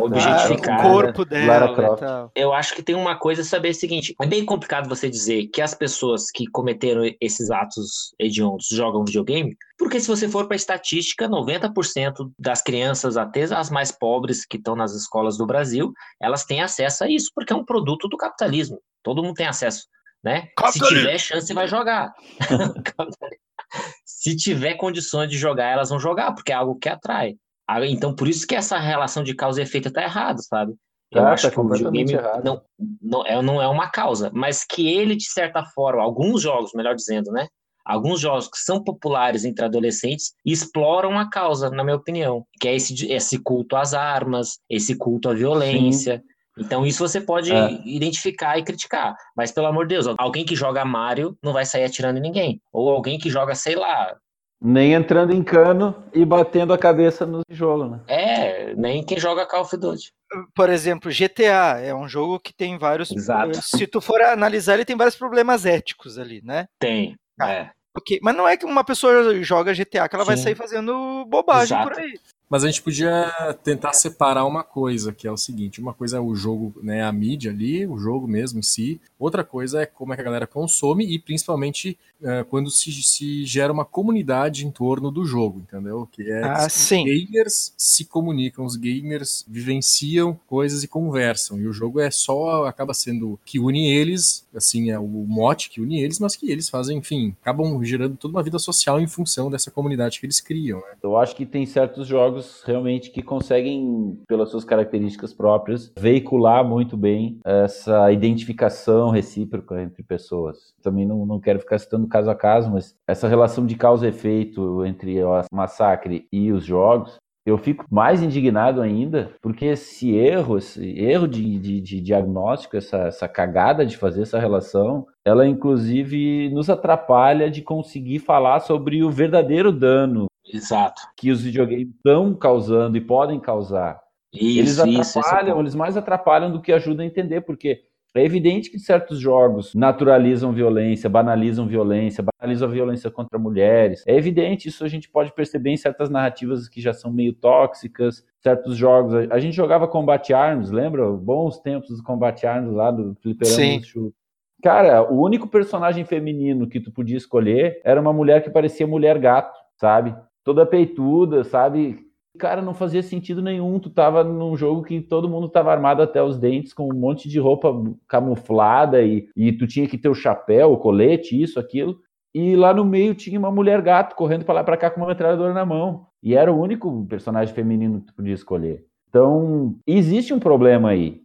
objetificar, 0.00 0.80
o 0.80 0.82
corpo 0.82 1.24
dela 1.24 2.28
e 2.34 2.40
eu 2.40 2.52
acho 2.52 2.74
que 2.74 2.82
tem 2.82 2.94
uma 2.94 3.16
coisa 3.16 3.42
a 3.42 3.44
saber 3.44 3.68
é 3.68 3.70
o 3.72 3.74
seguinte: 3.74 4.14
é 4.20 4.26
bem 4.26 4.44
complicado 4.44 4.88
você 4.88 5.08
dizer 5.08 5.48
que 5.48 5.60
as 5.60 5.74
pessoas 5.74 6.30
que 6.30 6.46
cometeram 6.46 7.02
esses 7.20 7.50
atos 7.50 8.14
hediondos 8.18 8.68
jogam 8.70 9.04
videogame, 9.04 9.56
porque 9.78 10.00
se 10.00 10.08
você 10.08 10.28
for 10.28 10.46
para 10.46 10.56
estatística, 10.56 11.28
90% 11.28 12.32
das 12.38 12.60
crianças, 12.60 13.16
até 13.16 13.44
as 13.44 13.70
mais 13.70 13.92
pobres 13.92 14.44
que 14.44 14.56
estão 14.56 14.74
nas 14.74 14.92
escolas 14.92 15.38
do 15.38 15.46
Brasil, 15.46 15.92
elas 16.20 16.44
têm 16.44 16.60
acesso 16.60 17.04
a 17.04 17.08
isso, 17.08 17.30
porque 17.34 17.52
é 17.52 17.56
um 17.56 17.64
produto 17.64 18.08
do 18.08 18.16
capitalismo. 18.16 18.80
Todo 19.04 19.22
mundo 19.22 19.34
tem 19.36 19.46
acesso, 19.46 19.86
né? 20.22 20.48
Se 20.72 20.80
tiver 20.80 21.18
chance, 21.18 21.54
vai 21.54 21.68
jogar. 21.68 22.12
se 24.04 24.34
tiver 24.36 24.74
condições 24.74 25.30
de 25.30 25.38
jogar, 25.38 25.66
elas 25.70 25.90
vão 25.90 26.00
jogar, 26.00 26.32
porque 26.32 26.50
é 26.50 26.56
algo 26.56 26.76
que 26.76 26.88
atrai. 26.88 27.36
Ah, 27.66 27.84
Então, 27.86 28.14
por 28.14 28.26
isso 28.26 28.46
que 28.46 28.56
essa 28.56 28.78
relação 28.78 29.22
de 29.22 29.34
causa 29.34 29.60
e 29.60 29.62
efeito 29.62 29.90
tá 29.92 30.02
errada, 30.02 30.40
sabe? 30.42 30.74
Eu 31.10 31.22
Tá, 31.22 31.32
acho 31.32 31.44
tá 31.44 31.50
que 31.50 31.58
o 31.58 31.62
completamente 31.62 32.08
videogame 32.08 32.12
errado. 32.12 32.44
não, 32.44 32.62
não, 33.00 33.26
é, 33.26 33.42
não 33.42 33.62
é 33.62 33.68
uma 33.68 33.88
causa, 33.90 34.30
mas 34.34 34.64
que 34.64 34.88
ele, 34.88 35.16
de 35.16 35.30
certa 35.30 35.64
forma, 35.64 36.02
alguns 36.02 36.42
jogos, 36.42 36.72
melhor 36.74 36.94
dizendo, 36.94 37.30
né? 37.30 37.46
Alguns 37.88 38.20
jogos 38.20 38.46
que 38.48 38.58
são 38.58 38.84
populares 38.84 39.46
entre 39.46 39.64
adolescentes 39.64 40.34
exploram 40.44 41.18
a 41.18 41.30
causa, 41.30 41.70
na 41.70 41.82
minha 41.82 41.96
opinião, 41.96 42.44
que 42.60 42.68
é 42.68 42.74
esse, 42.76 43.10
esse 43.10 43.38
culto 43.38 43.74
às 43.76 43.94
armas, 43.94 44.58
esse 44.68 44.94
culto 44.94 45.30
à 45.30 45.34
violência. 45.34 46.22
Então, 46.58 46.84
isso 46.84 46.98
você 47.06 47.20
pode 47.20 47.50
É. 47.52 47.70
identificar 47.86 48.58
e 48.58 48.64
criticar. 48.64 49.14
Mas, 49.36 49.50
pelo 49.52 49.68
amor 49.68 49.86
de 49.86 49.94
Deus, 49.94 50.14
alguém 50.18 50.44
que 50.44 50.54
joga 50.56 50.84
Mario 50.84 51.34
não 51.42 51.52
vai 51.52 51.64
sair 51.64 51.84
atirando 51.84 52.18
em 52.18 52.22
ninguém. 52.22 52.60
Ou 52.72 52.90
alguém 52.90 53.18
que 53.18 53.30
joga, 53.30 53.54
sei 53.54 53.74
lá, 53.74 54.14
Nem 54.60 54.92
entrando 54.92 55.32
em 55.32 55.40
cano 55.42 55.94
e 56.12 56.24
batendo 56.24 56.72
a 56.72 56.78
cabeça 56.78 57.24
no 57.24 57.42
tijolo, 57.48 57.88
né? 57.88 58.00
é, 58.08 58.74
nem 58.74 59.04
quem 59.04 59.16
joga 59.16 59.46
Call 59.46 59.62
of 59.62 59.76
Duty. 59.76 60.10
Por 60.52 60.68
exemplo, 60.68 61.12
GTA 61.12 61.78
é 61.80 61.94
um 61.94 62.08
jogo 62.08 62.40
que 62.40 62.52
tem 62.52 62.76
vários. 62.76 63.12
Exato. 63.12 63.62
Se 63.62 63.86
tu 63.86 64.00
for 64.00 64.20
analisar, 64.20 64.74
ele 64.74 64.84
tem 64.84 64.96
vários 64.96 65.14
problemas 65.16 65.64
éticos 65.64 66.18
ali, 66.18 66.42
né? 66.44 66.66
Tem. 66.80 67.14
Ah, 67.40 67.52
É. 67.52 67.70
Ok, 67.96 68.18
Mas 68.22 68.36
não 68.36 68.46
é 68.46 68.56
que 68.56 68.64
uma 68.64 68.84
pessoa 68.84 69.42
joga 69.42 69.74
GTA 69.74 70.08
que 70.08 70.14
ela 70.14 70.24
vai 70.24 70.36
Sim. 70.36 70.44
sair 70.44 70.54
fazendo 70.54 71.24
bobagem 71.26 71.76
Exato. 71.76 71.90
por 71.90 71.98
aí. 71.98 72.18
Mas 72.48 72.64
a 72.64 72.66
gente 72.66 72.80
podia 72.82 73.30
tentar 73.62 73.92
separar 73.92 74.46
uma 74.46 74.62
coisa, 74.64 75.12
que 75.12 75.26
é 75.26 75.32
o 75.32 75.36
seguinte: 75.36 75.80
uma 75.80 75.92
coisa 75.92 76.16
é 76.16 76.20
o 76.20 76.34
jogo, 76.34 76.74
né, 76.82 77.04
a 77.04 77.12
mídia 77.12 77.50
ali, 77.50 77.86
o 77.86 77.98
jogo 77.98 78.26
mesmo 78.26 78.58
em 78.58 78.62
si. 78.62 79.00
Outra 79.18 79.44
coisa 79.44 79.82
é 79.82 79.86
como 79.86 80.12
é 80.12 80.16
que 80.16 80.22
a 80.22 80.24
galera 80.24 80.46
consome 80.46 81.04
e 81.04 81.18
principalmente 81.18 81.98
eh, 82.22 82.44
quando 82.48 82.70
se, 82.70 82.90
se 83.02 83.44
gera 83.44 83.72
uma 83.72 83.84
comunidade 83.84 84.66
em 84.66 84.70
torno 84.70 85.10
do 85.10 85.24
jogo, 85.24 85.60
entendeu? 85.60 86.08
Que 86.10 86.22
é 86.30 86.42
Ah, 86.42 86.66
os 86.66 86.72
sim. 86.72 87.04
gamers 87.04 87.72
se 87.76 88.04
comunicam, 88.04 88.64
os 88.64 88.76
gamers 88.76 89.44
vivenciam 89.48 90.38
coisas 90.46 90.82
e 90.82 90.88
conversam. 90.88 91.60
E 91.60 91.66
o 91.66 91.72
jogo 91.72 92.00
é 92.00 92.10
só 92.10 92.64
acaba 92.66 92.92
sendo 92.94 93.38
que 93.44 93.58
une 93.58 93.90
eles, 93.90 94.46
assim 94.54 94.90
é 94.90 94.98
o 94.98 95.06
mote 95.06 95.70
que 95.70 95.80
une 95.80 96.00
eles, 96.02 96.18
mas 96.18 96.34
que 96.36 96.50
eles 96.50 96.68
fazem, 96.68 96.98
enfim, 96.98 97.34
acabam 97.40 97.82
gerando 97.84 98.16
toda 98.16 98.34
uma 98.34 98.42
vida 98.42 98.58
social 98.58 99.00
em 99.00 99.06
função 99.06 99.50
dessa 99.50 99.70
comunidade 99.70 100.18
que 100.18 100.26
eles 100.26 100.40
criam. 100.40 100.78
Né? 100.80 100.96
Eu 101.02 101.16
acho 101.16 101.36
que 101.36 101.46
tem 101.46 101.64
certos 101.66 102.06
jogos 102.06 102.62
realmente 102.64 103.10
que 103.10 103.22
conseguem, 103.22 104.18
pelas 104.26 104.50
suas 104.50 104.64
características 104.64 105.32
próprias, 105.32 105.92
veicular 105.98 106.64
muito 106.64 106.96
bem 106.96 107.38
essa 107.44 108.10
identificação 108.12 109.10
recíproca 109.10 109.80
entre 109.82 110.02
pessoas. 110.02 110.74
Também 110.82 111.06
não, 111.06 111.24
não 111.24 111.38
quero 111.38 111.60
ficar 111.60 111.78
citando 111.78 112.07
caso 112.08 112.30
a 112.30 112.34
caso, 112.34 112.70
mas 112.70 112.94
essa 113.06 113.28
relação 113.28 113.66
de 113.66 113.74
causa 113.74 114.06
e 114.06 114.08
efeito 114.10 114.84
entre 114.84 115.22
o 115.22 115.42
massacre 115.52 116.26
e 116.32 116.50
os 116.52 116.64
jogos, 116.64 117.18
eu 117.48 117.56
fico 117.56 117.86
mais 117.90 118.22
indignado 118.22 118.82
ainda, 118.82 119.32
porque 119.40 119.64
esse 119.64 120.14
erro, 120.14 120.58
esse 120.58 120.86
erro 120.98 121.26
de, 121.26 121.58
de, 121.58 121.80
de 121.80 122.00
diagnóstico, 122.00 122.76
essa, 122.76 122.98
essa 122.98 123.26
cagada 123.26 123.86
de 123.86 123.96
fazer 123.96 124.22
essa 124.22 124.38
relação, 124.38 125.06
ela 125.24 125.46
inclusive 125.46 126.50
nos 126.50 126.68
atrapalha 126.68 127.50
de 127.50 127.62
conseguir 127.62 128.18
falar 128.18 128.60
sobre 128.60 129.02
o 129.02 129.10
verdadeiro 129.10 129.72
dano 129.72 130.26
Exato. 130.46 131.00
que 131.16 131.30
os 131.30 131.42
videogames 131.42 131.88
estão 131.88 132.34
causando 132.34 132.98
e 132.98 133.00
podem 133.00 133.40
causar. 133.40 133.98
eles 134.32 134.76
Isso, 134.76 134.86
isso. 134.86 135.18
o 135.18 135.20
atrapalham, 135.20 135.52
ponto. 135.54 135.62
eles 135.62 135.74
mais 135.74 135.96
atrapalham 135.96 136.52
do 136.52 136.60
que 136.60 136.72
ajudam 136.72 137.04
a 137.04 137.08
entender, 137.08 137.40
porque 137.40 137.82
é 138.14 138.24
evidente 138.24 138.70
que 138.70 138.78
certos 138.78 139.18
jogos 139.20 139.74
naturalizam 139.74 140.52
violência, 140.52 141.08
banalizam 141.08 141.66
violência, 141.66 142.24
banalizam 142.24 142.68
a 142.68 142.72
violência 142.72 143.10
contra 143.10 143.38
mulheres. 143.38 144.02
É 144.06 144.16
evidente, 144.16 144.68
isso 144.68 144.84
a 144.84 144.88
gente 144.88 145.08
pode 145.10 145.32
perceber 145.34 145.70
em 145.70 145.76
certas 145.76 146.08
narrativas 146.08 146.68
que 146.68 146.80
já 146.80 146.92
são 146.92 147.12
meio 147.12 147.32
tóxicas, 147.34 148.24
certos 148.40 148.76
jogos. 148.76 149.14
A 149.30 149.38
gente 149.38 149.54
jogava 149.54 149.86
Combat 149.86 150.32
Arms, 150.32 150.70
lembra? 150.70 151.10
Bons 151.12 151.58
tempos 151.60 151.96
do 151.96 152.02
Combat 152.02 152.46
Arms 152.46 152.72
lá 152.72 152.90
do 152.90 153.14
fliperama 153.20 153.56
Sim. 153.56 153.80
do. 153.94 154.14
Cara, 154.62 155.02
o 155.02 155.22
único 155.22 155.46
personagem 155.46 156.04
feminino 156.04 156.68
que 156.68 156.80
tu 156.80 156.90
podia 156.90 157.16
escolher 157.16 157.80
era 157.84 158.00
uma 158.00 158.12
mulher 158.12 158.42
que 158.42 158.50
parecia 158.50 158.86
mulher 158.86 159.18
gato, 159.18 159.56
sabe? 159.76 160.14
Toda 160.42 160.66
peituda, 160.66 161.44
sabe? 161.44 162.07
Cara, 162.36 162.60
não 162.60 162.74
fazia 162.74 163.02
sentido 163.02 163.40
nenhum. 163.40 163.78
Tu 163.78 163.90
tava 163.90 164.24
num 164.24 164.56
jogo 164.56 164.82
que 164.82 165.00
todo 165.00 165.28
mundo 165.28 165.48
tava 165.48 165.72
armado 165.72 166.02
até 166.02 166.22
os 166.22 166.38
dentes, 166.38 166.72
com 166.72 166.92
um 166.92 166.98
monte 166.98 167.28
de 167.28 167.38
roupa 167.38 167.72
camuflada 168.06 169.02
e, 169.02 169.28
e 169.36 169.52
tu 169.52 169.66
tinha 169.66 169.86
que 169.86 169.98
ter 169.98 170.08
o 170.08 170.14
chapéu, 170.14 170.72
o 170.72 170.78
colete, 170.78 171.40
isso, 171.40 171.58
aquilo. 171.58 171.98
E 172.34 172.54
lá 172.56 172.74
no 172.74 172.84
meio 172.84 173.14
tinha 173.14 173.38
uma 173.38 173.50
mulher 173.50 173.80
gato 173.80 174.14
correndo 174.14 174.44
para 174.44 174.54
lá 174.54 174.64
para 174.64 174.76
cá 174.76 174.90
com 174.90 175.00
uma 175.00 175.08
metralhadora 175.08 175.54
na 175.54 175.64
mão. 175.64 176.06
E 176.22 176.34
era 176.34 176.52
o 176.52 176.60
único 176.60 177.06
personagem 177.06 177.54
feminino 177.54 178.00
que 178.00 178.06
tu 178.06 178.14
podia 178.14 178.34
escolher. 178.34 178.84
Então, 179.08 179.76
existe 179.86 180.34
um 180.34 180.38
problema 180.38 180.90
aí. 180.90 181.22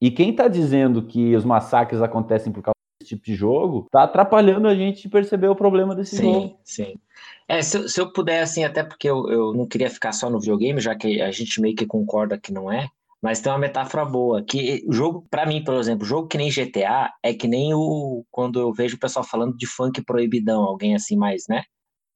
E 0.00 0.10
quem 0.10 0.34
tá 0.34 0.48
dizendo 0.48 1.02
que 1.02 1.36
os 1.36 1.44
massacres 1.44 2.02
acontecem 2.02 2.52
por 2.52 2.62
causa 2.62 2.79
tipo 3.10 3.24
de 3.24 3.34
jogo, 3.34 3.86
tá 3.90 4.04
atrapalhando 4.04 4.68
a 4.68 4.74
gente 4.74 5.02
de 5.02 5.08
perceber 5.08 5.48
o 5.48 5.56
problema 5.56 5.94
desse 5.94 6.16
sim, 6.16 6.32
jogo. 6.32 6.58
Sim, 6.64 6.84
sim. 6.84 6.94
É, 7.48 7.62
se, 7.62 7.88
se, 7.88 8.00
eu 8.00 8.12
puder, 8.12 8.42
assim, 8.42 8.64
até 8.64 8.82
porque 8.82 9.08
eu, 9.08 9.28
eu 9.28 9.52
não 9.52 9.66
queria 9.66 9.90
ficar 9.90 10.12
só 10.12 10.30
no 10.30 10.38
videogame, 10.38 10.80
já 10.80 10.94
que 10.94 11.20
a 11.20 11.30
gente 11.30 11.60
meio 11.60 11.74
que 11.74 11.84
concorda 11.84 12.38
que 12.38 12.52
não 12.52 12.70
é, 12.70 12.88
mas 13.20 13.40
tem 13.40 13.52
uma 13.52 13.58
metáfora 13.58 14.04
boa, 14.04 14.42
que 14.42 14.82
o 14.86 14.92
jogo, 14.92 15.26
para 15.30 15.44
mim, 15.44 15.62
por 15.62 15.74
exemplo, 15.74 16.06
jogo 16.06 16.28
que 16.28 16.38
nem 16.38 16.50
GTA 16.50 17.12
é 17.22 17.34
que 17.34 17.46
nem 17.46 17.74
o 17.74 18.24
quando 18.30 18.58
eu 18.60 18.72
vejo 18.72 18.96
o 18.96 19.00
pessoal 19.00 19.24
falando 19.24 19.56
de 19.56 19.66
funk 19.66 20.02
proibidão, 20.02 20.62
alguém 20.62 20.94
assim 20.94 21.16
mais, 21.16 21.44
né? 21.48 21.64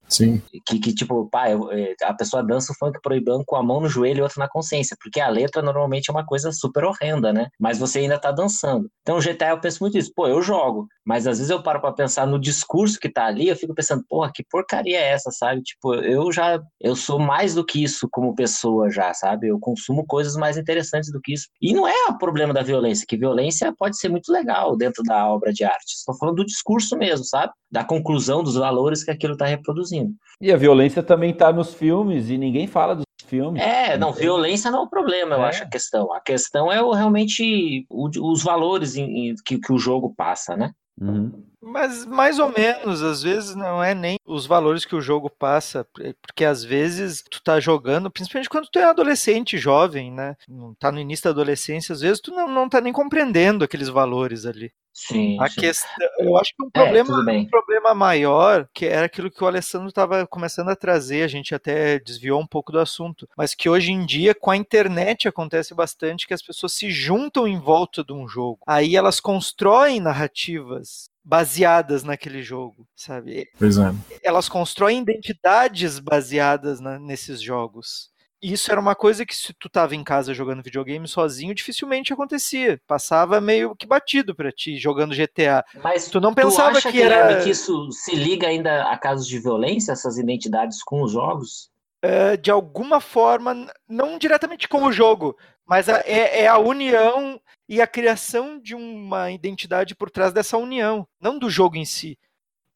Sim. 0.09 0.41
Que, 0.67 0.79
que 0.79 0.95
tipo, 0.95 1.29
pá, 1.29 1.49
é, 1.49 1.95
a 2.03 2.15
pessoa 2.15 2.43
dança 2.43 2.73
o 2.73 2.77
funk 2.77 2.99
proibando 3.03 3.45
com 3.47 3.57
a 3.57 3.63
mão 3.63 3.81
no 3.81 3.89
joelho 3.89 4.19
e 4.19 4.23
outra 4.23 4.39
na 4.39 4.49
consciência, 4.49 4.97
porque 5.01 5.21
a 5.21 5.29
letra 5.29 5.63
normalmente 5.63 6.11
é 6.11 6.13
uma 6.13 6.25
coisa 6.25 6.53
super 6.53 6.85
horrenda, 6.85 7.33
né? 7.33 7.49
Mas 7.59 7.79
você 7.79 8.01
ainda 8.01 8.19
tá 8.19 8.31
dançando. 8.31 8.89
Então, 9.03 9.17
o 9.17 9.21
GTA 9.21 9.51
eu 9.51 9.61
penso 9.61 9.83
muito 9.83 9.99
isso, 9.99 10.13
pô, 10.15 10.27
eu 10.27 10.41
jogo, 10.43 10.87
mas 11.05 11.27
às 11.27 11.39
vezes 11.39 11.51
eu 11.51 11.63
paro 11.63 11.81
para 11.81 11.93
pensar 11.93 12.27
no 12.27 12.39
discurso 12.39 12.99
que 12.99 13.09
tá 13.09 13.27
ali, 13.27 13.49
eu 13.49 13.57
fico 13.57 13.75
pensando, 13.75 14.05
porra, 14.09 14.31
que 14.33 14.45
porcaria 14.45 14.99
é 14.99 15.13
essa, 15.13 15.31
sabe? 15.31 15.63
Tipo, 15.63 15.95
eu 15.95 16.33
já, 16.33 16.61
eu 16.81 16.97
sou 16.97 17.19
mais 17.19 17.55
do 17.55 17.65
que 17.65 17.83
isso 17.83 18.09
como 18.11 18.35
pessoa 18.35 18.91
já, 18.91 19.13
sabe? 19.13 19.49
Eu 19.49 19.59
consumo 19.59 20.05
coisas 20.07 20.37
mais 20.37 20.57
interessantes 20.57 21.13
do 21.13 21.21
que 21.21 21.35
isso. 21.35 21.49
E 21.61 21.73
não 21.73 21.87
é 21.87 22.07
o 22.09 22.19
problema 22.19 22.55
da 22.55 22.63
violência, 22.63 23.07
que 23.07 23.17
violência 23.17 23.73
pode 23.77 23.99
ser 23.99 24.09
muito 24.09 24.33
legal 24.33 24.77
dentro 24.77 25.03
da 25.03 25.29
obra 25.29 25.53
de 25.53 25.65
arte. 25.65 25.95
Estou 25.95 26.17
falando 26.17 26.37
do 26.37 26.47
discurso 26.47 26.97
mesmo, 26.97 27.25
sabe? 27.25 27.53
Da 27.71 27.85
conclusão 27.85 28.43
dos 28.43 28.55
valores 28.55 29.05
que 29.05 29.11
aquilo 29.11 29.37
tá 29.37 29.47
reproduzindo. 29.47 30.15
E 30.41 30.53
a 30.53 30.57
violência 30.57 31.03
também 31.03 31.31
está 31.31 31.53
nos 31.53 31.75
filmes 31.75 32.31
e 32.31 32.39
ninguém 32.39 32.67
fala 32.67 32.95
dos 32.97 33.05
filmes. 33.27 33.63
É, 33.63 33.97
não, 33.99 34.13
violência 34.13 34.71
não 34.71 34.81
é 34.81 34.83
o 34.83 34.89
problema, 34.89 35.37
eu 35.37 35.43
é. 35.43 35.49
acho, 35.49 35.63
a 35.63 35.67
questão. 35.67 36.13
A 36.13 36.21
questão 36.21 36.73
é 36.73 36.83
o, 36.83 36.93
realmente 36.93 37.87
o, 37.91 38.09
os 38.33 38.43
valores 38.43 38.97
em, 38.97 39.31
em, 39.31 39.35
que, 39.45 39.59
que 39.59 39.73
o 39.73 39.79
jogo 39.79 40.15
passa, 40.17 40.57
né? 40.57 40.73
Uhum. 41.01 41.54
Mas 41.65 42.05
mais 42.07 42.39
ou 42.39 42.53
menos, 42.53 43.03
às 43.03 43.23
vezes 43.23 43.55
não 43.55 43.83
é 43.83 43.95
nem 43.95 44.19
os 44.25 44.47
valores 44.47 44.85
que 44.85 44.95
o 44.95 45.01
jogo 45.01 45.31
passa, 45.31 45.87
porque 46.23 46.45
às 46.45 46.63
vezes 46.63 47.23
tu 47.31 47.43
tá 47.43 47.59
jogando, 47.61 48.11
principalmente 48.11 48.49
quando 48.49 48.69
tu 48.69 48.79
é 48.79 48.85
adolescente, 48.85 49.59
jovem, 49.59 50.13
né? 50.13 50.37
Não 50.49 50.75
tá 50.75 50.93
no 50.93 51.01
início 51.01 51.25
da 51.25 51.31
adolescência, 51.31 51.93
às 51.93 52.01
vezes 52.01 52.21
tu 52.21 52.31
não, 52.31 52.49
não 52.49 52.69
tá 52.69 52.81
nem 52.81 52.93
compreendendo 52.93 53.65
aqueles 53.65 53.89
valores 53.89 54.47
ali. 54.47 54.73
Sim, 54.97 55.37
a 55.41 55.49
sim. 55.49 55.61
questão, 55.61 55.91
eu 56.21 56.37
acho 56.37 56.55
que 56.57 56.65
um 56.65 56.69
é, 56.69 56.71
problema, 56.71 57.33
é, 57.33 57.39
um 57.39 57.47
problema 57.47 57.95
maior, 57.95 58.69
que 58.73 58.87
era 58.87 59.07
aquilo 59.07 59.29
que 59.29 59.43
o 59.43 59.47
Alessandro 59.47 59.89
estava 59.89 60.25
começando 60.25 60.69
a 60.69 60.77
trazer, 60.77 61.25
a 61.25 61.29
gente 61.29 61.53
até 61.53 61.99
desviou 61.99 62.41
um 62.41 62.47
pouco 62.47 62.71
do 62.71 62.79
assunto, 62.79 63.29
mas 63.37 63.57
que 63.57 63.69
hoje 63.69 63.91
em 63.91 64.07
dia 64.07 64.37
com 64.37 64.53
a 64.53 64.57
internet 64.57 65.27
acontece 65.27 65.75
bastante 65.75 66.29
que 66.29 66.35
as 66.35 66.43
pessoas 66.43 66.75
se 66.75 66.93
juntam 66.93 67.49
em 67.49 67.59
volta 67.59 68.05
de 68.05 68.13
um 68.13 68.29
jogo. 68.29 68.61
Aí 68.65 68.95
elas 68.95 69.19
constroem 69.19 69.99
narrativas 69.99 71.09
baseadas 71.25 72.05
naquele 72.05 72.43
jogo, 72.43 72.87
sabe? 72.95 73.49
Pois 73.59 73.79
é. 73.79 73.93
Elas 74.23 74.49
constroem 74.49 75.01
identidades 75.01 75.99
baseadas 75.99 76.81
na, 76.81 76.99
nesses 76.99 77.41
jogos 77.41 78.13
isso 78.53 78.71
era 78.71 78.81
uma 78.81 78.95
coisa 78.95 79.25
que 79.25 79.35
se 79.35 79.55
tu 79.55 79.71
tava 79.71 79.95
em 79.95 80.05
casa 80.05 80.35
jogando 80.35 80.63
videogame 80.63 81.09
sozinho, 81.09 81.55
dificilmente 81.55 82.13
acontecia. 82.13 82.79
Passava 82.87 83.41
meio 83.41 83.75
que 83.75 83.87
batido 83.87 84.35
para 84.35 84.53
ti 84.53 84.77
jogando 84.77 85.15
GTA. 85.15 85.65
Mas 85.83 86.09
tu 86.09 86.21
não 86.21 86.35
pensava 86.35 86.73
tu 86.73 86.79
acha 86.79 86.93
que, 86.93 87.01
era 87.01 87.43
que 87.43 87.49
isso 87.49 87.91
se 87.91 88.15
liga 88.15 88.47
ainda 88.47 88.91
a 88.91 88.99
casos 88.99 89.27
de 89.27 89.39
violência, 89.39 89.93
essas 89.93 90.19
identidades 90.19 90.83
com 90.83 91.03
os 91.03 91.13
jogos? 91.13 91.71
Uh, 92.05 92.37
de 92.37 92.51
alguma 92.51 93.01
forma, 93.01 93.67
não 93.89 94.19
diretamente 94.19 94.69
com 94.69 94.85
o 94.85 94.93
jogo, 94.93 95.35
mas 95.67 95.89
a, 95.89 96.01
é, 96.01 96.43
é, 96.43 96.47
a 96.47 96.59
união 96.59 97.41
e 97.69 97.81
a 97.81 97.87
criação 97.87 98.59
de 98.61 98.75
uma 98.75 99.31
identidade 99.31 99.95
por 99.95 100.11
trás 100.11 100.33
dessa 100.33 100.57
união, 100.57 101.07
não 101.21 101.39
do 101.39 101.49
jogo 101.49 101.77
em 101.77 101.85
si. 101.85 102.19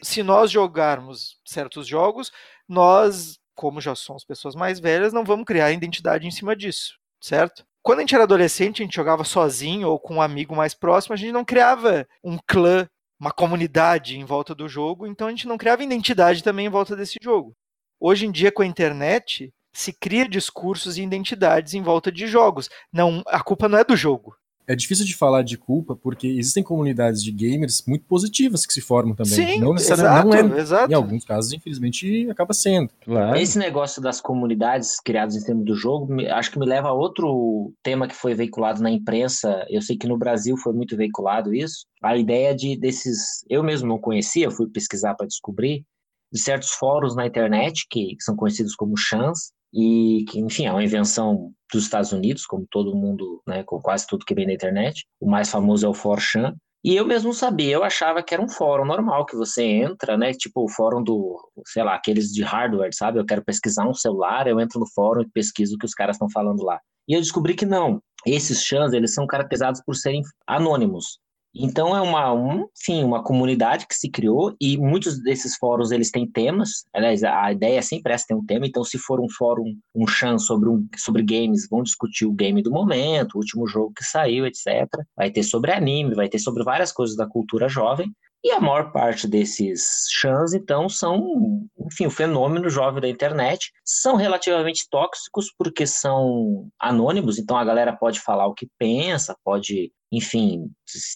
Se 0.03 0.23
nós 0.23 0.51
jogarmos 0.51 1.39
certos 1.45 1.87
jogos, 1.87 2.31
nós 2.69 3.39
como 3.59 3.81
já 3.81 3.93
somos 3.97 4.25
pessoas 4.25 4.55
mais 4.55 4.79
velhas, 4.79 5.13
não 5.13 5.25
vamos 5.25 5.45
criar 5.45 5.73
identidade 5.73 6.29
em 6.29 6.31
cima 6.31 6.55
disso, 6.55 6.97
certo? 7.21 7.67
Quando 7.83 7.99
a 7.99 8.03
gente 8.03 8.15
era 8.15 8.23
adolescente, 8.23 8.81
a 8.81 8.85
gente 8.85 8.95
jogava 8.95 9.25
sozinho 9.25 9.89
ou 9.89 9.99
com 9.99 10.15
um 10.15 10.23
amigo 10.23 10.55
mais 10.55 10.75
próximo, 10.75 11.13
a 11.13 11.17
gente 11.17 11.33
não 11.33 11.45
criava 11.45 12.07
um 12.23 12.39
clã, 12.47 12.89
uma 13.19 13.33
comunidade 13.33 14.17
em 14.17 14.25
volta 14.25 14.55
do 14.55 14.69
jogo, 14.69 15.09
então 15.09 15.27
a 15.27 15.31
gente 15.31 15.49
não 15.49 15.59
criava 15.59 15.83
identidade 15.83 16.45
também 16.45 16.67
em 16.67 16.71
volta 16.71 16.95
desse 16.95 17.17
jogo. 17.21 17.53
Hoje 17.99 18.27
em 18.27 18.31
dia, 18.31 18.53
com 18.53 18.63
a 18.63 18.67
internet, 18.67 19.53
se 19.73 19.93
cria 19.93 20.29
discursos 20.29 20.97
e 20.97 21.03
identidades 21.03 21.75
em 21.75 21.83
volta 21.83 22.13
de 22.13 22.29
jogos. 22.29 22.71
Não, 22.93 23.25
a 23.27 23.43
culpa 23.43 23.69
não 23.69 23.77
é 23.77 23.83
do 23.83 23.97
jogo 23.97 24.37
é 24.69 24.77
difícil 24.77 25.07
de 25.07 25.17
falar 25.17 25.43
de 25.43 25.57
culpa 25.57 25.97
porque 25.97 26.29
existem 26.29 26.63
comunidades 26.63 27.25
de 27.25 27.33
gamers 27.33 27.83
muito 27.87 28.05
positivas 28.05 28.67
que 28.67 28.75
se 28.75 28.83
formam 28.83 29.15
também. 29.15 29.33
Sim, 29.33 29.61
não 29.61 29.73
necessariamente 29.73 30.37
exato, 30.37 30.49
não 30.49 30.57
é, 30.57 30.61
exato. 30.61 30.93
Em 30.93 30.95
alguns 30.95 31.25
casos, 31.25 31.53
infelizmente, 31.55 32.29
acaba 32.31 32.53
sendo. 32.53 32.91
Claro. 33.01 33.39
Esse 33.39 33.59
negócio 33.59 34.03
das 34.03 34.21
comunidades 34.21 35.01
criadas 35.01 35.37
em 35.37 35.43
termos 35.43 35.65
do 35.65 35.75
jogo, 35.75 36.09
acho 36.31 36.51
que 36.51 36.59
me 36.59 36.67
leva 36.67 36.89
a 36.89 36.93
outro 36.93 37.73
tema 37.83 38.07
que 38.07 38.15
foi 38.15 38.35
veiculado 38.35 38.83
na 38.83 38.91
imprensa. 38.91 39.65
Eu 39.71 39.81
sei 39.81 39.97
que 39.97 40.07
no 40.07 40.19
Brasil 40.19 40.55
foi 40.59 40.75
muito 40.75 40.99
veiculado 40.99 41.55
isso. 41.55 41.87
A 42.03 42.15
ideia 42.15 42.55
de 42.55 42.79
desses, 42.79 43.43
eu 43.49 43.63
mesmo 43.63 43.89
não 43.89 43.99
conhecia, 43.99 44.51
fui 44.51 44.69
pesquisar 44.69 45.15
para 45.15 45.27
descobrir 45.27 45.83
de 46.31 46.39
certos 46.39 46.73
fóruns 46.73 47.17
na 47.17 47.27
internet 47.27 47.87
que, 47.91 48.15
que 48.17 48.23
são 48.23 48.37
conhecidos 48.37 48.75
como 48.75 48.99
chans, 48.99 49.51
e 49.73 50.25
que, 50.29 50.41
enfim, 50.41 50.67
é 50.67 50.73
uma 50.73 50.85
invenção 50.85 51.53
dos 51.73 51.85
Estados 51.85 52.13
Unidos, 52.13 52.47
como 52.47 52.67
todo 52.71 52.95
mundo, 52.95 53.43
né, 53.47 53.63
com 53.63 53.81
quase 53.81 54.07
tudo 54.07 54.25
que 54.25 54.35
vem 54.35 54.47
da 54.47 54.53
internet. 54.53 55.07
O 55.21 55.29
mais 55.29 55.51
famoso 55.51 55.87
é 55.87 55.89
o 55.89 55.93
4chan. 55.93 56.55
E 56.85 56.95
eu 56.95 57.05
mesmo 57.05 57.35
sabia, 57.35 57.75
eu 57.75 57.83
achava 57.83 58.23
que 58.23 58.33
era 58.33 58.43
um 58.43 58.49
fórum 58.49 58.85
normal, 58.85 59.27
que 59.27 59.37
você 59.37 59.65
entra, 59.65 60.17
né, 60.17 60.33
tipo 60.33 60.65
o 60.65 60.69
fórum 60.69 61.03
do, 61.03 61.37
sei 61.67 61.83
lá, 61.83 61.95
aqueles 61.95 62.29
de 62.29 62.43
hardware, 62.43 62.95
sabe? 62.95 63.19
Eu 63.19 63.27
quero 63.27 63.45
pesquisar 63.45 63.87
um 63.87 63.93
celular, 63.93 64.47
eu 64.47 64.61
entro 64.61 64.79
no 64.79 64.87
fórum 64.95 65.23
e 65.23 65.29
pesquiso 65.29 65.75
o 65.75 65.79
que 65.79 65.87
os 65.87 65.95
caras 65.95 66.17
estão 66.17 66.31
falando 66.31 66.63
lá. 66.63 66.81
E 67.09 67.15
eu 67.15 67.21
descobri 67.21 67.55
que 67.55 67.67
não. 67.67 68.01
Esses 68.25 68.63
chans, 68.63 68.93
eles 68.93 69.13
são 69.13 69.27
caracterizados 69.27 69.83
por 69.85 69.97
serem 69.97 70.23
anônimos. 70.47 71.19
Então 71.55 71.97
é 71.97 72.01
uma, 72.01 72.33
um, 72.33 72.67
enfim, 72.79 73.03
uma 73.03 73.23
comunidade 73.23 73.87
que 73.87 73.95
se 73.95 74.11
criou 74.11 74.55
e 74.61 74.77
muitos 74.77 75.23
desses 75.23 75.57
fóruns 75.57 75.91
eles 75.91 76.11
têm 76.11 76.31
temas. 76.31 76.85
Aliás, 76.95 77.25
a 77.25 77.53
ideia 77.53 77.79
é 77.79 77.83
sempre 77.83 78.13
essa, 78.13 78.27
tem 78.29 78.37
um 78.37 78.45
tema. 78.45 78.67
Então, 78.67 78.85
se 78.85 78.99
for 78.99 79.21
um 79.21 79.29
fórum, 79.31 79.75
um 79.95 80.07
chan 80.07 80.39
sobre, 80.39 80.69
um, 80.69 80.87
sobre 80.97 81.23
games, 81.23 81.67
vão 81.69 81.83
discutir 81.83 82.27
o 82.27 82.33
game 82.33 82.63
do 82.63 82.71
momento, 82.71 83.35
o 83.35 83.39
último 83.39 83.67
jogo 83.67 83.93
que 83.97 84.05
saiu, 84.05 84.47
etc. 84.47 84.87
Vai 85.17 85.31
ter 85.31 85.43
sobre 85.43 85.73
anime, 85.73 86.15
vai 86.15 86.29
ter 86.29 86.39
sobre 86.39 86.63
várias 86.63 86.93
coisas 86.93 87.17
da 87.17 87.27
cultura 87.27 87.69
jovem. 87.69 88.13
E 88.45 88.53
a 88.53 88.61
maior 88.61 88.93
parte 88.93 89.27
desses 89.27 90.07
chans, 90.11 90.55
então, 90.55 90.89
são, 90.89 91.67
enfim, 91.87 92.07
o 92.07 92.11
fenômeno 92.11 92.71
jovem 92.71 93.01
da 93.01 93.09
internet. 93.09 93.73
São 93.85 94.15
relativamente 94.15 94.87
tóxicos 94.89 95.53
porque 95.59 95.87
são 95.87 96.69
anônimos, 96.79 97.37
então 97.37 97.57
a 97.57 97.65
galera 97.65 97.97
pode 97.97 98.21
falar 98.21 98.47
o 98.47 98.55
que 98.55 98.69
pensa, 98.79 99.37
pode 99.45 99.91
enfim, 100.11 100.71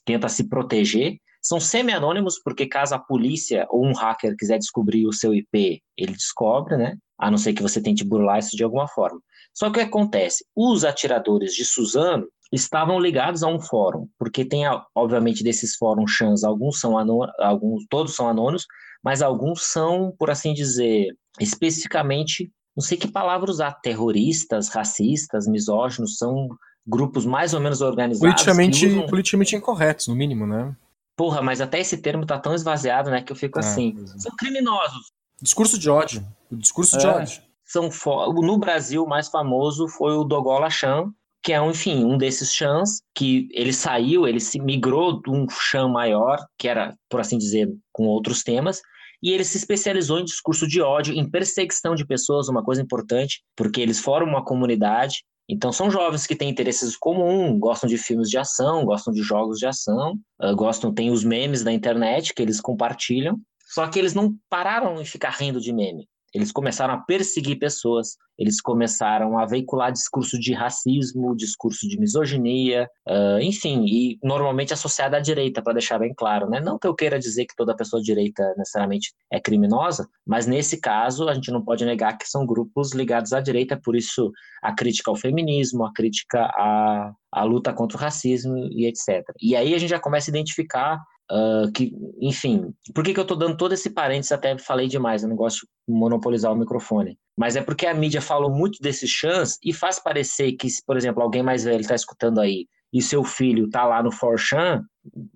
tenta 0.04 0.28
se 0.28 0.48
proteger. 0.48 1.16
São 1.40 1.58
semi-anônimos, 1.58 2.40
porque 2.42 2.66
caso 2.66 2.94
a 2.94 2.98
polícia 2.98 3.66
ou 3.68 3.84
um 3.84 3.92
hacker 3.92 4.36
quiser 4.36 4.58
descobrir 4.58 5.06
o 5.06 5.12
seu 5.12 5.34
IP, 5.34 5.82
ele 5.96 6.12
descobre, 6.12 6.76
né? 6.76 6.96
A 7.18 7.30
não 7.30 7.38
ser 7.38 7.52
que 7.52 7.62
você 7.62 7.82
tente 7.82 8.04
burlar 8.04 8.38
isso 8.38 8.56
de 8.56 8.62
alguma 8.62 8.86
forma. 8.86 9.20
Só 9.52 9.66
que 9.66 9.70
o 9.72 9.74
que 9.74 9.88
acontece? 9.88 10.44
Os 10.54 10.84
atiradores 10.84 11.54
de 11.54 11.64
Suzano 11.64 12.26
estavam 12.52 13.00
ligados 13.00 13.42
a 13.42 13.48
um 13.48 13.58
fórum, 13.58 14.06
porque 14.18 14.44
tem, 14.44 14.64
obviamente, 14.94 15.42
desses 15.42 15.74
fóruns 15.76 16.10
chans, 16.10 16.44
alguns 16.44 16.78
são 16.78 16.98
anônimos, 16.98 17.34
alguns, 17.40 17.86
todos 17.88 18.14
são 18.14 18.28
anônimos, 18.28 18.66
mas 19.02 19.22
alguns 19.22 19.62
são, 19.62 20.14
por 20.18 20.30
assim 20.30 20.52
dizer, 20.52 21.08
especificamente, 21.40 22.52
não 22.76 22.82
sei 22.82 22.98
que 22.98 23.10
palavra 23.10 23.50
usar, 23.50 23.72
terroristas, 23.80 24.68
racistas, 24.68 25.46
misóginos, 25.46 26.18
são 26.18 26.48
grupos 26.86 27.24
mais 27.24 27.54
ou 27.54 27.60
menos 27.60 27.80
organizados. 27.80 28.20
Politicamente, 28.20 28.86
usam... 28.86 29.06
politicamente 29.06 29.56
incorretos, 29.56 30.08
no 30.08 30.14
mínimo, 30.14 30.46
né? 30.46 30.74
Porra, 31.16 31.42
mas 31.42 31.60
até 31.60 31.78
esse 31.80 31.98
termo 31.98 32.26
tá 32.26 32.38
tão 32.38 32.54
esvaziado, 32.54 33.10
né, 33.10 33.22
que 33.22 33.30
eu 33.32 33.36
fico 33.36 33.58
é, 33.58 33.60
assim. 33.60 33.96
É. 34.02 34.18
São 34.18 34.32
criminosos. 34.36 35.12
Discurso 35.40 35.78
de 35.78 35.90
ódio. 35.90 36.24
O 36.50 36.56
discurso 36.56 36.96
é. 36.96 36.98
de 36.98 37.06
ódio. 37.06 37.42
São 37.64 37.90
fo... 37.90 38.32
No 38.32 38.58
Brasil, 38.58 39.04
o 39.04 39.08
mais 39.08 39.28
famoso 39.28 39.88
foi 39.88 40.16
o 40.16 40.24
Dogola 40.24 40.70
Chan, 40.70 41.12
que 41.42 41.52
é, 41.52 41.64
enfim, 41.64 42.04
um 42.04 42.16
desses 42.16 42.52
chans 42.52 43.02
que 43.14 43.48
ele 43.52 43.72
saiu, 43.72 44.26
ele 44.26 44.38
se 44.38 44.60
migrou 44.60 45.20
de 45.20 45.30
um 45.30 45.46
chan 45.48 45.88
maior, 45.88 46.38
que 46.56 46.68
era, 46.68 46.94
por 47.08 47.20
assim 47.20 47.36
dizer, 47.36 47.68
com 47.92 48.04
outros 48.04 48.42
temas, 48.42 48.80
e 49.22 49.30
ele 49.30 49.44
se 49.44 49.56
especializou 49.56 50.18
em 50.18 50.24
discurso 50.24 50.66
de 50.66 50.80
ódio, 50.80 51.14
em 51.14 51.28
perseguição 51.28 51.94
de 51.94 52.06
pessoas, 52.06 52.48
uma 52.48 52.62
coisa 52.62 52.82
importante, 52.82 53.42
porque 53.56 53.80
eles 53.80 54.00
formam 54.00 54.34
uma 54.34 54.44
comunidade. 54.44 55.24
Então 55.48 55.72
são 55.72 55.90
jovens 55.90 56.26
que 56.26 56.36
têm 56.36 56.48
interesses 56.48 56.96
comuns, 56.96 57.58
gostam 57.58 57.88
de 57.88 57.98
filmes 57.98 58.28
de 58.28 58.38
ação, 58.38 58.84
gostam 58.84 59.12
de 59.12 59.22
jogos 59.22 59.58
de 59.58 59.66
ação, 59.66 60.14
uh, 60.40 60.54
gostam, 60.54 60.94
tem 60.94 61.10
os 61.10 61.24
memes 61.24 61.62
da 61.62 61.72
internet 61.72 62.32
que 62.32 62.42
eles 62.42 62.60
compartilham. 62.60 63.38
Só 63.72 63.86
que 63.88 63.98
eles 63.98 64.14
não 64.14 64.36
pararam 64.48 65.00
em 65.00 65.04
ficar 65.04 65.30
rindo 65.30 65.60
de 65.60 65.72
meme. 65.72 66.06
Eles 66.34 66.50
começaram 66.50 66.94
a 66.94 66.98
perseguir 66.98 67.58
pessoas, 67.58 68.16
eles 68.38 68.60
começaram 68.60 69.38
a 69.38 69.46
veicular 69.46 69.92
discurso 69.92 70.38
de 70.38 70.52
racismo, 70.52 71.36
discurso 71.36 71.86
de 71.88 71.98
misoginia, 71.98 72.88
uh, 73.08 73.38
enfim, 73.40 73.84
e 73.86 74.18
normalmente 74.22 74.72
associada 74.72 75.18
à 75.18 75.20
direita, 75.20 75.62
para 75.62 75.74
deixar 75.74 75.98
bem 75.98 76.14
claro, 76.14 76.48
né? 76.48 76.60
Não 76.60 76.78
que 76.78 76.86
eu 76.86 76.94
queira 76.94 77.18
dizer 77.18 77.44
que 77.44 77.54
toda 77.56 77.76
pessoa 77.76 78.02
direita 78.02 78.42
necessariamente 78.56 79.12
é 79.30 79.38
criminosa, 79.38 80.08
mas 80.26 80.46
nesse 80.46 80.80
caso 80.80 81.28
a 81.28 81.34
gente 81.34 81.50
não 81.50 81.62
pode 81.62 81.84
negar 81.84 82.16
que 82.16 82.28
são 82.28 82.46
grupos 82.46 82.92
ligados 82.92 83.32
à 83.32 83.40
direita, 83.40 83.78
por 83.82 83.94
isso 83.94 84.32
a 84.62 84.74
crítica 84.74 85.10
ao 85.10 85.16
feminismo, 85.16 85.84
a 85.84 85.92
crítica 85.92 86.50
à, 86.56 87.12
à 87.30 87.44
luta 87.44 87.72
contra 87.72 87.98
o 87.98 88.00
racismo 88.00 88.56
e 88.72 88.86
etc. 88.86 89.22
E 89.40 89.54
aí 89.54 89.74
a 89.74 89.78
gente 89.78 89.90
já 89.90 90.00
começa 90.00 90.30
a 90.30 90.32
identificar 90.32 90.98
Uh, 91.30 91.70
que, 91.72 91.94
enfim, 92.20 92.74
por 92.94 93.02
que, 93.02 93.14
que 93.14 93.18
eu 93.18 93.22
estou 93.22 93.36
dando 93.36 93.56
todo 93.56 93.72
esse 93.72 93.90
parênteses? 93.90 94.32
Até 94.32 94.58
falei 94.58 94.86
demais, 94.86 95.22
eu 95.22 95.28
não 95.28 95.36
gosto 95.36 95.66
de 95.88 95.94
monopolizar 95.94 96.52
o 96.52 96.56
microfone. 96.56 97.18
Mas 97.36 97.56
é 97.56 97.62
porque 97.62 97.86
a 97.86 97.94
mídia 97.94 98.20
fala 98.20 98.50
muito 98.50 98.78
desses 98.82 99.08
chans 99.08 99.58
e 99.64 99.72
faz 99.72 99.98
parecer 99.98 100.52
que, 100.52 100.68
por 100.86 100.96
exemplo, 100.96 101.22
alguém 101.22 101.42
mais 101.42 101.64
velho 101.64 101.80
está 101.80 101.94
escutando 101.94 102.40
aí 102.40 102.66
e 102.92 103.00
seu 103.00 103.24
filho 103.24 103.66
está 103.66 103.86
lá 103.86 104.02
no 104.02 104.12
Forchan, 104.12 104.84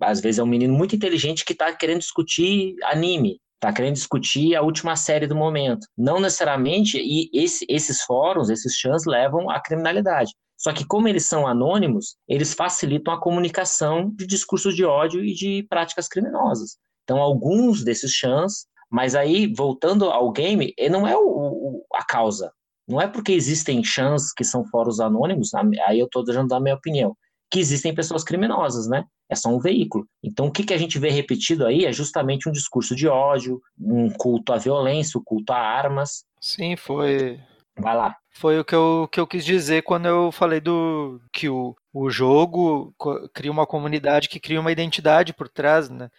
às 0.01 0.21
vezes 0.21 0.37
é 0.37 0.43
um 0.43 0.47
menino 0.47 0.73
muito 0.73 0.95
inteligente 0.95 1.43
que 1.43 1.53
está 1.53 1.73
querendo 1.73 1.99
discutir 1.99 2.75
anime, 2.83 3.39
está 3.55 3.73
querendo 3.73 3.95
discutir 3.95 4.55
a 4.55 4.61
última 4.61 4.95
série 4.95 5.25
do 5.25 5.35
momento. 5.35 5.87
Não 5.97 6.19
necessariamente, 6.19 6.99
e 6.99 7.29
esse, 7.33 7.65
esses 7.67 8.01
fóruns, 8.03 8.49
esses 8.49 8.75
chans 8.75 9.05
levam 9.07 9.49
à 9.49 9.59
criminalidade. 9.59 10.31
Só 10.57 10.73
que, 10.73 10.85
como 10.85 11.07
eles 11.07 11.27
são 11.27 11.47
anônimos, 11.47 12.15
eles 12.27 12.53
facilitam 12.53 13.13
a 13.13 13.21
comunicação 13.21 14.09
de 14.09 14.25
discursos 14.25 14.75
de 14.75 14.83
ódio 14.83 15.23
e 15.23 15.33
de 15.33 15.65
práticas 15.69 16.07
criminosas. 16.07 16.77
Então, 17.03 17.21
alguns 17.21 17.83
desses 17.83 18.11
chans, 18.11 18.65
mas 18.89 19.15
aí, 19.15 19.53
voltando 19.53 20.09
ao 20.09 20.31
game, 20.31 20.73
não 20.89 21.07
é 21.07 21.15
o, 21.15 21.21
o, 21.21 21.85
a 21.93 22.03
causa. 22.03 22.51
Não 22.87 22.99
é 22.99 23.07
porque 23.07 23.33
existem 23.33 23.83
chans 23.83 24.33
que 24.33 24.43
são 24.43 24.65
fóruns 24.65 24.99
anônimos, 24.99 25.51
aí 25.85 25.99
eu 25.99 26.05
estou 26.05 26.23
dando 26.23 26.53
a 26.53 26.59
minha 26.59 26.75
opinião, 26.75 27.15
que 27.51 27.59
existem 27.59 27.93
pessoas 27.93 28.23
criminosas, 28.23 28.87
né? 28.87 29.05
É 29.29 29.35
só 29.35 29.49
um 29.49 29.59
veículo. 29.59 30.07
Então, 30.23 30.47
o 30.47 30.51
que, 30.51 30.63
que 30.63 30.73
a 30.73 30.77
gente 30.77 30.97
vê 30.97 31.09
repetido 31.09 31.65
aí 31.65 31.85
é 31.85 31.91
justamente 31.91 32.47
um 32.47 32.51
discurso 32.51 32.95
de 32.95 33.07
ódio, 33.07 33.61
um 33.79 34.09
culto 34.09 34.53
à 34.53 34.57
violência, 34.57 35.19
um 35.19 35.23
culto 35.23 35.51
a 35.51 35.57
armas. 35.57 36.23
Sim, 36.41 36.77
foi. 36.77 37.39
Vai 37.77 37.95
lá. 37.95 38.15
Foi 38.31 38.59
o 38.59 38.65
que 38.65 38.75
eu, 38.75 39.09
que 39.11 39.19
eu 39.19 39.25
quis 39.25 39.43
dizer 39.43 39.81
quando 39.81 40.07
eu 40.07 40.31
falei 40.31 40.59
do 40.59 41.19
que 41.33 41.49
o, 41.49 41.75
o 41.91 42.07
jogo 42.07 42.93
cria 43.33 43.51
uma 43.51 43.65
comunidade 43.65 44.29
que 44.29 44.39
cria 44.39 44.61
uma 44.61 44.71
identidade 44.71 45.33
por 45.33 45.49
trás, 45.49 45.89
né? 45.89 46.09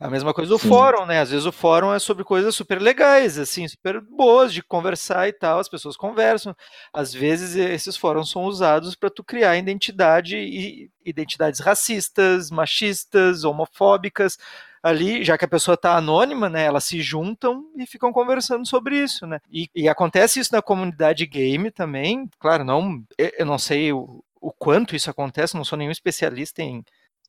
A 0.00 0.08
mesma 0.08 0.32
coisa 0.32 0.50
do 0.50 0.58
Sim. 0.58 0.68
fórum, 0.68 1.04
né? 1.04 1.20
Às 1.20 1.30
vezes 1.30 1.44
o 1.44 1.52
fórum 1.52 1.92
é 1.92 1.98
sobre 1.98 2.24
coisas 2.24 2.54
super 2.54 2.80
legais, 2.80 3.38
assim, 3.38 3.68
super 3.68 4.00
boas 4.00 4.54
de 4.54 4.62
conversar 4.62 5.28
e 5.28 5.34
tal, 5.34 5.58
as 5.58 5.68
pessoas 5.68 5.98
conversam. 5.98 6.56
Às 6.94 7.12
vezes 7.12 7.54
esses 7.56 7.94
fóruns 7.94 8.30
são 8.30 8.44
usados 8.44 8.94
para 8.94 9.10
tu 9.10 9.22
criar 9.22 9.58
identidade 9.58 10.38
e 10.38 10.90
identidades 11.04 11.60
racistas, 11.60 12.50
machistas, 12.50 13.44
homofóbicas, 13.44 14.38
ali, 14.86 15.24
já 15.24 15.36
que 15.36 15.44
a 15.44 15.48
pessoa 15.48 15.74
está 15.74 15.96
anônima, 15.96 16.48
né, 16.48 16.64
elas 16.64 16.84
se 16.84 17.00
juntam 17.02 17.66
e 17.76 17.84
ficam 17.86 18.12
conversando 18.12 18.66
sobre 18.66 19.02
isso, 19.02 19.26
né? 19.26 19.40
E, 19.50 19.68
e, 19.74 19.88
acontece 19.88 20.38
isso 20.38 20.52
na 20.52 20.62
comunidade 20.62 21.26
game 21.26 21.70
também, 21.70 22.30
claro, 22.38 22.64
não, 22.64 23.02
eu 23.18 23.44
não 23.44 23.58
sei 23.58 23.92
o, 23.92 24.22
o 24.40 24.52
quanto 24.52 24.94
isso 24.94 25.10
acontece, 25.10 25.56
não 25.56 25.64
sou 25.64 25.76
nenhum 25.76 25.90
especialista 25.90 26.62
em 26.62 26.84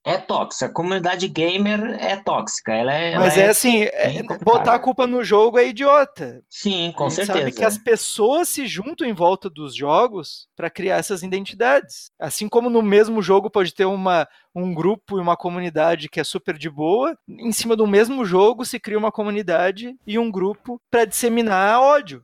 é 0.05 0.17
tóxica. 0.17 0.65
A 0.65 0.73
comunidade 0.73 1.27
gamer 1.27 1.97
é 1.99 2.15
tóxica. 2.15 2.73
Ela 2.73 2.93
é, 2.93 3.17
Mas 3.17 3.37
ela 3.37 3.47
é, 3.47 3.49
assim, 3.49 3.83
é, 3.83 4.23
botar 4.43 4.75
a 4.75 4.79
culpa 4.79 5.05
no 5.05 5.23
jogo 5.23 5.57
é 5.57 5.67
idiota. 5.67 6.41
Sim, 6.49 6.93
com 6.95 7.09
certeza. 7.09 7.39
Sabe 7.39 7.51
que 7.51 7.63
as 7.63 7.77
pessoas 7.77 8.49
se 8.49 8.65
juntam 8.65 9.07
em 9.07 9.13
volta 9.13 9.49
dos 9.49 9.75
jogos 9.75 10.47
para 10.55 10.69
criar 10.69 10.97
essas 10.97 11.23
identidades. 11.23 12.11
Assim 12.19 12.47
como 12.47 12.69
no 12.69 12.81
mesmo 12.81 13.21
jogo 13.21 13.49
pode 13.49 13.73
ter 13.73 13.85
uma, 13.85 14.27
um 14.55 14.73
grupo 14.73 15.17
e 15.17 15.21
uma 15.21 15.35
comunidade 15.35 16.09
que 16.09 16.19
é 16.19 16.23
super 16.23 16.57
de 16.57 16.69
boa, 16.69 17.17
em 17.27 17.51
cima 17.51 17.75
do 17.75 17.85
mesmo 17.85 18.23
jogo 18.25 18.65
se 18.65 18.79
cria 18.79 18.97
uma 18.97 19.11
comunidade 19.11 19.95
e 20.05 20.17
um 20.17 20.31
grupo 20.31 20.81
para 20.89 21.05
disseminar 21.05 21.81
ódio. 21.81 22.23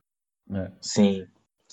É. 0.53 0.71
Sim. 0.81 1.25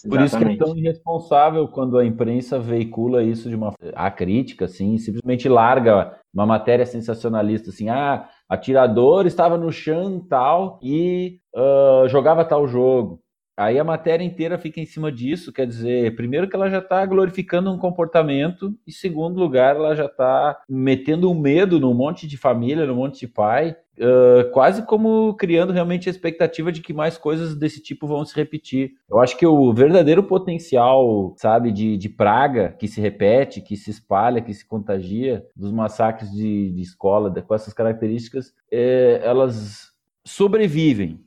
Por 0.09 0.21
isso 0.21 0.39
que 0.39 0.45
é 0.45 0.57
tão 0.57 0.77
irresponsável 0.77 1.69
quando 1.69 1.99
a 1.99 2.05
imprensa 2.05 2.59
veicula 2.59 3.23
isso 3.23 3.49
de 3.49 3.55
uma 3.55 3.73
a 3.95 4.11
crítica, 4.11 4.65
assim, 4.65 4.97
simplesmente 4.99 5.49
larga 5.49 6.19
uma 6.33 6.47
matéria 6.47 6.87
sensacionalista, 6.87 7.71
assim, 7.71 7.89
ah, 7.89 8.29
atirador 8.49 9.27
estava 9.27 9.59
no 9.59 9.71
chão 9.73 10.21
tal 10.21 10.79
e 10.83 11.41
uh, 11.55 12.09
jogava 12.09 12.45
tal 12.45 12.67
jogo. 12.67 13.21
Aí 13.57 13.79
a 13.79 13.85
matéria 13.85 14.25
inteira 14.25 14.59
fica 14.59 14.81
em 14.81 14.87
cima 14.87 15.13
disso, 15.13 15.53
quer 15.53 15.67
dizer, 15.67 16.17
primeiro 16.17 16.49
que 16.49 16.57
ela 16.57 16.71
já 16.71 16.79
está 16.79 17.05
glorificando 17.05 17.71
um 17.71 17.79
comportamento, 17.79 18.75
e 18.87 18.93
segundo 18.93 19.39
lugar, 19.39 19.77
ela 19.77 19.95
já 19.95 20.07
está 20.07 20.59
metendo 20.69 21.31
um 21.31 21.39
medo 21.39 21.79
num 21.79 21.93
monte 21.93 22.27
de 22.27 22.39
família, 22.39 22.87
num 22.87 22.95
monte 22.95 23.21
de 23.21 23.29
pai, 23.29 23.77
uh, 23.99 24.51
quase 24.53 24.87
como 24.87 25.35
criando 25.35 25.73
realmente 25.73 26.09
a 26.09 26.11
expectativa 26.11 26.73
de 26.73 26.81
que 26.81 26.93
mais 26.93 27.19
coisas 27.19 27.55
desse 27.55 27.83
tipo 27.83 28.07
vão 28.07 28.25
se 28.25 28.35
repetir. 28.35 28.93
Eu 29.11 29.19
acho 29.19 29.37
que 29.37 29.47
o 29.47 29.73
verdadeiro 29.75 30.23
potencial, 30.23 31.35
sabe, 31.37 31.71
de, 31.71 31.97
de 31.99 32.09
praga 32.09 32.75
que 32.79 32.89
se 32.89 33.01
repete, 33.01 33.61
que 33.61 33.77
se 33.77 33.91
espalha, 33.91 34.41
que 34.41 34.55
se 34.55 34.67
contagia 34.67 35.45
dos 35.55 35.71
massacres 35.71 36.31
de, 36.31 36.73
de 36.73 36.81
escola 36.81 37.31
com 37.43 37.55
essas 37.55 37.75
características, 37.75 38.55
é, 38.71 39.21
elas 39.23 39.91
sobrevivem 40.25 41.21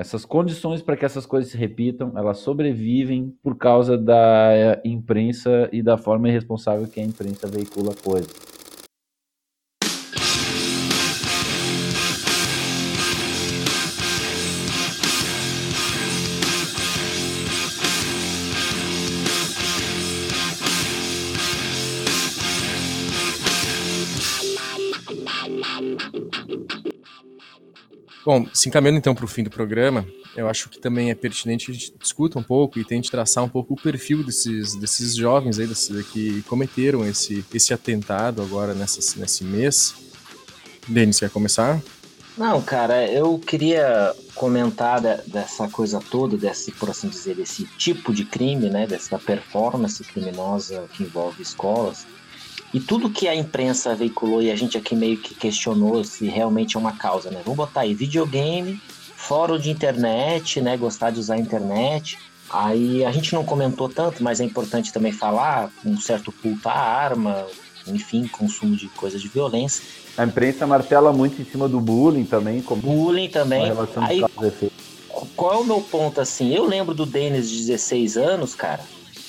essas 0.00 0.24
condições 0.24 0.82
para 0.82 0.96
que 0.96 1.04
essas 1.04 1.26
coisas 1.26 1.52
se 1.52 1.58
repitam, 1.58 2.12
elas 2.16 2.38
sobrevivem 2.38 3.34
por 3.42 3.56
causa 3.56 3.98
da 3.98 4.80
imprensa 4.84 5.68
e 5.70 5.82
da 5.82 5.98
forma 5.98 6.28
irresponsável 6.28 6.88
que 6.88 7.00
a 7.00 7.04
imprensa 7.04 7.46
veicula 7.46 7.94
coisas. 8.02 8.49
Bom, 28.30 28.46
se 28.54 28.68
encaminhando 28.68 28.98
então 28.98 29.12
para 29.12 29.24
o 29.24 29.28
fim 29.28 29.42
do 29.42 29.50
programa, 29.50 30.06
eu 30.36 30.48
acho 30.48 30.68
que 30.68 30.78
também 30.78 31.10
é 31.10 31.16
pertinente 31.16 31.66
que 31.66 31.72
a 31.72 31.74
gente 31.74 31.92
discuta 31.98 32.38
um 32.38 32.44
pouco 32.44 32.78
e 32.78 32.84
tente 32.84 33.10
traçar 33.10 33.42
um 33.42 33.48
pouco 33.48 33.74
o 33.74 33.76
perfil 33.76 34.22
desses, 34.22 34.76
desses 34.76 35.16
jovens 35.16 35.58
aí 35.58 35.66
desses, 35.66 36.06
que 36.06 36.40
cometeram 36.42 37.04
esse, 37.04 37.44
esse 37.52 37.74
atentado 37.74 38.40
agora 38.40 38.72
nessa, 38.72 39.18
nesse 39.18 39.42
mês. 39.42 39.96
Denis, 40.86 41.18
quer 41.18 41.28
começar? 41.30 41.82
Não, 42.38 42.62
cara, 42.62 43.04
eu 43.04 43.36
queria 43.36 44.14
comentar 44.36 45.00
dessa 45.26 45.66
coisa 45.66 45.98
toda, 45.98 46.36
desse, 46.36 46.70
por 46.70 46.88
assim 46.88 47.08
dizer, 47.08 47.34
desse 47.34 47.64
tipo 47.76 48.14
de 48.14 48.24
crime, 48.24 48.70
né, 48.70 48.86
dessa 48.86 49.18
performance 49.18 50.04
criminosa 50.04 50.88
que 50.94 51.02
envolve 51.02 51.42
escolas, 51.42 52.06
e 52.72 52.78
tudo 52.78 53.10
que 53.10 53.26
a 53.26 53.34
imprensa 53.34 53.94
veiculou 53.96 54.40
e 54.40 54.50
a 54.50 54.56
gente 54.56 54.78
aqui 54.78 54.94
meio 54.94 55.16
que 55.16 55.34
questionou 55.34 56.04
se 56.04 56.26
realmente 56.26 56.76
é 56.76 56.80
uma 56.80 56.92
causa, 56.92 57.30
né? 57.30 57.40
Vamos 57.44 57.56
botar 57.56 57.80
aí 57.80 57.94
videogame, 57.94 58.80
fórum 59.16 59.58
de 59.58 59.70
internet, 59.70 60.60
né? 60.60 60.76
Gostar 60.76 61.10
de 61.10 61.18
usar 61.18 61.34
a 61.34 61.38
internet. 61.38 62.16
Aí 62.48 63.04
a 63.04 63.10
gente 63.10 63.34
não 63.34 63.44
comentou 63.44 63.88
tanto, 63.88 64.22
mas 64.22 64.40
é 64.40 64.44
importante 64.44 64.92
também 64.92 65.10
falar 65.10 65.72
um 65.84 66.00
certo 66.00 66.30
culto 66.30 66.68
à 66.68 66.72
arma, 66.72 67.44
enfim, 67.88 68.28
consumo 68.28 68.76
de 68.76 68.86
coisas 68.88 69.20
de 69.20 69.26
violência. 69.26 69.84
A 70.16 70.24
imprensa 70.24 70.64
martela 70.64 71.12
muito 71.12 71.42
em 71.42 71.44
cima 71.44 71.68
do 71.68 71.80
bullying 71.80 72.24
também. 72.24 72.62
Como 72.62 72.82
bullying 72.82 73.28
também. 73.28 73.64
Aí, 73.96 74.22
qual 75.34 75.54
é 75.54 75.56
o 75.56 75.64
meu 75.64 75.80
ponto 75.80 76.20
assim? 76.20 76.54
Eu 76.54 76.66
lembro 76.66 76.94
do 76.94 77.04
Denis 77.04 77.50
de 77.50 77.58
16 77.66 78.16
anos, 78.16 78.54
cara, 78.54 78.84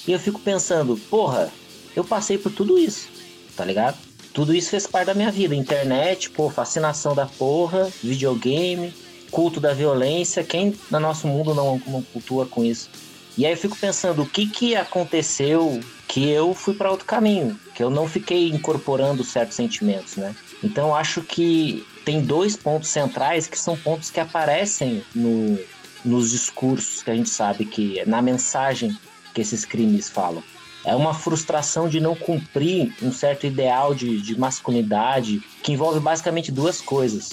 e 0.07 0.11
eu 0.11 0.19
fico 0.19 0.39
pensando, 0.39 0.95
porra, 1.09 1.51
eu 1.95 2.03
passei 2.03 2.37
por 2.37 2.51
tudo 2.51 2.77
isso 2.77 3.20
tá 3.61 3.65
ligado? 3.65 3.95
Tudo 4.33 4.55
isso 4.55 4.71
fez 4.71 4.87
parte 4.87 5.05
da 5.05 5.13
minha 5.13 5.31
vida. 5.31 5.53
Internet, 5.53 6.31
pô, 6.31 6.49
fascinação 6.49 7.13
da 7.13 7.27
porra, 7.27 7.91
videogame, 8.03 8.91
culto 9.29 9.59
da 9.59 9.71
violência. 9.71 10.43
Quem 10.43 10.75
no 10.89 10.99
nosso 10.99 11.27
mundo 11.27 11.53
não, 11.53 11.79
não 11.85 12.01
cultua 12.01 12.47
com 12.47 12.63
isso? 12.63 12.89
E 13.37 13.45
aí 13.45 13.53
eu 13.53 13.57
fico 13.57 13.77
pensando, 13.77 14.23
o 14.23 14.25
que 14.25 14.47
que 14.47 14.75
aconteceu 14.75 15.79
que 16.07 16.27
eu 16.27 16.55
fui 16.55 16.73
para 16.73 16.89
outro 16.89 17.05
caminho? 17.05 17.59
Que 17.75 17.83
eu 17.83 17.91
não 17.91 18.07
fiquei 18.07 18.49
incorporando 18.49 19.23
certos 19.23 19.55
sentimentos, 19.55 20.15
né? 20.15 20.35
Então 20.63 20.95
acho 20.95 21.21
que 21.21 21.85
tem 22.03 22.19
dois 22.19 22.57
pontos 22.57 22.89
centrais 22.89 23.45
que 23.45 23.59
são 23.59 23.77
pontos 23.77 24.09
que 24.09 24.19
aparecem 24.19 25.03
no, 25.13 25.59
nos 26.03 26.31
discursos 26.31 27.03
que 27.03 27.11
a 27.11 27.15
gente 27.15 27.29
sabe 27.29 27.65
que 27.65 28.03
na 28.07 28.23
mensagem 28.23 28.97
que 29.35 29.41
esses 29.41 29.65
crimes 29.65 30.09
falam. 30.09 30.43
É 30.83 30.95
uma 30.95 31.13
frustração 31.13 31.87
de 31.87 31.99
não 31.99 32.15
cumprir 32.15 32.93
um 33.01 33.11
certo 33.11 33.45
ideal 33.45 33.93
de, 33.93 34.19
de 34.21 34.37
masculinidade 34.37 35.41
que 35.61 35.71
envolve 35.71 35.99
basicamente 35.99 36.51
duas 36.51 36.81
coisas: 36.81 37.29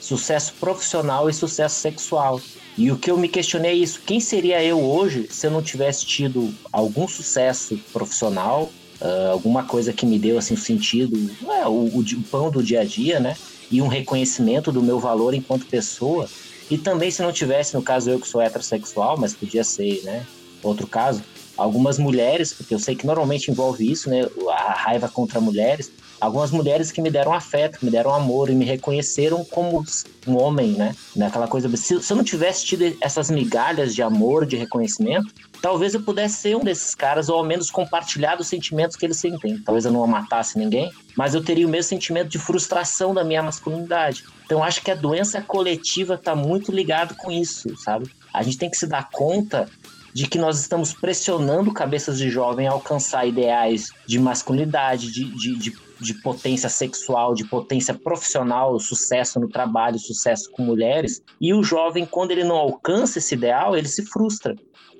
sucesso 0.00 0.54
profissional 0.58 1.28
e 1.28 1.34
sucesso 1.34 1.80
sexual. 1.80 2.40
E 2.78 2.90
o 2.90 2.96
que 2.96 3.10
eu 3.10 3.18
me 3.18 3.28
questionei 3.28 3.72
é 3.72 3.74
isso: 3.74 4.00
quem 4.04 4.20
seria 4.20 4.62
eu 4.62 4.80
hoje 4.80 5.28
se 5.30 5.46
eu 5.46 5.50
não 5.50 5.62
tivesse 5.62 6.06
tido 6.06 6.54
algum 6.72 7.06
sucesso 7.06 7.78
profissional, 7.92 8.70
uh, 9.00 9.30
alguma 9.32 9.64
coisa 9.64 9.92
que 9.92 10.06
me 10.06 10.18
deu 10.18 10.38
assim 10.38 10.54
um 10.54 10.58
sentido, 10.58 11.30
é, 11.50 11.66
o, 11.66 11.72
o, 11.72 12.00
o 12.00 12.22
pão 12.30 12.50
do 12.50 12.62
dia 12.62 12.80
a 12.80 12.84
dia, 12.84 13.20
né? 13.20 13.36
E 13.70 13.82
um 13.82 13.88
reconhecimento 13.88 14.72
do 14.72 14.82
meu 14.82 14.98
valor 14.98 15.34
enquanto 15.34 15.66
pessoa. 15.66 16.28
E 16.70 16.76
também 16.76 17.10
se 17.10 17.22
não 17.22 17.32
tivesse, 17.32 17.74
no 17.74 17.82
caso 17.82 18.10
eu 18.10 18.18
que 18.18 18.26
sou 18.26 18.40
heterossexual, 18.40 19.16
mas 19.18 19.34
podia 19.34 19.62
ser, 19.62 20.02
né? 20.02 20.26
Outro 20.62 20.86
caso, 20.86 21.22
algumas 21.56 21.98
mulheres, 21.98 22.52
porque 22.52 22.74
eu 22.74 22.78
sei 22.78 22.94
que 22.94 23.06
normalmente 23.06 23.50
envolve 23.50 23.90
isso, 23.90 24.10
né? 24.10 24.28
A 24.50 24.72
raiva 24.72 25.08
contra 25.08 25.40
mulheres. 25.40 25.90
Algumas 26.20 26.50
mulheres 26.50 26.90
que 26.90 27.02
me 27.02 27.10
deram 27.10 27.32
afeto, 27.32 27.78
me 27.82 27.90
deram 27.90 28.14
amor 28.14 28.48
e 28.48 28.54
me 28.54 28.64
reconheceram 28.64 29.44
como 29.44 29.84
um 30.26 30.36
homem, 30.36 30.72
né? 30.72 30.94
Naquela 31.14 31.46
coisa. 31.46 31.74
Se, 31.76 32.02
se 32.02 32.12
eu 32.12 32.16
não 32.16 32.24
tivesse 32.24 32.64
tido 32.64 32.96
essas 33.00 33.30
migalhas 33.30 33.94
de 33.94 34.02
amor, 34.02 34.46
de 34.46 34.56
reconhecimento, 34.56 35.32
talvez 35.60 35.94
eu 35.94 36.02
pudesse 36.02 36.36
ser 36.36 36.56
um 36.56 36.64
desses 36.64 36.94
caras, 36.94 37.28
ou 37.28 37.36
ao 37.36 37.44
menos 37.44 37.70
compartilhar 37.70 38.40
os 38.40 38.46
sentimentos 38.46 38.96
que 38.96 39.04
eles 39.04 39.18
sentem. 39.18 39.58
Talvez 39.58 39.84
eu 39.84 39.92
não 39.92 40.06
matasse 40.06 40.58
ninguém, 40.58 40.90
mas 41.16 41.34
eu 41.34 41.44
teria 41.44 41.66
o 41.66 41.70
mesmo 41.70 41.90
sentimento 41.90 42.28
de 42.28 42.38
frustração 42.38 43.12
da 43.12 43.22
minha 43.22 43.42
masculinidade. 43.42 44.24
Então 44.44 44.62
acho 44.62 44.82
que 44.82 44.90
a 44.90 44.94
doença 44.94 45.42
coletiva 45.42 46.14
está 46.14 46.34
muito 46.34 46.72
ligado 46.72 47.14
com 47.16 47.30
isso, 47.30 47.76
sabe? 47.76 48.10
A 48.32 48.42
gente 48.42 48.58
tem 48.58 48.70
que 48.70 48.76
se 48.76 48.86
dar 48.86 49.10
conta 49.10 49.68
de 50.16 50.26
que 50.26 50.38
nós 50.38 50.58
estamos 50.58 50.94
pressionando 50.94 51.70
cabeças 51.74 52.16
de 52.16 52.30
jovem 52.30 52.66
a 52.66 52.72
alcançar 52.72 53.26
ideais 53.26 53.90
de 54.06 54.18
masculinidade, 54.18 55.12
de, 55.12 55.24
de, 55.24 55.58
de, 55.58 55.76
de 56.00 56.14
potência 56.22 56.70
sexual, 56.70 57.34
de 57.34 57.44
potência 57.44 57.92
profissional, 57.92 58.80
sucesso 58.80 59.38
no 59.38 59.46
trabalho, 59.46 59.98
sucesso 59.98 60.50
com 60.50 60.62
mulheres. 60.62 61.22
E 61.38 61.52
o 61.52 61.62
jovem, 61.62 62.06
quando 62.06 62.30
ele 62.30 62.44
não 62.44 62.56
alcança 62.56 63.18
esse 63.18 63.34
ideal, 63.34 63.76
ele 63.76 63.88
se 63.88 64.06
frustra. 64.06 64.56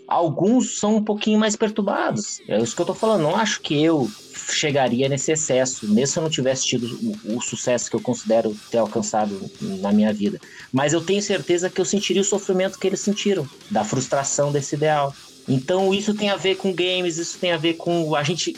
Alguns 0.06 0.78
são 0.78 0.96
um 0.96 1.02
pouquinho 1.02 1.40
mais 1.40 1.56
perturbados. 1.56 2.38
É 2.46 2.58
isso 2.58 2.76
que 2.76 2.82
eu 2.82 2.86
tô 2.86 2.94
falando. 2.94 3.22
Não 3.22 3.36
acho 3.36 3.62
que 3.62 3.82
eu 3.82 4.10
chegaria 4.48 5.08
nesse 5.08 5.32
excesso, 5.32 5.88
mesmo 5.88 6.06
se 6.06 6.18
eu 6.18 6.22
não 6.22 6.30
tivesse 6.30 6.66
tido 6.66 6.86
o, 7.24 7.36
o, 7.36 7.40
sucesso 7.40 7.90
que 7.90 7.96
eu 7.96 8.00
considero 8.00 8.56
ter 8.70 8.78
alcançado 8.78 9.50
na 9.60 9.92
minha 9.92 10.12
vida. 10.12 10.40
Mas 10.72 10.92
eu 10.92 11.00
tenho 11.00 11.22
certeza 11.22 11.70
que 11.70 11.80
eu 11.80 11.84
sentiria 11.84 12.22
o 12.22 12.24
sofrimento 12.24 12.78
que 12.78 12.86
eles 12.86 13.00
sentiram, 13.00 13.48
da 13.70 13.84
frustração 13.84 14.52
desse 14.52 14.74
ideal. 14.74 15.14
Então 15.48 15.94
isso 15.94 16.12
tem 16.12 16.30
a 16.30 16.36
ver 16.36 16.56
com 16.56 16.72
games, 16.72 17.18
isso 17.18 17.38
tem 17.38 17.52
a 17.52 17.56
ver 17.56 17.74
com 17.74 18.16
a 18.16 18.22
gente 18.22 18.56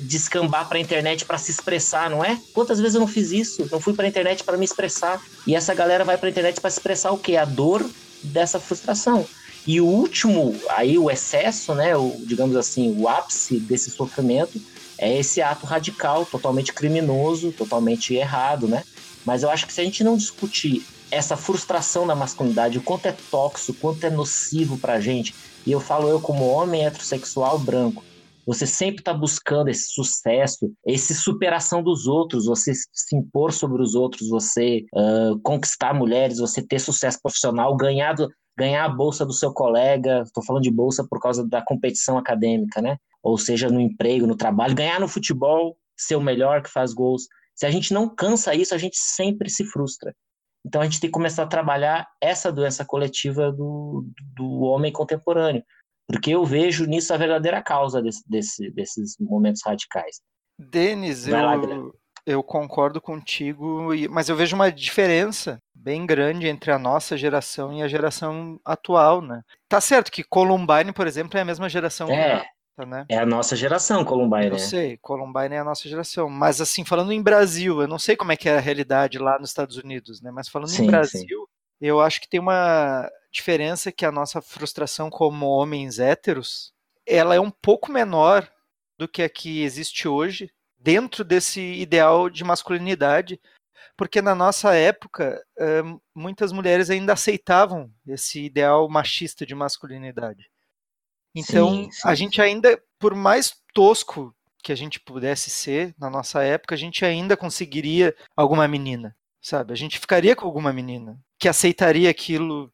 descambar 0.00 0.68
para 0.68 0.76
a 0.76 0.80
internet 0.80 1.24
para 1.24 1.38
se 1.38 1.50
expressar, 1.50 2.10
não 2.10 2.22
é? 2.22 2.38
Quantas 2.52 2.78
vezes 2.78 2.94
eu 2.94 3.00
não 3.00 3.08
fiz 3.08 3.30
isso? 3.30 3.66
Eu 3.70 3.80
fui 3.80 3.94
para 3.94 4.04
a 4.04 4.08
internet 4.08 4.44
para 4.44 4.58
me 4.58 4.64
expressar. 4.64 5.22
E 5.46 5.54
essa 5.54 5.74
galera 5.74 6.04
vai 6.04 6.18
para 6.18 6.28
a 6.28 6.30
internet 6.30 6.60
para 6.60 6.68
expressar 6.68 7.10
o 7.12 7.18
quê? 7.18 7.36
A 7.36 7.44
dor 7.44 7.88
dessa 8.22 8.60
frustração. 8.60 9.26
E 9.66 9.80
o 9.80 9.86
último, 9.86 10.54
aí 10.70 10.96
o 10.96 11.10
excesso, 11.10 11.74
né, 11.74 11.96
o, 11.96 12.14
digamos 12.24 12.54
assim, 12.54 12.94
o 12.96 13.08
ápice 13.08 13.58
desse 13.58 13.90
sofrimento 13.90 14.60
é 14.98 15.18
esse 15.18 15.42
ato 15.42 15.66
radical, 15.66 16.26
totalmente 16.26 16.72
criminoso, 16.72 17.52
totalmente 17.52 18.14
errado, 18.14 18.68
né? 18.68 18.82
Mas 19.24 19.42
eu 19.42 19.50
acho 19.50 19.66
que 19.66 19.72
se 19.72 19.80
a 19.80 19.84
gente 19.84 20.04
não 20.04 20.16
discutir 20.16 20.82
essa 21.10 21.36
frustração 21.36 22.06
da 22.06 22.14
masculinidade, 22.14 22.78
o 22.78 22.82
quanto 22.82 23.06
é 23.06 23.16
tóxico, 23.30 23.72
o 23.72 23.74
quanto 23.74 24.04
é 24.04 24.10
nocivo 24.10 24.78
pra 24.78 25.00
gente, 25.00 25.34
e 25.66 25.72
eu 25.72 25.80
falo 25.80 26.08
eu 26.08 26.20
como 26.20 26.46
homem 26.46 26.86
heterossexual 26.86 27.58
branco, 27.58 28.02
você 28.46 28.64
sempre 28.64 29.00
está 29.00 29.12
buscando 29.12 29.68
esse 29.68 29.88
sucesso, 29.92 30.72
essa 30.86 31.12
superação 31.14 31.82
dos 31.82 32.06
outros, 32.06 32.46
você 32.46 32.72
se 32.74 33.16
impor 33.16 33.52
sobre 33.52 33.82
os 33.82 33.96
outros, 33.96 34.28
você 34.28 34.84
uh, 34.94 35.38
conquistar 35.42 35.92
mulheres, 35.92 36.38
você 36.38 36.62
ter 36.62 36.78
sucesso 36.78 37.18
profissional, 37.20 37.76
ganhar, 37.76 38.12
do, 38.12 38.30
ganhar 38.58 38.84
a 38.84 38.88
bolsa 38.88 39.24
do 39.24 39.32
seu 39.32 39.52
colega. 39.52 40.22
Estou 40.22 40.44
falando 40.44 40.62
de 40.62 40.70
bolsa 40.70 41.06
por 41.08 41.20
causa 41.20 41.46
da 41.46 41.62
competição 41.62 42.16
acadêmica, 42.16 42.80
né? 42.80 42.96
ou 43.26 43.36
seja 43.36 43.68
no 43.68 43.80
emprego, 43.80 44.24
no 44.24 44.36
trabalho, 44.36 44.72
ganhar 44.72 45.00
no 45.00 45.08
futebol, 45.08 45.76
ser 45.96 46.14
o 46.14 46.20
melhor 46.20 46.62
que 46.62 46.70
faz 46.70 46.94
gols. 46.94 47.26
Se 47.56 47.66
a 47.66 47.70
gente 47.72 47.92
não 47.92 48.08
cansa 48.08 48.54
isso, 48.54 48.72
a 48.72 48.78
gente 48.78 48.96
sempre 48.96 49.50
se 49.50 49.64
frustra. 49.64 50.14
Então 50.64 50.80
a 50.80 50.84
gente 50.84 51.00
tem 51.00 51.10
que 51.10 51.14
começar 51.14 51.42
a 51.42 51.48
trabalhar 51.48 52.06
essa 52.20 52.52
doença 52.52 52.84
coletiva 52.84 53.50
do, 53.50 54.06
do 54.36 54.60
homem 54.60 54.92
contemporâneo, 54.92 55.64
porque 56.06 56.30
eu 56.30 56.44
vejo 56.44 56.86
nisso 56.86 57.12
a 57.12 57.16
verdadeira 57.16 57.60
causa 57.60 58.00
desse, 58.00 58.22
desse, 58.28 58.70
desses 58.70 59.16
momentos 59.18 59.62
radicais. 59.64 60.20
Denis, 60.56 61.26
eu, 61.26 61.34
lá, 61.34 61.56
eu 62.26 62.42
concordo 62.42 63.00
contigo, 63.00 63.88
mas 64.10 64.28
eu 64.28 64.34
vejo 64.34 64.56
uma 64.56 64.70
diferença 64.72 65.62
bem 65.72 66.04
grande 66.04 66.48
entre 66.48 66.72
a 66.72 66.78
nossa 66.78 67.16
geração 67.16 67.72
e 67.72 67.82
a 67.82 67.88
geração 67.88 68.60
atual, 68.64 69.22
né? 69.22 69.42
Tá 69.68 69.80
certo 69.80 70.10
que 70.10 70.24
Columbine, 70.24 70.92
por 70.92 71.06
exemplo, 71.06 71.38
é 71.38 71.42
a 71.42 71.44
mesma 71.44 71.68
geração 71.68 72.10
é 72.10 72.44
né? 72.84 73.06
É 73.08 73.16
a 73.16 73.24
nossa 73.24 73.56
geração, 73.56 74.04
Columbine. 74.04 74.46
Eu 74.46 74.52
né? 74.52 74.58
sei, 74.58 74.98
Columbine 74.98 75.54
é 75.54 75.58
a 75.60 75.64
nossa 75.64 75.88
geração. 75.88 76.28
Mas 76.28 76.60
assim, 76.60 76.84
falando 76.84 77.12
em 77.12 77.22
Brasil, 77.22 77.80
eu 77.80 77.88
não 77.88 77.98
sei 77.98 78.16
como 78.16 78.32
é 78.32 78.36
que 78.36 78.48
é 78.48 78.56
a 78.56 78.60
realidade 78.60 79.18
lá 79.18 79.38
nos 79.38 79.50
Estados 79.50 79.76
Unidos, 79.76 80.20
né? 80.20 80.30
Mas 80.30 80.48
falando 80.48 80.68
sim, 80.68 80.84
em 80.84 80.86
Brasil, 80.86 81.22
sim. 81.22 81.46
eu 81.80 82.00
acho 82.00 82.20
que 82.20 82.28
tem 82.28 82.40
uma 82.40 83.08
diferença 83.32 83.92
que 83.92 84.04
a 84.04 84.12
nossa 84.12 84.42
frustração 84.42 85.08
como 85.08 85.46
homens 85.46 85.98
héteros, 85.98 86.72
ela 87.06 87.34
é 87.34 87.40
um 87.40 87.50
pouco 87.50 87.90
menor 87.90 88.46
do 88.98 89.06
que 89.06 89.22
a 89.22 89.28
que 89.28 89.62
existe 89.62 90.08
hoje, 90.08 90.50
dentro 90.86 91.24
desse 91.24 91.60
ideal 91.60 92.30
de 92.30 92.44
masculinidade, 92.44 93.40
porque 93.96 94.22
na 94.22 94.36
nossa 94.36 94.72
época 94.72 95.44
muitas 96.14 96.52
mulheres 96.52 96.90
ainda 96.90 97.14
aceitavam 97.14 97.90
esse 98.06 98.44
ideal 98.44 98.88
machista 98.88 99.44
de 99.44 99.52
masculinidade. 99.52 100.48
Então, 101.34 101.70
sim, 101.70 101.90
sim. 101.90 102.08
a 102.08 102.14
gente 102.14 102.40
ainda, 102.40 102.80
por 103.00 103.16
mais 103.16 103.52
tosco 103.74 104.32
que 104.62 104.70
a 104.70 104.76
gente 104.76 105.00
pudesse 105.00 105.50
ser 105.50 105.92
na 105.98 106.08
nossa 106.08 106.44
época, 106.44 106.76
a 106.76 106.78
gente 106.78 107.04
ainda 107.04 107.36
conseguiria 107.36 108.14
alguma 108.36 108.68
menina, 108.68 109.16
sabe? 109.42 109.72
A 109.72 109.76
gente 109.76 109.98
ficaria 109.98 110.36
com 110.36 110.46
alguma 110.46 110.72
menina 110.72 111.18
que 111.36 111.48
aceitaria 111.48 112.08
aquilo 112.08 112.72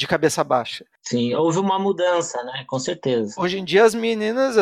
de 0.00 0.06
cabeça 0.06 0.42
baixa. 0.42 0.86
Sim, 1.02 1.34
houve 1.34 1.58
uma 1.58 1.78
mudança, 1.78 2.42
né? 2.42 2.64
Com 2.66 2.78
certeza. 2.78 3.34
Hoje 3.36 3.58
em 3.58 3.64
dia 3.64 3.84
as 3.84 3.94
meninas 3.94 4.56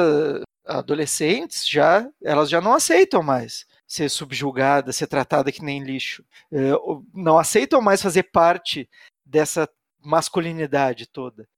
adolescentes 0.67 1.67
já, 1.67 2.11
elas 2.21 2.51
já 2.51 2.61
não 2.61 2.75
aceitam 2.75 3.23
mais 3.23 3.65
ser 3.87 4.09
subjugada, 4.09 4.93
ser 4.93 5.07
tratada 5.07 5.53
que 5.53 5.63
nem 5.63 5.81
lixo. 5.81 6.25
É, 6.51 6.73
não 7.15 7.39
aceitam 7.39 7.81
mais 7.81 8.03
fazer 8.03 8.25
parte 8.25 8.91
dessa 9.25 9.69
masculinidade 10.05 11.07
toda. 11.07 11.49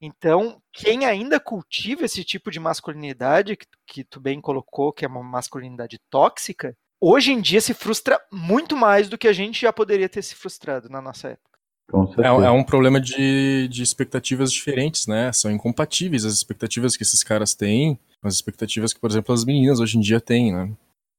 Então, 0.00 0.62
quem 0.72 1.04
ainda 1.04 1.38
cultiva 1.38 2.06
esse 2.06 2.24
tipo 2.24 2.50
de 2.50 2.58
masculinidade, 2.58 3.54
que, 3.54 3.66
que 3.86 4.02
tu 4.02 4.18
bem 4.18 4.40
colocou, 4.40 4.94
que 4.94 5.04
é 5.04 5.08
uma 5.08 5.22
masculinidade 5.22 5.98
tóxica, 6.08 6.74
hoje 6.98 7.32
em 7.32 7.40
dia 7.40 7.60
se 7.60 7.74
frustra 7.74 8.18
muito 8.32 8.74
mais 8.74 9.10
do 9.10 9.18
que 9.18 9.28
a 9.28 9.32
gente 9.32 9.60
já 9.60 9.74
poderia 9.74 10.08
ter 10.08 10.22
se 10.22 10.34
frustrado 10.34 10.88
na 10.88 11.02
nossa 11.02 11.28
época. 11.28 11.55
É, 12.18 12.26
é, 12.26 12.50
um 12.50 12.64
problema 12.64 13.00
de, 13.00 13.68
de 13.68 13.82
expectativas 13.82 14.52
diferentes, 14.52 15.06
né? 15.06 15.32
São 15.32 15.50
incompatíveis 15.50 16.24
as 16.24 16.34
expectativas 16.34 16.96
que 16.96 17.04
esses 17.04 17.22
caras 17.22 17.54
têm 17.54 17.98
com 18.20 18.28
as 18.28 18.34
expectativas 18.34 18.92
que, 18.92 19.00
por 19.00 19.10
exemplo, 19.10 19.32
as 19.32 19.44
meninas 19.44 19.78
hoje 19.78 19.96
em 19.96 20.00
dia 20.00 20.20
têm, 20.20 20.52
né? 20.52 20.72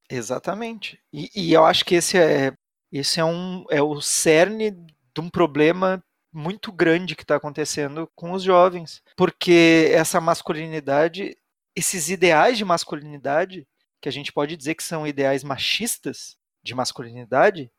Exatamente. 0.10 1.00
E, 1.12 1.30
e 1.36 1.54
eu 1.54 1.66
acho 1.66 1.86
que 1.86 1.96
esse 1.96 2.18
é, 2.18 2.54
esse 2.92 3.20
é, 3.20 3.26
um, 3.26 3.66
é 3.70 3.82
o 3.82 4.02
cerne 4.02 4.72
de 4.72 5.22
um 5.22 5.30
problema 5.30 6.04
muito 6.34 6.72
grande 6.72 7.16
que 7.16 7.24
está 7.24 7.36
acontecendo 7.38 8.10
com 8.16 8.32
os 8.34 8.44
jovens, 8.44 9.02
porque 9.16 9.90
essa 9.92 10.22
masculinidade, 10.22 11.36
esses 11.76 12.10
ideais 12.10 12.58
de 12.58 12.66
masculinidade, 12.66 13.66
que 14.02 14.10
a 14.10 14.12
gente 14.12 14.32
pode 14.32 14.56
dizer 14.56 14.76
que 14.76 14.84
são 14.84 15.08
ideais 15.08 15.44
machistas 15.44 16.38
de 16.64 16.76
masculinidade, 16.76 17.72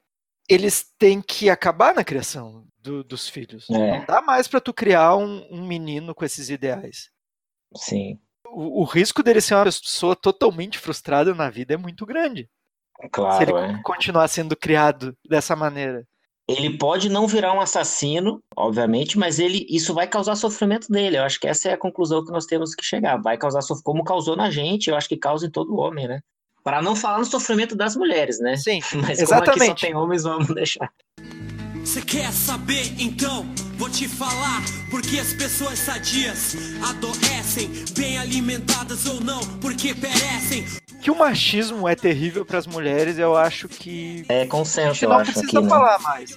eles 0.49 0.87
têm 0.99 1.21
que 1.21 1.51
acabar 1.51 1.95
na 1.95 2.03
criação 2.03 2.67
do, 2.79 3.05
dos 3.05 3.29
filhos. 3.29 3.69
É. 3.71 3.99
Não 3.99 4.07
dá 4.07 4.23
mais 4.23 4.49
para 4.49 4.61
tu 4.61 4.73
criar 4.73 5.17
um, 5.17 5.47
um, 5.51 5.67
menino 5.67 6.15
com 6.15 6.25
esses 6.25 6.49
ideais. 6.49 7.11
Sim. 7.77 8.19
O, 8.47 8.83
o, 8.83 8.85
risco 8.85 9.23
dele 9.23 9.41
ser 9.41 9.55
uma 9.55 9.65
pessoa 9.65 10.17
totalmente 10.17 10.79
frustrada 10.79 11.35
na 11.35 11.51
vida 11.51 11.75
é 11.75 11.77
muito 11.77 12.07
grande. 12.07 12.49
Claro, 13.13 13.37
se 13.37 13.43
ele 13.51 13.59
é. 13.59 13.83
continuar 13.83 14.27
sendo 14.29 14.57
criado 14.57 15.15
dessa 15.29 15.55
maneira. 15.55 16.05
Ele 16.49 16.79
pode 16.79 17.11
não 17.11 17.27
virar 17.27 17.53
um 17.53 17.61
assassino, 17.61 18.43
obviamente, 18.57 19.19
mas 19.19 19.39
ele 19.39 19.67
isso 19.69 19.93
vai 19.93 20.09
causar 20.09 20.35
sofrimento 20.35 20.91
dele. 20.91 21.19
Eu 21.19 21.23
acho 21.23 21.39
que 21.39 21.47
essa 21.47 21.69
é 21.69 21.75
a 21.75 21.79
conclusão 21.79 22.25
que 22.25 22.33
nós 22.33 22.47
temos 22.47 22.75
que 22.75 22.83
chegar. 22.83 23.21
Vai 23.21 23.37
causar 23.37 23.61
sofrimento, 23.61 23.85
como 23.85 24.03
causou 24.03 24.35
na 24.35 24.51
gente, 24.51 24.89
eu 24.89 24.97
acho 24.97 25.09
que 25.09 25.17
causa 25.19 25.47
em 25.47 25.51
todo 25.51 25.77
homem, 25.77 26.09
né? 26.09 26.21
Para 26.65 26.83
não 26.83 26.95
falar 26.95 27.19
no 27.19 27.25
sofrimento 27.25 27.75
das 27.77 27.97
mulheres, 27.97 28.39
né? 28.41 28.57
Sim, 28.57 28.81
Mas 29.03 29.21
exatamente. 29.21 29.53
como 29.59 29.71
aqui 29.71 29.81
só 29.81 29.87
tem 29.87 29.97
homens, 29.97 30.23
vamos 30.25 30.49
deixar. 30.55 30.91
Você 31.85 32.03
quer 32.03 32.31
saber? 32.33 32.93
Então 32.99 33.47
vou 33.79 33.89
te 33.89 34.07
falar 34.07 34.63
porque 34.91 35.19
as 35.19 35.33
pessoas 35.33 35.79
sadias 35.79 36.55
adoecem, 36.87 37.71
bem 37.97 38.19
alimentadas 38.19 39.07
ou 39.07 39.21
não, 39.23 39.41
porque 39.61 39.95
perecem. 39.95 40.67
Que 41.01 41.11
o 41.11 41.17
machismo 41.17 41.89
é 41.89 41.95
terrível 41.95 42.45
para 42.45 42.59
as 42.59 42.67
mulheres, 42.67 43.19
eu 43.19 43.37
acho 43.37 43.69
que 43.69 44.25
É 44.29 44.43
a 44.43 44.47
consenso, 44.49 44.95
gente 44.95 45.05
eu 45.05 45.09
não 45.11 45.17
acho 45.19 45.33
precisa 45.33 45.59
aqui, 45.59 45.63
né? 45.65 45.69
falar 45.71 45.99
mais. 46.01 46.37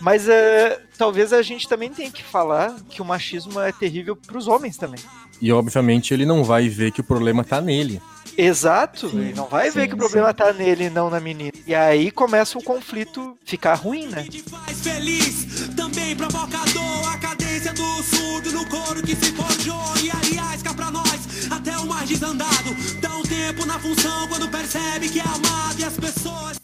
Mas 0.00 0.28
é, 0.28 0.80
talvez 0.98 1.32
a 1.32 1.40
gente 1.42 1.68
também 1.68 1.90
tenha 1.90 2.10
que 2.10 2.22
falar 2.22 2.74
que 2.90 3.00
o 3.00 3.04
machismo 3.04 3.60
é 3.60 3.70
terrível 3.72 4.16
para 4.16 4.36
os 4.36 4.48
homens 4.48 4.76
também. 4.76 5.00
E 5.40 5.52
obviamente 5.52 6.12
ele 6.12 6.26
não 6.26 6.42
vai 6.44 6.68
ver 6.68 6.90
que 6.90 7.00
o 7.00 7.04
problema 7.04 7.44
tá 7.44 7.60
nele. 7.60 8.02
Exato, 8.36 9.08
Sim, 9.10 9.20
ele 9.20 9.34
não 9.34 9.46
vai 9.46 9.70
ver 9.70 9.82
sim, 9.82 9.88
que 9.88 9.94
o 9.94 9.98
problema 9.98 10.28
sim. 10.28 10.34
tá 10.34 10.52
nele 10.52 10.84
e 10.84 10.90
não 10.90 11.10
na 11.10 11.20
menina. 11.20 11.52
E 11.66 11.74
aí 11.74 12.10
começa 12.10 12.58
o 12.58 12.62
conflito 12.62 13.36
ficar 13.44 13.74
ruim, 13.74 14.06
né? 14.06 14.24
Te 14.24 14.42
faz 14.42 14.80
feliz, 14.80 15.68
também 15.76 16.16
provocador. 16.16 17.08
A 17.12 17.18
cadência 17.18 17.72
do 17.72 18.02
surdo 18.02 18.52
no 18.52 18.66
couro 18.68 19.02
que 19.02 19.14
se 19.16 19.32
forjou. 19.32 19.80
E 20.02 20.10
aliás, 20.10 20.62
cá 20.62 20.72
pra 20.74 20.90
nós, 20.90 21.50
até 21.50 21.76
o 21.78 21.86
mais 21.86 22.08
desandado. 22.08 22.74
Dá 23.00 23.10
um 23.16 23.22
tempo 23.22 23.66
na 23.66 23.78
função 23.78 24.28
quando 24.28 24.48
percebe 24.48 25.08
que 25.08 25.18
é 25.20 25.22
amado 25.24 25.78
e 25.78 25.84
as 25.84 25.94
pessoas. 25.94 26.56
se- 26.56 26.60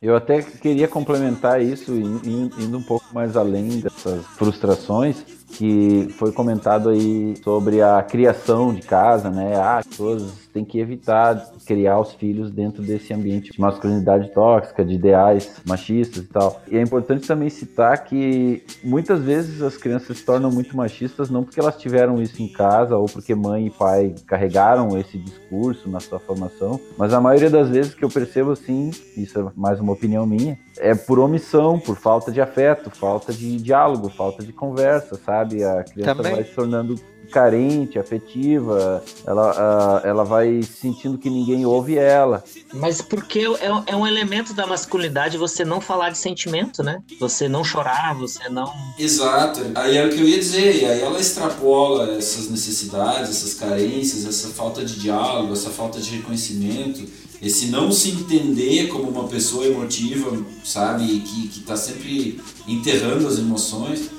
Eu 0.00 0.14
até 0.14 0.42
queria 0.42 0.86
complementar 0.86 1.60
isso, 1.60 1.92
in- 1.92 2.20
in- 2.24 2.50
indo 2.64 2.78
um 2.78 2.82
pouco 2.82 3.06
mais 3.12 3.36
além 3.36 3.80
dessas 3.80 4.24
frustrações, 4.36 5.16
que 5.52 6.08
foi 6.18 6.30
comentado 6.30 6.90
aí 6.90 7.34
sobre 7.42 7.82
a 7.82 8.00
criação 8.02 8.72
de 8.72 8.82
casa, 8.82 9.28
né? 9.30 9.56
Ah, 9.56 9.82
pessoas 9.98 10.48
têm 10.52 10.64
que 10.64 10.78
evitar 10.78 11.52
criar 11.66 11.98
os 11.98 12.12
filhos 12.14 12.50
dentro 12.50 12.82
desse 12.82 13.12
ambiente 13.12 13.52
de 13.52 13.60
masculinidade 13.60 14.32
tóxica, 14.32 14.84
de 14.84 14.94
ideais 14.94 15.60
machistas 15.66 16.22
e 16.22 16.26
tal. 16.26 16.62
E 16.68 16.76
é 16.76 16.80
importante 16.80 17.26
também 17.26 17.50
citar 17.50 18.04
que 18.04 18.62
muitas 18.84 19.20
vezes 19.20 19.60
as 19.60 19.76
crianças 19.76 20.18
se 20.18 20.24
tornam 20.24 20.50
muito 20.50 20.76
machistas 20.76 21.28
não 21.28 21.42
porque 21.42 21.58
elas 21.58 21.76
tiveram 21.76 22.22
isso 22.22 22.40
em 22.40 22.48
casa 22.48 22.96
ou 22.96 23.06
porque 23.06 23.34
mãe 23.34 23.66
e 23.66 23.70
pai 23.70 24.14
carregaram 24.26 24.96
esse 24.98 25.18
discurso 25.18 25.88
na 25.88 25.98
sua 25.98 26.20
formação, 26.20 26.80
mas 26.96 27.12
a 27.12 27.20
maioria 27.20 27.50
das 27.50 27.68
vezes 27.68 27.94
que 27.94 28.04
eu 28.04 28.08
percebo 28.08 28.52
assim, 28.52 28.90
isso 29.16 29.38
é 29.40 29.52
mais 29.56 29.80
uma 29.80 29.92
opinião 29.92 30.24
minha, 30.26 30.58
é 30.78 30.94
por 30.94 31.18
omissão, 31.18 31.78
por 31.78 31.96
falta 31.96 32.30
de 32.30 32.40
afeto, 32.40 32.90
falta 32.90 33.32
de 33.32 33.56
diálogo, 33.56 34.08
falta 34.08 34.44
de 34.44 34.52
conversa, 34.52 35.16
sabe? 35.16 35.64
A 35.64 35.82
criança 35.82 36.14
Também. 36.14 36.34
vai 36.34 36.44
se 36.44 36.54
tornando 36.54 36.94
carente, 37.30 37.98
afetiva, 37.98 39.02
ela, 39.26 40.02
ela 40.04 40.24
vai 40.24 40.62
sentindo 40.62 41.18
que 41.18 41.30
ninguém 41.30 41.64
ouve 41.64 41.96
ela. 41.96 42.42
Mas 42.74 43.00
porque 43.00 43.40
é, 43.40 43.92
é 43.92 43.96
um 43.96 44.06
elemento 44.06 44.52
da 44.54 44.66
masculinidade 44.66 45.38
você 45.38 45.64
não 45.64 45.80
falar 45.80 46.10
de 46.10 46.18
sentimento, 46.18 46.82
né? 46.82 47.02
Você 47.20 47.48
não 47.48 47.62
chorar, 47.62 48.14
você 48.14 48.48
não. 48.48 48.72
Exato, 48.98 49.60
aí 49.74 49.96
é 49.96 50.06
o 50.06 50.10
que 50.10 50.20
eu 50.20 50.28
ia 50.28 50.38
dizer, 50.38 50.82
e 50.82 50.84
aí 50.84 51.00
ela 51.00 51.20
extrapola 51.20 52.16
essas 52.16 52.50
necessidades, 52.50 53.30
essas 53.30 53.54
carências, 53.54 54.26
essa 54.26 54.48
falta 54.48 54.84
de 54.84 54.98
diálogo, 54.98 55.52
essa 55.52 55.70
falta 55.70 56.00
de 56.00 56.16
reconhecimento, 56.16 57.06
esse 57.40 57.66
não 57.66 57.92
se 57.92 58.10
entender 58.10 58.88
como 58.88 59.08
uma 59.08 59.28
pessoa 59.28 59.64
emotiva, 59.64 60.36
sabe, 60.64 61.20
que, 61.20 61.48
que 61.48 61.60
tá 61.60 61.76
sempre 61.76 62.40
enterrando 62.66 63.26
as 63.26 63.38
emoções. 63.38 64.10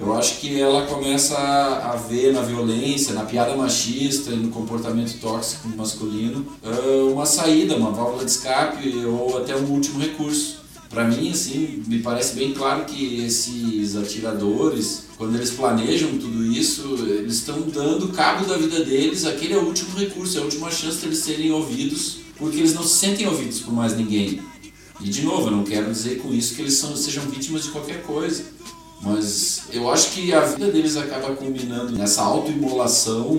Eu 0.00 0.14
acho 0.14 0.38
que 0.38 0.60
ela 0.60 0.86
começa 0.86 1.36
a, 1.36 1.96
ver 1.96 2.32
na 2.32 2.40
violência, 2.40 3.14
na 3.14 3.24
piada 3.24 3.56
machista 3.56 4.30
e 4.30 4.36
no 4.36 4.48
comportamento 4.48 5.18
tóxico 5.20 5.68
masculino 5.76 6.46
ah, 6.62 7.12
uma 7.12 7.26
saída, 7.26 7.74
uma 7.74 7.90
válvula 7.90 8.24
de 8.24 8.30
escape 8.30 8.96
ou 9.04 9.38
até 9.38 9.56
um 9.56 9.64
último 9.64 9.98
recurso. 9.98 10.58
Para 10.88 11.04
mim, 11.04 11.30
assim, 11.30 11.82
me 11.86 11.98
parece 11.98 12.34
bem 12.34 12.54
claro 12.54 12.84
que 12.84 13.22
esses 13.22 13.94
atiradores, 13.96 15.04
quando 15.18 15.34
eles 15.34 15.50
planejam 15.50 16.16
tudo 16.16 16.44
isso, 16.46 16.96
eles 17.06 17.34
estão 17.34 17.60
dando 17.60 18.08
cabo 18.08 18.46
da 18.46 18.56
vida 18.56 18.84
deles, 18.84 19.26
aquele 19.26 19.52
é 19.52 19.58
o 19.58 19.66
último 19.66 19.98
recurso, 19.98 20.38
é 20.38 20.40
a 20.40 20.44
última 20.44 20.70
chance 20.70 20.98
deles 20.98 21.18
serem 21.18 21.50
ouvidos, 21.52 22.18
porque 22.38 22.56
eles 22.56 22.72
não 22.72 22.82
se 22.82 23.00
sentem 23.00 23.26
ouvidos 23.26 23.60
por 23.60 23.74
mais 23.74 23.94
ninguém. 23.94 24.40
E 25.00 25.10
de 25.10 25.22
novo, 25.22 25.48
eu 25.48 25.50
não 25.50 25.64
quero 25.64 25.92
dizer 25.92 26.18
com 26.20 26.32
isso 26.32 26.54
que 26.54 26.62
eles 26.62 26.74
são, 26.74 26.96
sejam 26.96 27.24
vítimas 27.24 27.64
de 27.64 27.70
qualquer 27.70 28.02
coisa, 28.02 28.44
mas 29.00 29.62
eu 29.72 29.90
acho 29.90 30.10
que 30.10 30.32
a 30.32 30.40
vida 30.40 30.70
deles 30.70 30.96
acaba 30.96 31.34
culminando 31.34 31.92
nessa 31.92 32.22
autoimolação, 32.22 33.38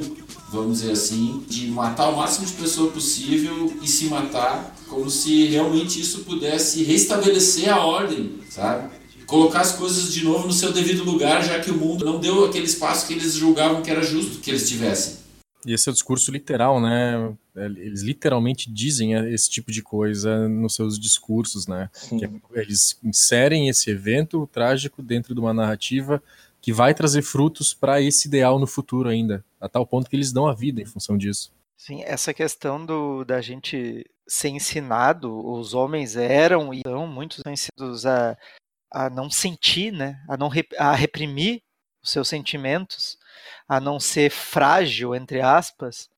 vamos 0.51 0.79
dizer 0.79 0.93
assim, 0.93 1.43
de 1.47 1.67
matar 1.67 2.09
o 2.09 2.17
máximo 2.17 2.45
de 2.45 2.53
pessoa 2.53 2.91
possível 2.91 3.73
e 3.81 3.87
se 3.87 4.05
matar, 4.05 4.75
como 4.87 5.09
se 5.09 5.45
realmente 5.47 5.99
isso 5.99 6.19
pudesse 6.19 6.83
restabelecer 6.83 7.69
a 7.69 7.85
ordem, 7.85 8.39
sabe? 8.49 8.89
Colocar 9.27 9.61
as 9.61 9.73
coisas 9.73 10.11
de 10.11 10.23
novo 10.23 10.47
no 10.47 10.53
seu 10.53 10.71
devido 10.71 11.03
lugar, 11.03 11.43
já 11.43 11.59
que 11.59 11.69
o 11.69 11.77
mundo 11.77 12.03
não 12.03 12.19
deu 12.19 12.45
aquele 12.45 12.65
espaço 12.65 13.05
que 13.05 13.13
eles 13.13 13.33
julgavam 13.33 13.83
que 13.83 13.91
era 13.91 14.01
justo 14.01 14.39
que 14.39 14.49
eles 14.49 14.67
tivessem. 14.67 15.18
E 15.65 15.73
esse 15.73 15.89
é 15.89 15.91
o 15.91 15.93
discurso 15.93 16.31
literal, 16.31 16.79
né? 16.79 17.35
Eles 17.55 18.01
literalmente 18.01 18.71
dizem 18.71 19.13
esse 19.33 19.49
tipo 19.49 19.71
de 19.71 19.81
coisa 19.81 20.47
nos 20.47 20.75
seus 20.75 20.97
discursos, 20.97 21.67
né? 21.67 21.89
É- 22.53 22.61
eles 22.61 22.97
inserem 23.03 23.67
esse 23.67 23.89
evento 23.89 24.47
trágico 24.47 25.01
dentro 25.01 25.33
de 25.33 25.39
uma 25.39 25.53
narrativa 25.53 26.23
que 26.61 26.71
vai 26.73 26.93
trazer 26.93 27.21
frutos 27.21 27.73
para 27.73 28.01
esse 28.01 28.27
ideal 28.27 28.59
no 28.59 28.67
futuro 28.67 29.09
ainda, 29.09 29.43
a 29.59 29.67
tal 29.67 29.85
ponto 29.85 30.09
que 30.09 30.15
eles 30.15 30.31
dão 30.31 30.47
a 30.47 30.53
vida 30.53 30.81
em 30.81 30.85
função 30.85 31.17
disso. 31.17 31.51
Sim, 31.77 32.03
essa 32.03 32.33
questão 32.33 32.85
do, 32.85 33.23
da 33.23 33.39
gente 33.41 34.05
ser 34.27 34.49
ensinado, 34.49 35.33
os 35.49 35.73
homens 35.73 36.15
eram 36.15 36.73
e 36.73 36.81
são 36.85 37.07
muitos 37.07 37.41
ensinados 37.47 38.05
a, 38.05 38.37
a 38.91 39.09
não 39.09 39.29
sentir, 39.29 39.91
né? 39.91 40.21
A 40.27 40.37
não 40.37 40.49
a 40.77 40.93
reprimir 40.93 41.61
os 42.03 42.11
seus 42.11 42.27
sentimentos, 42.27 43.17
a 43.67 43.79
não 43.79 43.99
ser 43.99 44.29
frágil, 44.29 45.15
entre 45.15 45.41
aspas. 45.41 46.09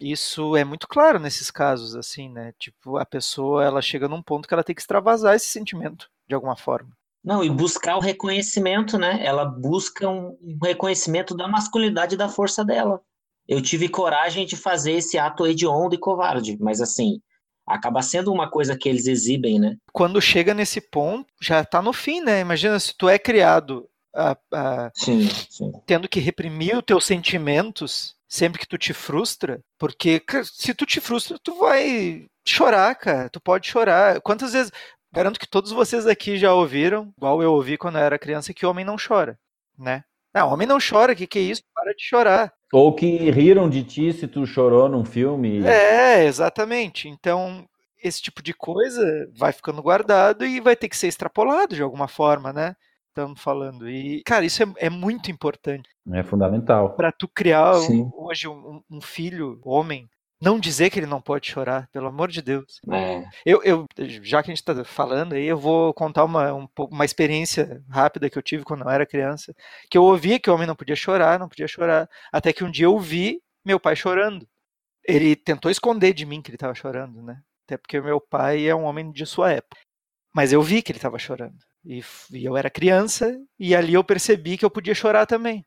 Isso 0.00 0.56
é 0.56 0.64
muito 0.64 0.86
claro 0.86 1.18
nesses 1.18 1.50
casos, 1.50 1.96
assim, 1.96 2.28
né? 2.28 2.52
Tipo, 2.58 2.98
a 2.98 3.04
pessoa 3.04 3.64
ela 3.64 3.82
chega 3.82 4.08
num 4.08 4.22
ponto 4.22 4.46
que 4.46 4.54
ela 4.54 4.62
tem 4.62 4.74
que 4.74 4.80
extravasar 4.80 5.34
esse 5.34 5.48
sentimento 5.48 6.08
de 6.28 6.34
alguma 6.34 6.56
forma. 6.56 6.90
Não, 7.24 7.42
e 7.42 7.50
buscar 7.50 7.96
o 7.96 8.00
reconhecimento, 8.00 8.96
né? 8.96 9.24
Ela 9.24 9.44
busca 9.44 10.08
um 10.08 10.36
reconhecimento 10.62 11.36
da 11.36 11.48
masculinidade 11.48 12.14
e 12.14 12.18
da 12.18 12.28
força 12.28 12.64
dela. 12.64 13.00
Eu 13.46 13.60
tive 13.60 13.88
coragem 13.88 14.46
de 14.46 14.56
fazer 14.56 14.92
esse 14.92 15.18
ato 15.18 15.46
hediondo 15.46 15.94
e 15.94 15.98
covarde, 15.98 16.56
mas 16.60 16.80
assim, 16.80 17.20
acaba 17.66 18.02
sendo 18.02 18.32
uma 18.32 18.48
coisa 18.48 18.76
que 18.76 18.88
eles 18.88 19.06
exibem, 19.06 19.58
né? 19.58 19.76
Quando 19.92 20.20
chega 20.20 20.54
nesse 20.54 20.80
ponto, 20.80 21.26
já 21.40 21.64
tá 21.64 21.82
no 21.82 21.92
fim, 21.92 22.20
né? 22.20 22.40
Imagina 22.40 22.78
se 22.78 22.96
tu 22.96 23.08
é 23.08 23.18
criado 23.18 23.88
Sim, 24.94 25.28
sim. 25.50 25.72
tendo 25.86 26.08
que 26.08 26.20
reprimir 26.20 26.76
os 26.76 26.82
teus 26.82 27.04
sentimentos 27.04 28.16
sempre 28.28 28.58
que 28.58 28.66
tu 28.68 28.76
te 28.76 28.92
frustra, 28.92 29.60
porque 29.78 30.22
se 30.44 30.74
tu 30.74 30.84
te 30.84 31.00
frustra, 31.00 31.38
tu 31.42 31.58
vai 31.58 32.26
chorar, 32.46 32.94
cara. 32.94 33.28
Tu 33.30 33.40
pode 33.40 33.68
chorar. 33.68 34.20
Quantas 34.20 34.52
vezes. 34.52 34.70
Garanto 35.10 35.40
que 35.40 35.48
todos 35.48 35.72
vocês 35.72 36.06
aqui 36.06 36.36
já 36.36 36.52
ouviram, 36.52 37.10
igual 37.16 37.42
eu 37.42 37.54
ouvi 37.54 37.78
quando 37.78 37.96
eu 37.96 38.02
era 38.02 38.18
criança, 38.18 38.52
que 38.52 38.66
homem 38.66 38.84
não 38.84 38.96
chora, 38.96 39.38
né? 39.78 40.04
Não, 40.34 40.52
homem 40.52 40.68
não 40.68 40.76
chora, 40.78 41.14
o 41.14 41.16
que, 41.16 41.26
que 41.26 41.38
é 41.38 41.42
isso? 41.42 41.62
Para 41.74 41.94
de 41.94 42.02
chorar. 42.02 42.52
Ou 42.70 42.94
que 42.94 43.30
riram 43.30 43.70
de 43.70 43.82
ti 43.82 44.12
se 44.12 44.28
tu 44.28 44.44
chorou 44.46 44.86
num 44.86 45.06
filme. 45.06 45.66
É, 45.66 46.26
exatamente. 46.26 47.08
Então, 47.08 47.66
esse 48.02 48.20
tipo 48.20 48.42
de 48.42 48.52
coisa 48.52 49.02
vai 49.34 49.50
ficando 49.52 49.82
guardado 49.82 50.44
e 50.44 50.60
vai 50.60 50.76
ter 50.76 50.90
que 50.90 50.96
ser 50.96 51.08
extrapolado 51.08 51.74
de 51.74 51.82
alguma 51.82 52.06
forma, 52.06 52.52
né? 52.52 52.76
Estamos 53.18 53.40
falando. 53.40 53.90
E, 53.90 54.22
cara, 54.24 54.44
isso 54.44 54.62
é, 54.62 54.66
é 54.78 54.88
muito 54.88 55.28
importante. 55.28 55.88
É 56.12 56.22
fundamental. 56.22 56.94
Para 56.94 57.10
tu 57.10 57.26
criar 57.26 57.76
um- 57.80 58.10
hoje 58.14 58.46
um, 58.46 58.80
um 58.88 59.00
filho, 59.00 59.60
homem, 59.64 60.08
não 60.40 60.60
dizer 60.60 60.88
que 60.88 61.00
ele 61.00 61.06
não 61.06 61.20
pode 61.20 61.50
chorar, 61.50 61.88
pelo 61.92 62.06
amor 62.06 62.28
de 62.30 62.40
Deus. 62.40 62.80
É. 62.88 63.24
Eu, 63.44 63.60
eu 63.64 63.86
já 64.22 64.40
que 64.40 64.52
a 64.52 64.54
gente 64.54 64.62
está 64.62 64.84
falando 64.84 65.32
aí, 65.32 65.44
eu 65.46 65.58
vou 65.58 65.92
contar 65.92 66.22
uma, 66.24 66.54
um 66.54 66.68
uma 66.78 67.04
experiência 67.04 67.82
rápida 67.90 68.30
que 68.30 68.38
eu 68.38 68.42
tive 68.42 68.62
quando 68.62 68.84
eu 68.84 68.88
era 68.88 69.04
criança, 69.04 69.52
que 69.90 69.98
eu 69.98 70.04
ouvia 70.04 70.38
que 70.38 70.48
o 70.48 70.54
homem 70.54 70.66
não 70.66 70.76
podia 70.76 70.94
chorar, 70.94 71.40
não 71.40 71.48
podia 71.48 71.66
chorar, 71.66 72.08
até 72.32 72.52
que 72.52 72.62
um 72.62 72.70
dia 72.70 72.86
eu 72.86 72.96
vi 73.00 73.40
meu 73.64 73.80
pai 73.80 73.96
chorando. 73.96 74.46
Ele 75.04 75.34
tentou 75.34 75.72
esconder 75.72 76.12
de 76.12 76.24
mim 76.24 76.40
que 76.40 76.50
ele 76.50 76.56
estava 76.56 76.74
chorando, 76.74 77.20
né? 77.20 77.40
Até 77.66 77.76
porque 77.76 78.00
meu 78.00 78.20
pai 78.20 78.68
é 78.68 78.74
um 78.76 78.84
homem 78.84 79.10
de 79.10 79.26
sua 79.26 79.50
época. 79.52 79.76
Mas 80.32 80.52
eu 80.52 80.62
vi 80.62 80.82
que 80.82 80.92
ele 80.92 80.98
estava 80.98 81.18
chorando. 81.18 81.56
E, 81.88 82.02
e 82.32 82.44
eu 82.44 82.54
era 82.54 82.68
criança, 82.68 83.34
e 83.58 83.74
ali 83.74 83.94
eu 83.94 84.04
percebi 84.04 84.58
que 84.58 84.64
eu 84.64 84.70
podia 84.70 84.94
chorar 84.94 85.24
também. 85.24 85.64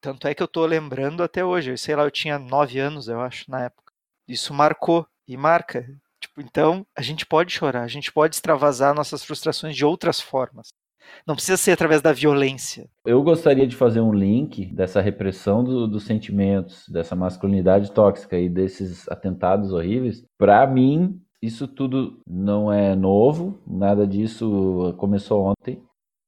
Tanto 0.00 0.28
é 0.28 0.34
que 0.34 0.42
eu 0.42 0.46
tô 0.46 0.64
lembrando 0.64 1.20
até 1.20 1.44
hoje. 1.44 1.70
Eu 1.72 1.78
sei 1.78 1.96
lá, 1.96 2.04
eu 2.04 2.10
tinha 2.12 2.38
nove 2.38 2.78
anos, 2.78 3.08
eu 3.08 3.20
acho, 3.20 3.50
na 3.50 3.64
época. 3.64 3.92
Isso 4.28 4.54
marcou 4.54 5.04
e 5.26 5.36
marca. 5.36 5.84
Tipo, 6.20 6.40
então, 6.40 6.86
a 6.96 7.02
gente 7.02 7.26
pode 7.26 7.52
chorar, 7.52 7.82
a 7.82 7.88
gente 7.88 8.12
pode 8.12 8.36
extravasar 8.36 8.94
nossas 8.94 9.24
frustrações 9.24 9.74
de 9.74 9.84
outras 9.84 10.20
formas. 10.20 10.68
Não 11.26 11.34
precisa 11.34 11.56
ser 11.56 11.72
através 11.72 12.00
da 12.00 12.12
violência. 12.12 12.88
Eu 13.04 13.22
gostaria 13.22 13.66
de 13.66 13.76
fazer 13.76 14.00
um 14.00 14.12
link 14.12 14.66
dessa 14.66 15.00
repressão 15.00 15.62
do- 15.64 15.86
dos 15.88 16.04
sentimentos, 16.04 16.88
dessa 16.88 17.14
masculinidade 17.16 17.90
tóxica 17.92 18.38
e 18.38 18.48
desses 18.48 19.08
atentados 19.08 19.72
horríveis, 19.72 20.24
para 20.38 20.66
mim 20.66 21.20
Isso 21.44 21.68
tudo 21.68 22.18
não 22.26 22.72
é 22.72 22.96
novo, 22.96 23.58
nada 23.66 24.06
disso 24.06 24.94
começou 24.96 25.44
ontem. 25.44 25.82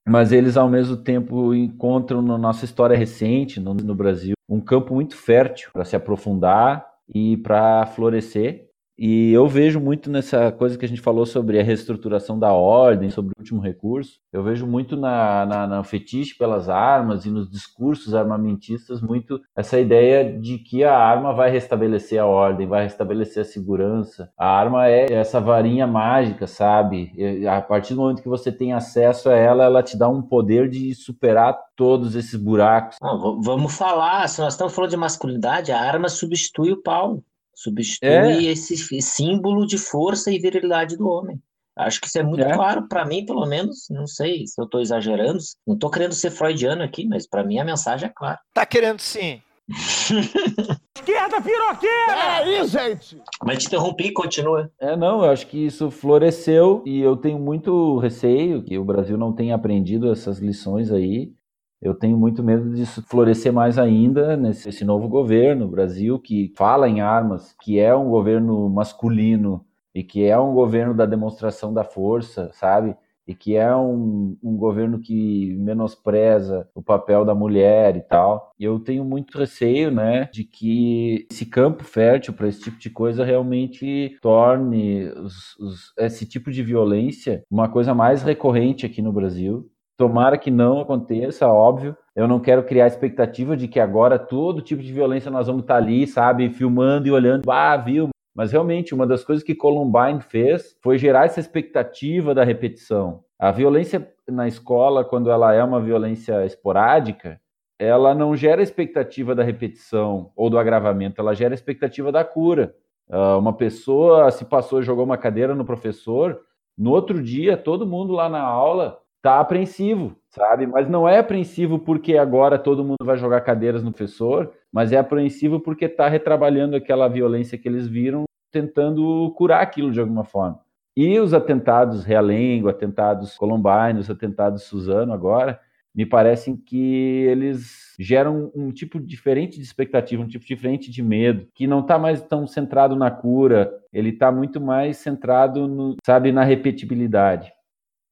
Mas 0.06 0.30
eles, 0.30 0.58
ao 0.58 0.68
mesmo 0.68 0.94
tempo, 0.94 1.54
encontram 1.54 2.20
na 2.20 2.36
nossa 2.36 2.66
história 2.66 2.94
recente, 2.94 3.58
no, 3.58 3.72
no 3.72 3.94
Brasil, 3.94 4.34
um 4.46 4.60
campo 4.60 4.94
muito 4.94 5.16
fértil 5.16 5.70
para 5.72 5.86
se 5.86 5.96
aprofundar 5.96 6.86
e 7.08 7.38
para 7.38 7.86
florescer. 7.86 8.65
E 8.98 9.32
eu 9.32 9.46
vejo 9.46 9.78
muito 9.78 10.10
nessa 10.10 10.50
coisa 10.50 10.78
que 10.78 10.84
a 10.84 10.88
gente 10.88 11.00
falou 11.00 11.26
sobre 11.26 11.60
a 11.60 11.62
reestruturação 11.62 12.38
da 12.38 12.52
ordem, 12.52 13.10
sobre 13.10 13.32
o 13.36 13.40
último 13.40 13.60
recurso. 13.60 14.18
Eu 14.32 14.42
vejo 14.42 14.66
muito 14.66 14.96
na, 14.96 15.44
na, 15.44 15.66
na, 15.66 15.84
fetiche 15.84 16.36
pelas 16.36 16.68
armas 16.68 17.26
e 17.26 17.30
nos 17.30 17.50
discursos 17.50 18.14
armamentistas 18.14 19.02
muito 19.02 19.40
essa 19.54 19.78
ideia 19.78 20.38
de 20.38 20.58
que 20.58 20.82
a 20.82 20.96
arma 20.96 21.34
vai 21.34 21.50
restabelecer 21.50 22.20
a 22.20 22.26
ordem, 22.26 22.66
vai 22.66 22.84
restabelecer 22.84 23.42
a 23.42 23.46
segurança. 23.46 24.30
A 24.36 24.48
arma 24.48 24.88
é 24.88 25.12
essa 25.12 25.40
varinha 25.40 25.86
mágica, 25.86 26.46
sabe? 26.46 27.12
E 27.14 27.46
a 27.46 27.60
partir 27.60 27.94
do 27.94 28.00
momento 28.00 28.22
que 28.22 28.28
você 28.28 28.50
tem 28.50 28.72
acesso 28.72 29.28
a 29.28 29.34
ela, 29.34 29.64
ela 29.64 29.82
te 29.82 29.98
dá 29.98 30.08
um 30.08 30.22
poder 30.22 30.70
de 30.70 30.94
superar 30.94 31.56
todos 31.76 32.14
esses 32.14 32.40
buracos. 32.40 32.96
Vamos 33.42 33.76
falar, 33.76 34.26
se 34.28 34.40
nós 34.40 34.54
estamos 34.54 34.74
falando 34.74 34.90
de 34.90 34.96
masculinidade, 34.96 35.70
a 35.70 35.80
arma 35.80 36.08
substitui 36.08 36.72
o 36.72 36.82
pau. 36.82 37.22
Substitui 37.56 38.46
é. 38.46 38.52
esse 38.52 38.76
símbolo 39.00 39.66
de 39.66 39.78
força 39.78 40.30
e 40.30 40.38
virilidade 40.38 40.94
do 40.94 41.08
homem. 41.08 41.40
Acho 41.74 42.00
que 42.00 42.06
isso 42.06 42.18
é 42.18 42.22
muito 42.22 42.44
é. 42.44 42.52
claro 42.52 42.86
para 42.86 43.06
mim, 43.06 43.24
pelo 43.24 43.46
menos. 43.46 43.86
Não 43.90 44.06
sei 44.06 44.46
se 44.46 44.60
eu 44.60 44.66
estou 44.66 44.80
exagerando. 44.80 45.38
Não 45.66 45.74
estou 45.74 45.90
querendo 45.90 46.12
ser 46.12 46.30
freudiano 46.30 46.82
aqui, 46.82 47.06
mas 47.06 47.26
para 47.26 47.42
mim 47.42 47.58
a 47.58 47.64
mensagem 47.64 48.08
é 48.08 48.12
clara. 48.14 48.38
Tá 48.52 48.66
querendo 48.66 49.00
sim. 49.00 49.40
Esquerda 50.96 51.40
piroqueira! 51.40 52.12
É 52.12 52.28
aí, 52.38 52.68
gente! 52.68 53.20
Mas 53.42 53.58
te 53.58 53.66
interrompi, 53.66 54.12
continua. 54.12 54.70
É, 54.78 54.96
não, 54.96 55.24
eu 55.24 55.30
acho 55.30 55.46
que 55.46 55.66
isso 55.66 55.90
floresceu 55.90 56.82
e 56.86 57.00
eu 57.00 57.16
tenho 57.16 57.38
muito 57.38 57.98
receio 57.98 58.62
que 58.62 58.78
o 58.78 58.84
Brasil 58.84 59.16
não 59.16 59.32
tenha 59.32 59.54
aprendido 59.54 60.12
essas 60.12 60.38
lições 60.38 60.92
aí 60.92 61.32
eu 61.80 61.94
tenho 61.94 62.16
muito 62.16 62.42
medo 62.42 62.70
disso 62.74 63.02
florescer 63.02 63.52
mais 63.52 63.78
ainda 63.78 64.36
nesse 64.36 64.84
novo 64.84 65.08
governo, 65.08 65.68
Brasil, 65.68 66.18
que 66.18 66.52
fala 66.56 66.88
em 66.88 67.00
armas, 67.00 67.54
que 67.60 67.78
é 67.78 67.94
um 67.94 68.08
governo 68.08 68.68
masculino 68.70 69.64
e 69.94 70.02
que 70.02 70.24
é 70.24 70.38
um 70.38 70.54
governo 70.54 70.94
da 70.94 71.06
demonstração 71.06 71.72
da 71.72 71.84
força, 71.84 72.50
sabe? 72.52 72.96
E 73.26 73.34
que 73.34 73.56
é 73.56 73.74
um, 73.74 74.36
um 74.42 74.56
governo 74.56 75.00
que 75.00 75.52
menospreza 75.58 76.68
o 76.74 76.82
papel 76.82 77.24
da 77.24 77.34
mulher 77.34 77.96
e 77.96 78.00
tal. 78.00 78.52
Eu 78.58 78.78
tenho 78.78 79.04
muito 79.04 79.36
receio, 79.36 79.90
né, 79.90 80.28
de 80.32 80.44
que 80.44 81.26
esse 81.30 81.44
campo 81.44 81.82
fértil 81.82 82.34
para 82.34 82.46
esse 82.46 82.60
tipo 82.62 82.78
de 82.78 82.88
coisa 82.88 83.24
realmente 83.24 84.16
torne 84.22 85.08
os, 85.08 85.56
os, 85.58 85.92
esse 85.98 86.24
tipo 86.24 86.50
de 86.50 86.62
violência 86.62 87.44
uma 87.50 87.68
coisa 87.68 87.92
mais 87.94 88.22
recorrente 88.22 88.86
aqui 88.86 89.02
no 89.02 89.12
Brasil 89.12 89.68
Tomara 89.96 90.36
que 90.36 90.50
não 90.50 90.80
aconteça, 90.80 91.48
óbvio. 91.48 91.96
Eu 92.14 92.28
não 92.28 92.38
quero 92.38 92.62
criar 92.62 92.86
expectativa 92.86 93.56
de 93.56 93.66
que 93.66 93.80
agora 93.80 94.18
todo 94.18 94.60
tipo 94.60 94.82
de 94.82 94.92
violência 94.92 95.30
nós 95.30 95.46
vamos 95.46 95.62
estar 95.62 95.76
ali, 95.76 96.06
sabe, 96.06 96.50
filmando 96.50 97.08
e 97.08 97.10
olhando, 97.10 97.50
ah, 97.50 97.76
viu? 97.76 98.10
Mas 98.34 98.52
realmente, 98.52 98.94
uma 98.94 99.06
das 99.06 99.24
coisas 99.24 99.42
que 99.42 99.54
Columbine 99.54 100.20
fez 100.20 100.76
foi 100.82 100.98
gerar 100.98 101.24
essa 101.24 101.40
expectativa 101.40 102.34
da 102.34 102.44
repetição. 102.44 103.24
A 103.38 103.50
violência 103.50 104.12
na 104.28 104.46
escola, 104.46 105.02
quando 105.02 105.30
ela 105.30 105.54
é 105.54 105.64
uma 105.64 105.80
violência 105.80 106.44
esporádica, 106.44 107.40
ela 107.78 108.14
não 108.14 108.36
gera 108.36 108.62
expectativa 108.62 109.34
da 109.34 109.42
repetição 109.42 110.30
ou 110.36 110.50
do 110.50 110.58
agravamento, 110.58 111.20
ela 111.20 111.34
gera 111.34 111.54
expectativa 111.54 112.12
da 112.12 112.24
cura. 112.24 112.74
Uh, 113.08 113.38
uma 113.38 113.54
pessoa 113.54 114.30
se 114.30 114.44
passou 114.44 114.82
jogou 114.82 115.04
uma 115.04 115.16
cadeira 115.16 115.54
no 115.54 115.64
professor, 115.64 116.40
no 116.76 116.90
outro 116.90 117.22
dia, 117.22 117.56
todo 117.56 117.86
mundo 117.86 118.12
lá 118.12 118.28
na 118.28 118.42
aula 118.42 118.98
tá 119.22 119.40
apreensivo, 119.40 120.16
sabe? 120.30 120.66
Mas 120.66 120.88
não 120.88 121.08
é 121.08 121.18
apreensivo 121.18 121.78
porque 121.78 122.16
agora 122.16 122.58
todo 122.58 122.84
mundo 122.84 123.04
vai 123.04 123.16
jogar 123.16 123.40
cadeiras 123.40 123.82
no 123.82 123.90
professor, 123.92 124.52
mas 124.72 124.92
é 124.92 124.98
apreensivo 124.98 125.60
porque 125.60 125.88
tá 125.88 126.08
retrabalhando 126.08 126.76
aquela 126.76 127.08
violência 127.08 127.58
que 127.58 127.68
eles 127.68 127.86
viram, 127.86 128.24
tentando 128.52 129.32
curar 129.36 129.62
aquilo 129.62 129.90
de 129.90 130.00
alguma 130.00 130.24
forma. 130.24 130.60
E 130.96 131.18
os 131.18 131.34
atentados 131.34 132.04
Realengo, 132.04 132.68
atentados 132.68 133.36
Columbine, 133.36 133.98
os 133.98 134.08
atentados 134.08 134.62
Suzano 134.62 135.12
agora, 135.12 135.60
me 135.96 136.04
parecem 136.04 136.54
que 136.54 137.24
eles 137.26 137.94
geram 137.98 138.52
um 138.54 138.70
tipo 138.70 139.00
diferente 139.00 139.56
de 139.56 139.62
expectativa, 139.64 140.22
um 140.22 140.28
tipo 140.28 140.44
diferente 140.44 140.90
de 140.90 141.02
medo, 141.02 141.48
que 141.54 141.66
não 141.66 141.80
está 141.80 141.98
mais 141.98 142.20
tão 142.20 142.46
centrado 142.46 142.94
na 142.94 143.10
cura, 143.10 143.72
ele 143.90 144.10
está 144.10 144.30
muito 144.30 144.60
mais 144.60 144.98
centrado, 144.98 145.66
no, 145.66 145.96
sabe, 146.04 146.32
na 146.32 146.44
repetibilidade. 146.44 147.50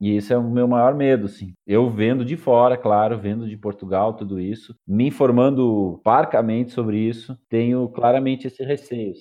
E 0.01 0.17
esse 0.17 0.33
é 0.33 0.39
o 0.39 0.43
meu 0.43 0.67
maior 0.67 0.95
medo, 0.95 1.29
sim. 1.29 1.53
Eu 1.67 1.89
vendo 1.89 2.25
de 2.25 2.37
fora, 2.37 2.77
claro, 2.77 3.19
vendo 3.19 3.49
de 3.49 3.57
Portugal 3.57 4.15
tudo 4.15 4.41
isso, 4.41 4.75
me 4.87 5.07
informando 5.07 6.01
parcamente 6.03 6.73
sobre 6.73 6.99
isso, 6.99 7.39
tenho 7.49 7.89
claramente 7.89 8.47
esse 8.47 8.63
receio. 8.65 9.15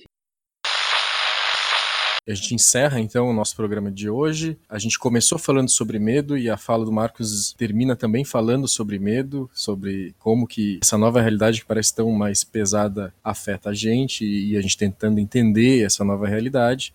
A 2.25 2.33
gente 2.33 2.55
encerra 2.55 3.01
então 3.01 3.29
o 3.29 3.33
nosso 3.33 3.53
programa 3.53 3.91
de 3.91 4.09
hoje. 4.09 4.57
A 4.69 4.79
gente 4.79 4.97
começou 4.97 5.37
falando 5.37 5.69
sobre 5.69 5.99
medo 5.99 6.37
e 6.37 6.49
a 6.49 6.55
fala 6.55 6.85
do 6.85 6.91
Marcos 6.91 7.53
termina 7.57 7.97
também 7.97 8.23
falando 8.23 8.65
sobre 8.65 8.97
medo, 8.97 9.49
sobre 9.53 10.15
como 10.19 10.47
que 10.47 10.79
essa 10.81 10.97
nova 10.97 11.19
realidade 11.19 11.59
que 11.59 11.67
parece 11.67 11.93
tão 11.93 12.09
mais 12.11 12.41
pesada 12.45 13.13
afeta 13.21 13.71
a 13.71 13.73
gente 13.73 14.25
e 14.25 14.55
a 14.55 14.61
gente 14.61 14.77
tentando 14.77 15.19
entender 15.19 15.83
essa 15.83 16.05
nova 16.05 16.25
realidade. 16.25 16.93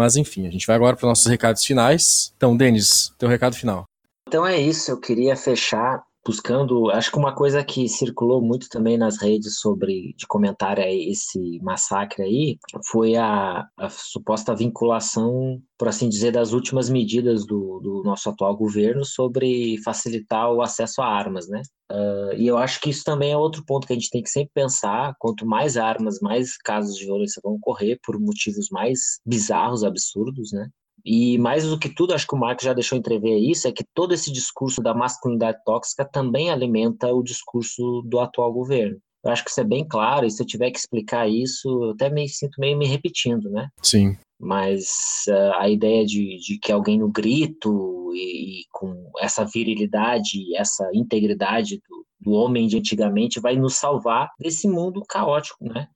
Mas 0.00 0.16
enfim, 0.16 0.46
a 0.46 0.50
gente 0.50 0.66
vai 0.66 0.76
agora 0.76 0.96
para 0.96 1.04
os 1.04 1.08
nossos 1.10 1.26
recados 1.26 1.62
finais. 1.62 2.32
Então, 2.34 2.56
Denis, 2.56 3.12
teu 3.18 3.28
recado 3.28 3.54
final. 3.54 3.84
Então 4.26 4.46
é 4.46 4.58
isso, 4.58 4.90
eu 4.90 4.98
queria 4.98 5.36
fechar 5.36 6.02
buscando, 6.24 6.90
acho 6.90 7.10
que 7.10 7.18
uma 7.18 7.34
coisa 7.34 7.64
que 7.64 7.88
circulou 7.88 8.42
muito 8.42 8.68
também 8.68 8.98
nas 8.98 9.18
redes 9.20 9.58
sobre 9.58 10.14
de 10.16 10.26
comentário 10.26 10.82
a 10.82 10.90
esse 10.90 11.58
massacre 11.62 12.22
aí 12.22 12.58
foi 12.86 13.16
a, 13.16 13.66
a, 13.76 13.88
suposta 13.88 14.54
vinculação, 14.54 15.60
por 15.78 15.88
assim 15.88 16.08
dizer, 16.08 16.32
das 16.32 16.52
últimas 16.52 16.90
medidas 16.90 17.46
do, 17.46 17.80
do 17.80 18.02
nosso 18.04 18.28
atual 18.28 18.56
governo 18.56 19.04
sobre 19.04 19.78
facilitar 19.82 20.52
o 20.52 20.62
acesso 20.62 21.00
a 21.00 21.06
armas, 21.06 21.48
né? 21.48 21.62
Uh, 21.90 22.34
e 22.36 22.46
eu 22.46 22.56
acho 22.56 22.80
que 22.80 22.90
isso 22.90 23.02
também 23.02 23.32
é 23.32 23.36
outro 23.36 23.64
ponto 23.64 23.86
que 23.86 23.92
a 23.92 23.96
gente 23.96 24.10
tem 24.10 24.22
que 24.22 24.30
sempre 24.30 24.52
pensar: 24.54 25.14
quanto 25.18 25.44
mais 25.46 25.76
armas, 25.76 26.20
mais 26.20 26.56
casos 26.56 26.96
de 26.96 27.04
violência 27.04 27.40
vão 27.42 27.54
ocorrer 27.54 27.98
por 28.04 28.18
motivos 28.20 28.68
mais 28.70 29.18
bizarros, 29.26 29.82
absurdos, 29.82 30.52
né? 30.52 30.68
E 31.04 31.38
mais 31.38 31.66
do 31.66 31.78
que 31.78 31.88
tudo, 31.88 32.14
acho 32.14 32.26
que 32.26 32.34
o 32.34 32.38
Marx 32.38 32.64
já 32.64 32.72
deixou 32.72 32.98
entrever 32.98 33.38
isso, 33.38 33.66
é 33.68 33.72
que 33.72 33.84
todo 33.94 34.12
esse 34.12 34.32
discurso 34.32 34.82
da 34.82 34.94
masculinidade 34.94 35.58
tóxica 35.64 36.04
também 36.04 36.50
alimenta 36.50 37.12
o 37.12 37.22
discurso 37.22 38.02
do 38.06 38.20
atual 38.20 38.52
governo. 38.52 38.98
Eu 39.24 39.30
acho 39.30 39.44
que 39.44 39.50
isso 39.50 39.60
é 39.60 39.64
bem 39.64 39.86
claro, 39.86 40.26
e 40.26 40.30
se 40.30 40.42
eu 40.42 40.46
tiver 40.46 40.70
que 40.70 40.78
explicar 40.78 41.28
isso, 41.28 41.68
eu 41.68 41.90
até 41.90 42.08
me 42.08 42.28
sinto 42.28 42.58
meio 42.58 42.76
me 42.76 42.86
repetindo, 42.86 43.50
né? 43.50 43.68
Sim. 43.82 44.16
Mas 44.38 44.86
uh, 45.28 45.52
a 45.58 45.68
ideia 45.68 46.04
de, 46.06 46.38
de, 46.38 46.58
que 46.58 46.72
alguém 46.72 46.98
no 46.98 47.10
grito 47.10 48.10
e, 48.14 48.60
e, 48.60 48.64
com 48.72 49.10
essa 49.18 49.44
virilidade, 49.44 50.56
essa 50.56 50.88
integridade 50.94 51.82
do, 51.86 52.06
do 52.18 52.32
homem 52.32 52.66
de 52.66 52.78
antigamente 52.78 53.38
vai 53.38 53.56
nos 53.56 53.76
salvar 53.76 54.30
desse 54.38 54.66
mundo 54.66 55.02
caótico, 55.06 55.62
né? 55.64 55.86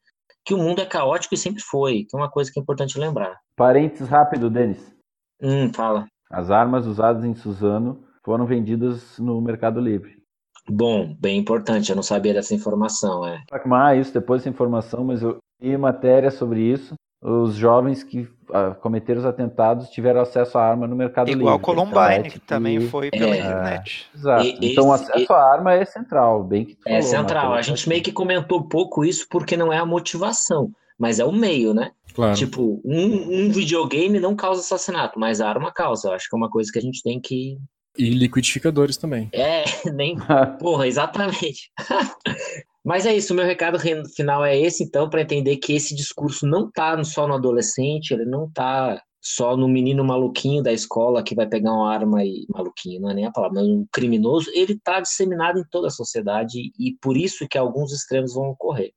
Que 0.45 0.55
o 0.55 0.59
mundo 0.59 0.81
é 0.81 0.87
caótico 0.87 1.35
e 1.35 1.39
sempre 1.39 1.63
foi, 1.63 2.05
que 2.05 2.15
é 2.15 2.19
uma 2.19 2.31
coisa 2.31 2.51
que 2.53 2.59
é 2.59 2.63
importante 2.63 2.99
lembrar. 2.99 3.39
Parênteses 3.57 4.09
rápido, 4.09 4.51
Denis. 4.51 4.95
Hum, 5.43 5.73
fala. 5.73 6.07
As 6.31 6.51
armas 6.51 6.87
usadas 6.87 7.25
em 7.25 7.35
Suzano 7.35 8.05
foram 8.25 8.47
vendidas 8.47 9.19
no 9.19 9.41
Mercado 9.41 9.81
Livre. 9.81 10.23
Bom, 10.69 11.15
bem 11.21 11.39
importante, 11.39 11.91
eu 11.91 11.97
não 11.97 12.03
sabia 12.03 12.33
dessa 12.33 12.55
informação, 12.55 13.27
é. 13.27 13.43
Ah, 13.53 13.95
isso 13.95 14.13
depois 14.13 14.41
dessa 14.41 14.49
informação, 14.49 15.05
mas 15.05 15.23
eu 15.23 15.39
li 15.61 15.77
matéria 15.77 16.31
sobre 16.31 16.61
isso. 16.61 16.95
Os 17.27 17.55
jovens 17.55 18.03
que 18.03 18.29
ah, 18.53 18.77
cometeram 18.79 19.19
os 19.19 19.25
atentados 19.25 19.89
tiveram 19.89 20.21
acesso 20.21 20.59
à 20.59 20.63
arma 20.63 20.87
no 20.87 20.95
Mercado 20.95 21.31
Igual 21.31 21.57
Livre. 21.57 21.73
Igual 21.73 21.91
Columbine, 21.91 22.25
que, 22.25 22.39
que 22.39 22.41
também 22.41 22.81
foi 22.89 23.11
pela 23.11 23.35
é, 23.35 23.39
internet. 23.39 24.07
Exato. 24.15 24.45
E, 24.45 24.59
então, 24.61 24.89
o 24.89 24.93
acesso 24.93 25.33
à 25.33 25.53
arma 25.53 25.73
é 25.73 25.87
central, 25.87 26.45
bem 26.45 26.67
que 26.67 26.75
tu 26.75 26.87
É 26.87 27.01
falou, 27.01 27.19
central. 27.19 27.55
A 27.55 27.63
gente 27.63 27.89
meio 27.89 28.03
que 28.03 28.13
comentou 28.13 28.69
pouco 28.69 29.07
isso 29.07 29.27
porque 29.31 29.57
não 29.57 29.73
é 29.73 29.79
a 29.79 29.87
motivação, 29.87 30.71
mas 30.99 31.19
é 31.19 31.25
o 31.25 31.33
meio, 31.33 31.73
né? 31.73 31.93
Claro. 32.15 32.37
Tipo, 32.37 32.81
um, 32.85 33.47
um, 33.47 33.51
videogame 33.51 34.21
não 34.21 34.37
causa 34.37 34.61
assassinato, 34.61 35.19
mas 35.19 35.41
a 35.41 35.49
arma 35.49 35.73
causa. 35.73 36.09
Eu 36.09 36.13
acho 36.13 36.29
que 36.29 36.37
é 36.37 36.39
uma 36.39 36.51
coisa 36.51 36.71
que 36.71 36.79
a 36.79 36.83
gente 36.83 37.03
tem 37.03 37.19
que. 37.19 37.59
E 37.97 38.11
liquidificadores 38.11 38.99
também. 38.99 39.31
É, 39.33 39.65
nem. 39.95 40.17
Porra, 40.61 40.87
exatamente. 40.87 41.73
mas 42.85 43.07
é 43.07 43.15
isso, 43.15 43.35
meu 43.35 43.47
recado 43.47 43.79
final 44.15 44.45
é 44.45 44.59
esse, 44.59 44.85
então, 44.85 45.09
para 45.09 45.23
entender 45.23 45.57
que 45.57 45.73
esse 45.73 45.95
discurso 45.95 46.47
não 46.47 46.71
tá 46.71 47.03
só 47.03 47.27
no 47.27 47.35
adolescente, 47.35 48.13
ele 48.13 48.27
não 48.27 48.51
tá 48.51 49.03
só 49.23 49.57
no 49.57 49.67
menino 49.67 50.05
maluquinho 50.05 50.63
da 50.63 50.71
escola 50.71 51.23
que 51.23 51.35
vai 51.35 51.47
pegar 51.47 51.73
uma 51.73 51.91
arma 51.91 52.23
e. 52.23 52.45
maluquinho, 52.51 53.01
não 53.01 53.11
é 53.11 53.15
nem 53.15 53.25
a 53.25 53.33
palavra, 53.33 53.63
mas 53.63 53.69
um 53.71 53.87
criminoso, 53.91 54.51
ele 54.55 54.79
tá 54.79 55.01
disseminado 55.01 55.59
em 55.59 55.65
toda 55.71 55.89
a 55.89 55.91
sociedade 55.91 56.73
e 56.79 56.95
por 57.01 57.17
isso 57.17 57.49
que 57.49 57.57
alguns 57.57 57.91
extremos 57.91 58.35
vão 58.35 58.51
ocorrer. 58.51 58.93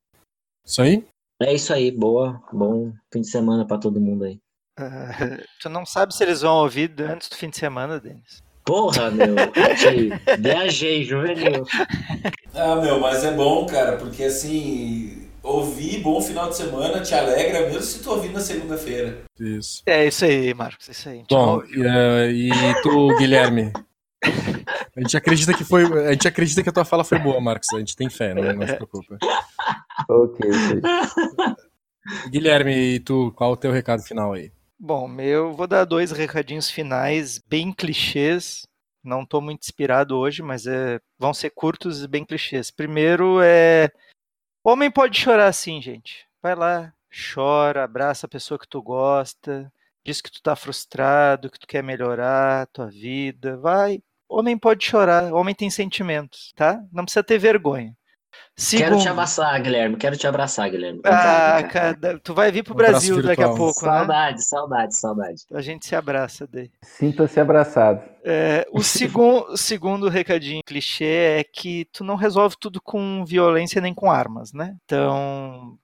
Isso 0.66 0.82
aí? 0.82 1.06
É 1.40 1.54
isso 1.54 1.72
aí, 1.72 1.90
boa, 1.90 2.42
bom 2.52 2.92
fim 3.10 3.22
de 3.22 3.30
semana 3.30 3.66
para 3.66 3.78
todo 3.78 4.00
mundo 4.00 4.24
aí. 4.24 4.38
Uh, 4.78 5.42
tu 5.62 5.70
não 5.70 5.86
sabe 5.86 6.14
se 6.14 6.22
eles 6.22 6.42
vão 6.42 6.56
ouvir 6.56 6.94
antes 7.00 7.30
do 7.30 7.36
fim 7.36 7.48
de 7.48 7.56
semana, 7.56 7.98
Denis. 7.98 8.42
Porra, 8.68 9.10
meu, 9.10 9.34
te 9.78 10.12
viajei, 10.38 11.02
juvenil. 11.02 11.64
Ah, 12.54 12.76
meu, 12.76 13.00
mas 13.00 13.24
é 13.24 13.32
bom, 13.32 13.64
cara, 13.64 13.96
porque 13.96 14.24
assim, 14.24 15.26
ouvir 15.42 16.02
bom 16.02 16.20
final 16.20 16.50
de 16.50 16.56
semana 16.56 17.00
te 17.00 17.14
alegra, 17.14 17.62
mesmo 17.62 17.80
se 17.80 18.02
tu 18.02 18.10
ouvir 18.10 18.30
na 18.30 18.40
segunda-feira. 18.40 19.22
Isso. 19.40 19.82
É 19.86 20.06
isso 20.06 20.22
aí, 20.26 20.52
Marcos, 20.52 20.86
isso 20.86 21.08
aí. 21.08 21.24
Bom, 21.30 21.62
e, 21.64 21.80
uh, 21.80 22.30
e 22.30 22.82
tu, 22.82 23.16
Guilherme? 23.16 23.72
A 24.94 25.00
gente 25.00 25.16
acredita 25.16 25.54
que 25.54 25.64
foi. 25.64 25.84
A 26.06 26.12
gente 26.12 26.28
acredita 26.28 26.62
que 26.62 26.68
a 26.68 26.72
tua 26.72 26.84
fala 26.84 27.04
foi 27.04 27.18
boa, 27.18 27.40
Marcos. 27.40 27.68
A 27.72 27.78
gente 27.78 27.96
tem 27.96 28.10
fé, 28.10 28.34
não, 28.34 28.52
não 28.52 28.66
se 28.66 28.74
preocupa. 28.74 29.16
Ok. 30.10 30.50
Guilherme, 32.30 32.74
e 32.74 33.00
tu, 33.00 33.32
qual 33.34 33.52
o 33.52 33.56
teu 33.56 33.72
recado 33.72 34.02
final 34.02 34.34
aí? 34.34 34.52
Bom, 34.80 35.20
eu 35.20 35.52
vou 35.54 35.66
dar 35.66 35.84
dois 35.84 36.12
recadinhos 36.12 36.70
finais 36.70 37.38
bem 37.38 37.72
clichês. 37.72 38.64
Não 39.02 39.22
estou 39.22 39.40
muito 39.40 39.62
inspirado 39.64 40.16
hoje, 40.16 40.40
mas 40.40 40.68
é, 40.68 41.00
vão 41.18 41.34
ser 41.34 41.50
curtos 41.50 42.04
e 42.04 42.06
bem 42.08 42.24
clichês. 42.24 42.70
Primeiro 42.70 43.40
é. 43.42 43.90
Homem 44.62 44.88
pode 44.88 45.18
chorar 45.18 45.52
sim, 45.52 45.82
gente. 45.82 46.26
Vai 46.40 46.54
lá, 46.54 46.92
chora, 47.34 47.82
abraça 47.82 48.26
a 48.26 48.28
pessoa 48.28 48.58
que 48.58 48.68
tu 48.68 48.80
gosta, 48.80 49.72
diz 50.04 50.20
que 50.20 50.30
tu 50.30 50.40
tá 50.40 50.54
frustrado, 50.54 51.50
que 51.50 51.58
tu 51.58 51.66
quer 51.66 51.82
melhorar 51.82 52.62
a 52.62 52.66
tua 52.66 52.86
vida. 52.86 53.56
Vai. 53.56 54.00
Homem 54.28 54.56
pode 54.56 54.84
chorar, 54.84 55.32
homem 55.32 55.54
tem 55.56 55.70
sentimentos, 55.70 56.52
tá? 56.54 56.84
Não 56.92 57.04
precisa 57.04 57.24
ter 57.24 57.38
vergonha. 57.38 57.96
Segundo... 58.56 58.88
Quero 58.88 58.98
te 59.00 59.08
abraçar, 59.08 59.62
Guilherme. 59.62 59.96
Quero 59.96 60.16
te 60.16 60.26
abraçar, 60.26 60.68
Guilherme. 60.68 61.00
Ah, 61.04 61.62
cara, 61.70 62.18
tu 62.22 62.34
vai 62.34 62.50
vir 62.50 62.64
pro 62.64 62.74
Um 62.74 62.76
Brasil 62.76 63.22
daqui 63.22 63.42
a 63.42 63.46
virtual. 63.46 63.56
pouco, 63.56 63.86
né? 63.86 63.98
Saudade, 63.98 64.44
saudade, 64.44 64.96
saudade. 64.96 65.42
A 65.52 65.60
gente 65.60 65.86
se 65.86 65.94
abraça 65.94 66.46
daí. 66.46 66.70
Sinta-se 66.82 67.38
abraçado. 67.38 68.02
É, 68.24 68.66
o, 68.72 68.82
segun, 68.82 69.44
o 69.48 69.56
segundo 69.56 70.08
recadinho 70.08 70.60
clichê 70.66 71.38
é 71.38 71.44
que 71.44 71.86
tu 71.92 72.02
não 72.02 72.16
resolve 72.16 72.56
tudo 72.58 72.80
com 72.82 73.24
violência 73.24 73.80
nem 73.80 73.94
com 73.94 74.10
armas, 74.10 74.52
né? 74.52 74.76
Então, 74.84 75.78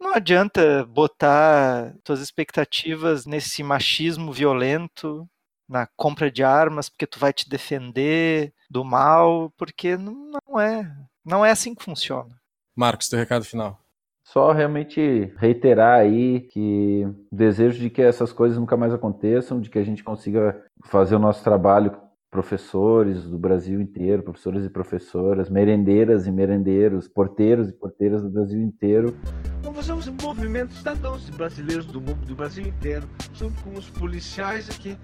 não 0.00 0.14
adianta 0.14 0.84
botar 0.86 1.94
tuas 2.02 2.20
expectativas 2.20 3.26
nesse 3.26 3.62
machismo 3.62 4.32
violento, 4.32 5.28
na 5.68 5.86
compra 5.96 6.30
de 6.30 6.42
armas, 6.42 6.88
porque 6.88 7.06
tu 7.06 7.18
vai 7.18 7.32
te 7.32 7.48
defender 7.48 8.52
do 8.70 8.84
mal, 8.84 9.52
porque 9.56 9.96
não 9.96 10.60
é. 10.60 10.90
Não 11.24 11.44
é 11.44 11.50
assim 11.50 11.74
que 11.74 11.82
funciona. 11.82 12.36
Marcos, 12.76 13.08
teu 13.08 13.18
recado 13.18 13.44
final. 13.44 13.80
Só 14.26 14.52
realmente 14.52 15.32
reiterar 15.36 16.00
aí 16.00 16.40
que 16.40 17.04
o 17.30 17.36
desejo 17.36 17.78
de 17.78 17.90
que 17.90 18.02
essas 18.02 18.32
coisas 18.32 18.58
nunca 18.58 18.76
mais 18.76 18.92
aconteçam, 18.92 19.60
de 19.60 19.70
que 19.70 19.78
a 19.78 19.84
gente 19.84 20.02
consiga 20.02 20.62
fazer 20.84 21.14
o 21.14 21.18
nosso 21.18 21.42
trabalho, 21.44 21.96
professores 22.30 23.24
do 23.24 23.38
Brasil 23.38 23.80
inteiro, 23.80 24.22
professores 24.22 24.64
e 24.64 24.70
professoras, 24.70 25.48
merendeiras 25.48 26.26
e 26.26 26.32
merendeiros, 26.32 27.06
porteiros 27.06 27.68
e 27.68 27.72
porteiras 27.72 28.22
do 28.22 28.30
Brasil 28.30 28.60
inteiro, 28.60 29.16
Nós 29.62 29.86
somos 29.86 30.08
um 30.08 30.16
movimento 30.20 30.70
de 30.70 30.78
cidadãos 30.78 31.28
brasileiros 31.30 31.86
do 31.86 32.00
mundo 32.00 32.26
do 32.26 32.34
Brasil 32.34 32.66
inteiro, 32.66 33.08
junto 33.34 33.62
com 33.62 33.74
os 33.74 33.88
policiais 33.90 34.68
aqui. 34.70 34.96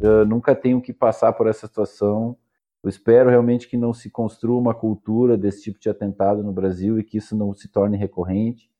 uh, 0.00 0.24
nunca 0.24 0.54
tenham 0.54 0.80
que 0.80 0.92
passar 0.92 1.32
por 1.32 1.46
essa 1.46 1.66
situação. 1.66 2.36
Eu 2.82 2.88
espero 2.88 3.28
realmente 3.28 3.68
que 3.68 3.76
não 3.76 3.92
se 3.92 4.08
construa 4.10 4.58
uma 4.58 4.74
cultura 4.74 5.36
desse 5.36 5.62
tipo 5.64 5.78
de 5.78 5.90
atentado 5.90 6.42
no 6.42 6.52
Brasil 6.52 6.98
e 6.98 7.04
que 7.04 7.18
isso 7.18 7.36
não 7.36 7.52
se 7.52 7.68
torne 7.68 7.96
recorrente. 7.96 8.70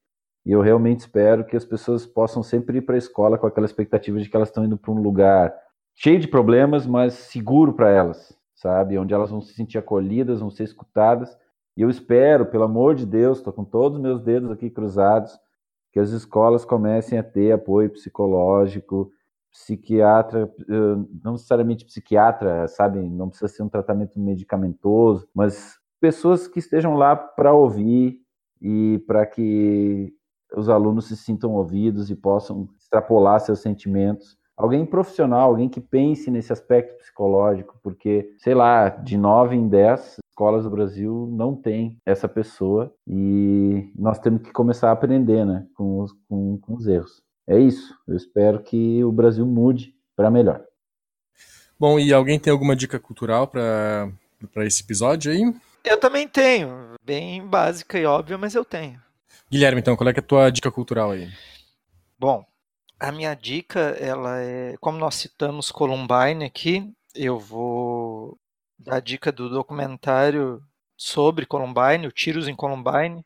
E 0.45 0.53
eu 0.53 0.63
realmente 0.63 1.01
espero 1.01 1.45
que 1.45 1.57
as 1.57 1.65
pessoas 1.65 2.07
possam 2.07 2.43
sempre 2.43 2.79
ir 2.79 2.83
para 2.83 2.95
a 2.95 2.99
escola 2.99 3.37
com 3.37 3.47
aquela 3.47 3.67
expectativa 3.67 4.19
de 4.19 4.29
que 4.29 4.35
elas 4.35 4.49
estão 4.49 4.65
indo 4.65 4.79
para 4.79 4.91
um 4.91 5.03
lugar 5.03 5.55
cheio 5.95 6.19
de 6.19 6.27
problemas, 6.27 6.87
mas 6.87 7.13
seguro 7.13 7.75
para 7.75 7.91
elas, 7.91 8.35
sabe? 8.55 8.99
Onde 8.99 9.13
elas 9.13 9.31
vão 9.31 9.43
se 9.43 9.53
sentir 9.53 9.77
acolhidas, 9.77 10.41
vão 10.41 10.51
ser 10.51 10.65
escutadas. 10.65 11.37
E 11.77 11.83
eu 11.83 11.91
espero, 11.91 12.47
pelo 12.47 12.65
amor 12.65 12.95
de 12.95 13.05
Deus, 13.05 13.39
estou 13.39 13.53
com 13.53 13.65
todos 13.65 13.99
os 13.99 14.03
meus 14.03 14.23
dedos 14.23 14.51
aqui 14.51 14.71
cruzados, 14.71 15.39
que 15.93 16.01
as 16.01 16.11
escolas 16.11 16.65
comecem 16.65 17.19
a 17.19 17.23
ter 17.23 17.53
apoio 17.53 17.91
psicológico, 17.91 19.13
psiquiatra, 19.51 20.53
eh, 20.69 20.97
não 21.23 21.33
necessariamente 21.33 21.85
psiquiatra, 21.85 22.69
sabe? 22.69 23.01
Não 23.01 23.29
precisa 23.29 23.49
ser 23.49 23.63
um 23.63 23.69
tratamento 23.69 24.19
medicamentoso, 24.19 25.29
mas 25.35 25.79
pessoas 26.01 26.49
que 26.49 26.59
estejam 26.59 26.95
lá 26.95 27.15
para 27.17 27.53
ouvir 27.53 28.21
e 28.61 29.03
para 29.07 29.27
que 29.27 30.13
os 30.57 30.69
alunos 30.69 31.07
se 31.07 31.17
sintam 31.17 31.53
ouvidos 31.53 32.11
e 32.11 32.17
possam 32.17 32.69
extrapolar 32.79 33.41
seus 33.41 33.61
sentimentos. 33.61 34.37
Alguém 34.57 34.85
profissional, 34.85 35.49
alguém 35.49 35.69
que 35.69 35.81
pense 35.81 36.31
nesse 36.31 36.53
aspecto 36.53 36.99
psicológico, 36.99 37.79
porque, 37.83 38.35
sei 38.39 38.55
lá, 38.55 38.89
de 38.89 39.17
nove 39.17 39.57
em 39.57 39.69
dez 39.69 40.17
escolas 40.29 40.65
do 40.65 40.71
Brasil 40.71 41.29
não 41.33 41.55
tem 41.55 41.99
essa 42.05 42.29
pessoa 42.29 42.93
e 43.07 43.91
nós 43.95 44.19
temos 44.19 44.43
que 44.43 44.53
começar 44.53 44.89
a 44.89 44.93
aprender 44.93 45.45
né, 45.45 45.67
com, 45.75 46.01
os, 46.01 46.13
com, 46.29 46.59
com 46.59 46.75
os 46.75 46.87
erros. 46.87 47.23
É 47.51 47.59
isso. 47.59 47.99
Eu 48.07 48.17
espero 48.17 48.63
que 48.63 49.03
o 49.03 49.11
Brasil 49.11 49.45
mude 49.45 49.93
para 50.15 50.31
melhor. 50.31 50.65
Bom, 51.77 51.99
e 51.99 52.13
alguém 52.13 52.39
tem 52.39 52.53
alguma 52.53 52.77
dica 52.77 53.01
cultural 53.01 53.49
para 53.49 54.13
esse 54.59 54.85
episódio 54.85 55.33
aí? 55.33 55.53
Eu 55.83 55.99
também 55.99 56.29
tenho, 56.29 56.95
bem 57.03 57.45
básica 57.45 57.99
e 57.99 58.07
óbvia, 58.07 58.39
mas 58.39 58.55
eu 58.55 58.65
tenho. 58.65 59.03
Guilherme, 59.51 59.81
então, 59.81 59.97
qual 59.97 60.09
é, 60.09 60.13
é 60.13 60.19
a 60.21 60.23
tua 60.23 60.49
dica 60.49 60.71
cultural 60.71 61.11
aí? 61.11 61.29
Bom, 62.17 62.45
a 63.01 63.11
minha 63.11 63.35
dica, 63.35 63.81
ela 63.99 64.39
é, 64.39 64.77
como 64.79 64.97
nós 64.97 65.17
citamos 65.17 65.73
Columbine 65.73 66.45
aqui, 66.45 66.93
eu 67.17 67.37
vou 67.37 68.39
dar 68.79 68.97
a 68.97 69.01
dica 69.01 69.33
do 69.33 69.49
documentário 69.49 70.63
sobre 70.97 71.47
Columbine, 71.47 72.07
o 72.07 72.13
Tiros 72.13 72.47
em 72.47 72.55
Columbine, 72.55 73.25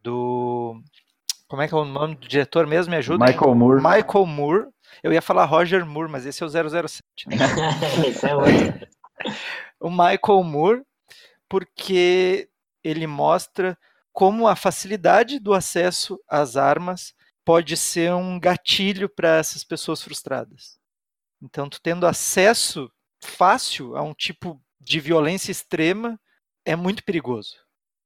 do 0.00 0.80
como 1.52 1.60
é 1.60 1.68
que 1.68 1.74
é 1.74 1.76
o 1.76 1.84
nome 1.84 2.14
do 2.14 2.26
diretor 2.26 2.66
mesmo? 2.66 2.92
Me 2.92 2.96
ajuda? 2.96 3.26
Michael 3.26 3.54
Moore. 3.54 3.82
Michael 3.82 4.24
Moore. 4.24 4.68
Eu 5.02 5.12
ia 5.12 5.20
falar 5.20 5.44
Roger 5.44 5.84
Moore, 5.84 6.10
mas 6.10 6.24
esse 6.24 6.42
é 6.42 6.46
o 6.46 6.48
007. 6.48 7.02
Né? 7.26 7.36
Esse 8.08 8.26
é 8.26 8.34
outro. 8.34 8.88
o 9.78 9.90
Michael 9.90 10.42
Moore, 10.44 10.82
porque 11.50 12.48
ele 12.82 13.06
mostra 13.06 13.76
como 14.14 14.48
a 14.48 14.56
facilidade 14.56 15.38
do 15.38 15.52
acesso 15.52 16.18
às 16.26 16.56
armas 16.56 17.12
pode 17.44 17.76
ser 17.76 18.14
um 18.14 18.40
gatilho 18.40 19.06
para 19.06 19.36
essas 19.36 19.62
pessoas 19.62 20.00
frustradas. 20.00 20.78
Então, 21.42 21.68
tu 21.68 21.82
tendo 21.82 22.06
acesso 22.06 22.90
fácil 23.22 23.94
a 23.94 24.02
um 24.02 24.14
tipo 24.14 24.58
de 24.80 24.98
violência 25.00 25.52
extrema 25.52 26.18
é 26.64 26.74
muito 26.74 27.04
perigoso. 27.04 27.61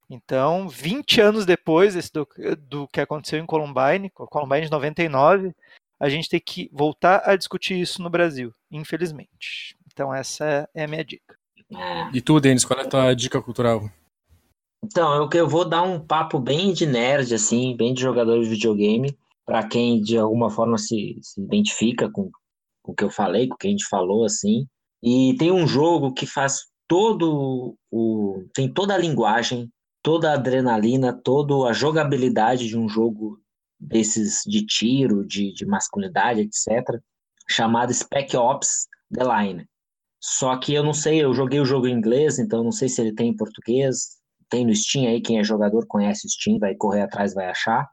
Então, 0.09 0.69
20 0.69 1.21
anos 1.21 1.45
depois 1.45 1.95
desse 1.95 2.13
do, 2.13 2.29
do 2.69 2.89
que 2.89 3.01
aconteceu 3.01 3.41
em 3.41 3.47
Columbine, 3.47 4.11
Columbine 4.11 4.67
de 4.67 4.71
99, 4.71 5.53
a 5.99 6.09
gente 6.09 6.29
tem 6.29 6.41
que 6.41 6.71
voltar 6.73 7.23
a 7.25 7.37
discutir 7.37 7.81
isso 7.81 8.03
no 8.03 8.11
Brasil, 8.11 8.53
infelizmente. 8.71 9.77
Então, 9.93 10.15
essa 10.15 10.69
é 10.75 10.85
a 10.85 10.89
minha 10.89 11.05
dica. 11.05 11.37
E 12.13 12.21
tu, 12.21 12.39
Denis, 12.39 12.65
qual 12.65 12.79
é 12.79 12.83
a 12.83 12.89
tua 12.89 13.15
dica 13.15 13.43
cultural? 13.43 13.91
Então, 14.85 15.15
eu, 15.15 15.29
eu 15.33 15.49
vou 15.49 15.65
dar 15.65 15.83
um 15.83 15.99
papo 15.99 16.39
bem 16.39 16.73
de 16.73 16.87
nerd, 16.87 17.35
assim, 17.35 17.77
bem 17.77 17.93
de 17.93 18.03
jogador 18.03 18.41
de 18.41 18.49
videogame, 18.49 19.19
para 19.45 19.67
quem 19.67 20.01
de 20.01 20.17
alguma 20.17 20.51
forma 20.51 20.79
se, 20.79 21.19
se 21.23 21.41
identifica 21.41 22.11
com, 22.11 22.31
com 22.83 22.93
o 22.93 22.95
que 22.95 23.03
eu 23.03 23.11
falei, 23.11 23.49
com 23.49 23.55
o 23.55 23.59
que 23.59 23.67
a 23.67 23.71
gente 23.71 23.87
falou, 23.89 24.25
assim. 24.25 24.67
E 25.03 25.35
tem 25.39 25.51
um 25.51 25.67
jogo 25.67 26.13
que 26.13 26.27
faz 26.27 26.67
todo 26.87 27.77
o. 27.91 28.45
tem 28.55 28.73
toda 28.73 28.95
a 28.95 28.99
linguagem, 28.99 29.69
toda 30.07 30.31
a 30.31 30.35
adrenalina, 30.35 31.13
toda 31.13 31.69
a 31.69 31.73
jogabilidade 31.73 32.69
de 32.69 32.79
um 32.79 32.89
jogo 32.89 33.41
desses 33.77 34.43
de 34.47 34.65
tiro, 34.65 35.27
de, 35.27 35.53
de 35.53 35.67
masculinidade, 35.67 36.43
etc., 36.43 37.01
chamado 37.51 37.93
Spec 37.93 38.37
Ops 38.37 38.87
The 39.13 39.25
Line. 39.25 39.67
Só 40.23 40.57
que 40.59 40.73
eu 40.73 40.85
não 40.85 40.93
sei, 40.93 41.25
eu 41.25 41.35
joguei 41.35 41.59
o 41.59 41.65
jogo 41.65 41.89
em 41.89 41.93
inglês, 41.93 42.39
então 42.39 42.63
não 42.63 42.71
sei 42.71 42.89
se 42.89 43.01
ele 43.01 43.17
tem 43.17 43.31
em 43.31 43.37
português. 43.37 44.17
Tem 44.49 44.65
no 44.65 44.73
Steam 44.73 45.09
aí, 45.09 45.21
quem 45.21 45.41
é 45.41 45.43
jogador 45.43 45.85
conhece 45.89 46.25
o 46.25 46.31
Steam, 46.31 46.61
vai 46.61 46.77
correr 46.77 47.03
atrás, 47.03 47.35
vai 47.35 47.49
achar. 47.51 47.85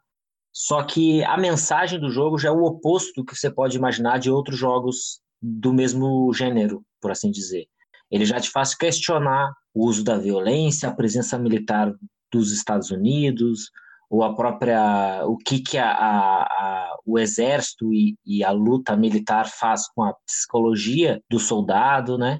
Só 0.51 0.83
que 0.83 1.23
a 1.23 1.35
mensagem 1.35 1.99
do 1.99 2.11
jogo 2.11 2.37
já 2.37 2.49
é 2.49 2.51
o 2.51 2.63
oposto 2.63 3.11
do 3.15 3.25
que 3.25 3.35
você 3.35 3.49
pode 3.49 3.75
imaginar 3.75 4.19
de 4.19 4.29
outros 4.29 4.59
jogos 4.59 5.19
do 5.41 5.73
mesmo 5.73 6.31
gênero, 6.31 6.85
por 7.01 7.09
assim 7.09 7.31
dizer. 7.31 7.65
Ele 8.13 8.25
já 8.25 8.39
te 8.39 8.51
faz 8.51 8.75
questionar 8.75 9.51
o 9.73 9.87
uso 9.87 10.03
da 10.03 10.19
violência, 10.19 10.87
a 10.87 10.93
presença 10.93 11.35
militar 11.39 11.91
dos 12.31 12.51
Estados 12.51 12.91
Unidos, 12.91 13.71
ou 14.07 14.23
a 14.23 14.35
própria 14.35 15.25
o 15.25 15.35
que 15.35 15.59
que 15.59 15.79
a, 15.79 15.89
a, 15.89 16.43
a, 16.43 16.97
o 17.03 17.17
exército 17.17 17.91
e, 17.91 18.15
e, 18.23 18.43
a 18.43 18.51
luta 18.51 18.95
militar 18.95 19.49
faz 19.49 19.87
com 19.87 20.03
a 20.03 20.13
psicologia 20.27 21.19
do 21.27 21.39
soldado, 21.39 22.15
né? 22.15 22.39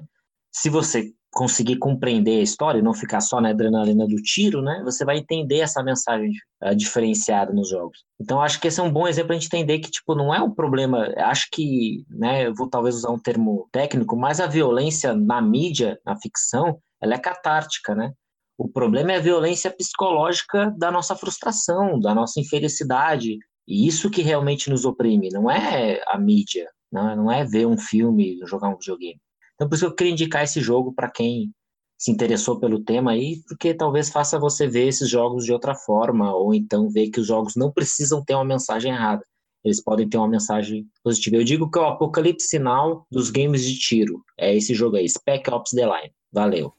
Se 0.52 0.70
você 0.70 1.12
conseguir 1.34 1.76
compreender 1.76 2.38
a 2.38 2.42
história 2.42 2.78
e 2.78 2.82
não 2.82 2.94
ficar 2.94 3.20
só 3.20 3.40
na 3.40 3.50
adrenalina 3.50 4.06
do 4.06 4.16
tiro, 4.16 4.62
né? 4.62 4.80
Você 4.84 5.04
vai 5.04 5.18
entender 5.18 5.58
essa 5.58 5.82
mensagem 5.82 6.30
uh, 6.62 6.74
diferenciada 6.74 7.52
nos 7.52 7.68
jogos. 7.68 8.04
Então, 8.20 8.40
acho 8.40 8.60
que 8.60 8.68
esse 8.68 8.80
é 8.80 8.82
um 8.82 8.92
bom 8.92 9.06
exemplo 9.06 9.32
a 9.32 9.34
gente 9.34 9.46
entender 9.46 9.80
que, 9.80 9.90
tipo, 9.90 10.14
não 10.14 10.34
é 10.34 10.40
um 10.40 10.50
problema. 10.50 11.12
Acho 11.18 11.48
que, 11.52 12.04
né, 12.08 12.46
eu 12.46 12.54
vou 12.54 12.68
talvez 12.68 12.94
usar 12.94 13.10
um 13.10 13.18
termo 13.18 13.68
técnico, 13.72 14.16
mas 14.16 14.40
a 14.40 14.46
violência 14.46 15.12
na 15.12 15.42
mídia, 15.42 15.98
na 16.06 16.16
ficção, 16.16 16.78
ela 17.02 17.14
é 17.14 17.18
catártica, 17.18 17.94
né? 17.94 18.12
O 18.56 18.68
problema 18.68 19.12
é 19.12 19.16
a 19.16 19.20
violência 19.20 19.70
psicológica 19.70 20.72
da 20.78 20.90
nossa 20.90 21.16
frustração, 21.16 21.98
da 21.98 22.14
nossa 22.14 22.40
infelicidade. 22.40 23.38
E 23.66 23.88
isso 23.88 24.10
que 24.10 24.22
realmente 24.22 24.70
nos 24.70 24.84
oprime, 24.84 25.28
não 25.30 25.50
é 25.50 26.00
a 26.06 26.16
mídia, 26.18 26.70
não 26.92 27.32
é 27.32 27.44
ver 27.44 27.66
um 27.66 27.76
filme, 27.76 28.38
jogar 28.46 28.68
um 28.68 28.76
videogame. 28.76 29.20
Então, 29.54 29.68
por 29.68 29.74
isso 29.74 29.86
que 29.86 29.92
eu 29.92 29.96
queria 29.96 30.12
indicar 30.12 30.42
esse 30.42 30.60
jogo 30.60 30.92
para 30.92 31.10
quem 31.10 31.52
se 31.98 32.10
interessou 32.10 32.58
pelo 32.58 32.82
tema 32.82 33.12
aí, 33.12 33.42
porque 33.48 33.72
talvez 33.72 34.10
faça 34.10 34.38
você 34.38 34.66
ver 34.66 34.88
esses 34.88 35.08
jogos 35.08 35.44
de 35.44 35.52
outra 35.52 35.74
forma, 35.74 36.34
ou 36.34 36.52
então 36.54 36.90
ver 36.90 37.08
que 37.08 37.20
os 37.20 37.26
jogos 37.26 37.54
não 37.56 37.72
precisam 37.72 38.22
ter 38.24 38.34
uma 38.34 38.44
mensagem 38.44 38.92
errada. 38.92 39.24
Eles 39.64 39.82
podem 39.82 40.06
ter 40.08 40.18
uma 40.18 40.28
mensagem 40.28 40.86
positiva. 41.02 41.36
Eu 41.36 41.44
digo 41.44 41.70
que 41.70 41.78
é 41.78 41.82
o 41.82 41.86
apocalipse 41.86 42.48
sinal 42.48 43.06
dos 43.10 43.30
games 43.30 43.64
de 43.64 43.78
tiro. 43.78 44.22
É 44.38 44.54
esse 44.54 44.74
jogo 44.74 44.96
aí, 44.96 45.08
Spec 45.08 45.48
Ops 45.50 45.70
The 45.70 45.86
Line. 45.86 46.12
Valeu. 46.30 46.74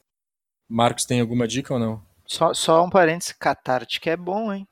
Marcos, 0.69 1.05
tem 1.05 1.19
alguma 1.19 1.47
dica 1.47 1.73
ou 1.73 1.79
não? 1.79 2.01
Só, 2.27 2.53
só 2.53 2.83
um 2.83 2.89
parênteses, 2.89 3.33
catártico 3.33 4.09
é 4.09 4.17
bom, 4.17 4.53
hein? 4.53 4.67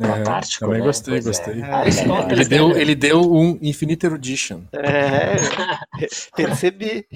É, 0.00 0.06
Catártico, 0.06 0.64
também 0.64 0.80
né? 0.80 0.86
gostei, 0.86 1.14
pois 1.14 1.26
gostei. 1.26 1.62
É. 1.62 2.32
Ele, 2.32 2.44
deu, 2.46 2.76
ele 2.76 2.94
deu 2.94 3.20
um 3.20 3.58
Infinite 3.60 4.06
Edition. 4.06 4.62
É, 4.72 5.36
percebi. 6.34 7.06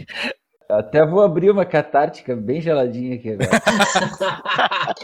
Até 0.69 1.07
vou 1.07 1.23
abrir 1.23 1.51
uma 1.51 1.65
catártica 1.65 2.37
bem 2.37 2.61
geladinha 2.61 3.15
aqui 3.15 3.31
agora. 3.31 3.49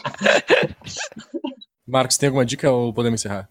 Marcos, 1.86 2.18
tem 2.18 2.26
alguma 2.26 2.44
dica 2.44 2.70
ou 2.70 2.92
podemos 2.92 3.20
encerrar? 3.20 3.48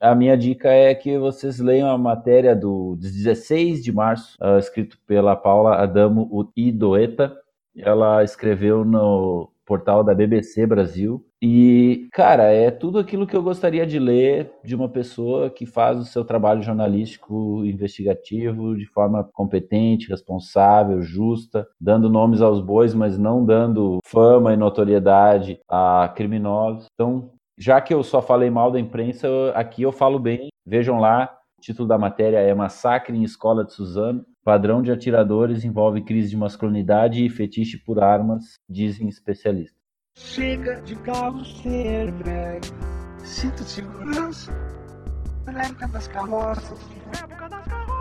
A 0.00 0.14
minha 0.14 0.36
dica 0.36 0.70
é 0.70 0.94
que 0.94 1.18
vocês 1.18 1.58
leiam 1.58 1.90
a 1.90 1.98
matéria 1.98 2.56
do 2.56 2.96
16 2.98 3.84
de 3.84 3.92
março, 3.92 4.36
uh, 4.40 4.58
escrito 4.58 4.98
pela 5.06 5.36
Paula 5.36 5.76
Adamo 5.76 6.50
Idoeta. 6.56 7.36
Ela 7.76 8.24
escreveu 8.24 8.84
no 8.84 9.52
portal 9.66 10.02
da 10.02 10.14
BBC 10.14 10.66
Brasil. 10.66 11.22
E, 11.42 12.08
cara, 12.12 12.52
é 12.52 12.70
tudo 12.70 12.98
aquilo 12.98 13.26
que 13.26 13.34
eu 13.34 13.42
gostaria 13.42 13.86
de 13.86 13.98
ler 13.98 14.52
de 14.62 14.74
uma 14.74 14.90
pessoa 14.90 15.48
que 15.48 15.64
faz 15.64 15.98
o 15.98 16.04
seu 16.04 16.22
trabalho 16.22 16.62
jornalístico 16.62 17.64
investigativo 17.64 18.76
de 18.76 18.84
forma 18.84 19.24
competente, 19.32 20.10
responsável, 20.10 21.00
justa, 21.00 21.66
dando 21.80 22.10
nomes 22.10 22.42
aos 22.42 22.60
bois, 22.60 22.92
mas 22.92 23.16
não 23.16 23.42
dando 23.44 24.00
fama 24.04 24.52
e 24.52 24.56
notoriedade 24.56 25.58
a 25.66 26.12
criminosos. 26.14 26.88
Então, 26.92 27.30
já 27.58 27.80
que 27.80 27.94
eu 27.94 28.02
só 28.02 28.20
falei 28.20 28.50
mal 28.50 28.70
da 28.70 28.78
imprensa, 28.78 29.26
aqui 29.54 29.82
eu 29.82 29.92
falo 29.92 30.18
bem. 30.18 30.48
Vejam 30.66 31.00
lá, 31.00 31.38
o 31.58 31.62
título 31.62 31.88
da 31.88 31.96
matéria 31.96 32.38
é 32.38 32.54
Massacre 32.54 33.16
em 33.16 33.22
Escola 33.22 33.64
de 33.64 33.72
Suzano. 33.72 34.26
Padrão 34.44 34.82
de 34.82 34.92
atiradores 34.92 35.64
envolve 35.64 36.02
crise 36.02 36.30
de 36.30 36.36
masculinidade 36.36 37.24
e 37.24 37.30
fetiche 37.30 37.78
por 37.78 38.02
armas, 38.02 38.54
dizem 38.68 39.08
especialistas. 39.08 39.79
Chega 40.16 40.80
de 40.82 40.96
carro 40.96 41.44
ser 41.44 42.10
breve, 42.12 42.60
cinto 43.24 43.64
de 43.64 43.70
segurança, 43.70 44.52
na 45.46 45.62
época 45.62 45.88
das 45.88 46.08
carroças. 46.08 46.78
Época 47.12 47.48
das 47.48 47.64
carroças. 47.64 48.00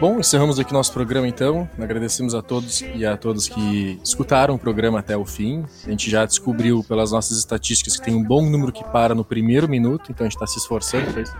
Bom, 0.00 0.18
encerramos 0.18 0.58
aqui 0.58 0.72
nosso 0.72 0.92
programa 0.92 1.26
então. 1.26 1.68
Agradecemos 1.78 2.34
a 2.34 2.42
todos 2.42 2.82
e 2.82 3.06
a 3.06 3.16
todos 3.16 3.48
que 3.48 3.98
escutaram 4.02 4.54
o 4.54 4.58
programa 4.58 4.98
até 4.98 5.16
o 5.16 5.24
fim. 5.24 5.64
A 5.84 5.90
gente 5.90 6.10
já 6.10 6.26
descobriu 6.26 6.84
pelas 6.84 7.12
nossas 7.12 7.38
estatísticas 7.38 7.96
que 7.96 8.04
tem 8.04 8.14
um 8.14 8.22
bom 8.22 8.48
número 8.48 8.72
que 8.72 8.84
para 8.84 9.14
no 9.14 9.24
primeiro 9.24 9.68
minuto, 9.68 10.10
então 10.10 10.26
a 10.26 10.28
gente 10.28 10.36
está 10.36 10.46
se 10.46 10.58
esforçando 10.58 11.10
para 11.12 11.22
isso. 11.22 11.34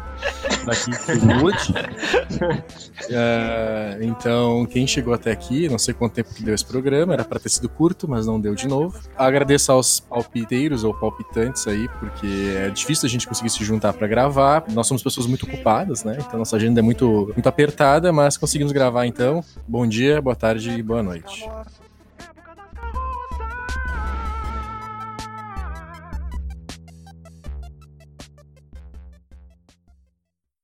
Daqui 0.67 0.91
mude. 1.25 1.73
Uh, 3.07 4.03
então, 4.03 4.67
quem 4.67 4.87
chegou 4.87 5.15
até 5.15 5.31
aqui, 5.31 5.69
não 5.69 5.79
sei 5.79 5.95
quanto 5.95 6.15
tempo 6.15 6.35
que 6.35 6.43
deu 6.43 6.55
esse 6.55 6.65
programa, 6.65 7.15
era 7.15 7.25
para 7.25 7.39
ter 7.39 7.49
sido 7.49 7.69
curto, 7.69 8.09
mas 8.09 8.27
não 8.27 8.41
deu 8.41 8.55
de 8.55 8.67
novo. 8.67 8.99
Agradeço 9.17 9.71
aos 9.71 10.01
palpiteiros 10.01 10.83
ou 10.83 10.93
palpitantes 10.93 11.67
aí, 11.69 11.89
porque 12.01 12.57
é 12.57 12.69
difícil 12.71 13.07
a 13.07 13.11
gente 13.11 13.29
conseguir 13.29 13.51
se 13.51 13.65
juntar 13.65 13.93
para 13.93 14.09
gravar. 14.09 14.65
Nós 14.73 14.87
somos 14.87 15.03
pessoas 15.03 15.27
muito 15.27 15.47
ocupadas, 15.47 16.03
né? 16.03 16.19
Então 16.21 16.39
nossa 16.39 16.57
agenda 16.57 16.81
é 16.81 16.83
muito, 16.83 17.31
muito 17.33 17.49
apertada, 17.49 18.13
mas 18.13 18.37
conseguimos 18.37 18.73
gravar 18.73 19.07
então. 19.07 19.45
Bom 19.69 19.87
dia, 19.87 20.21
boa 20.21 20.35
tarde 20.35 20.71
e 20.71 20.83
boa 20.83 21.03
noite. 21.03 21.49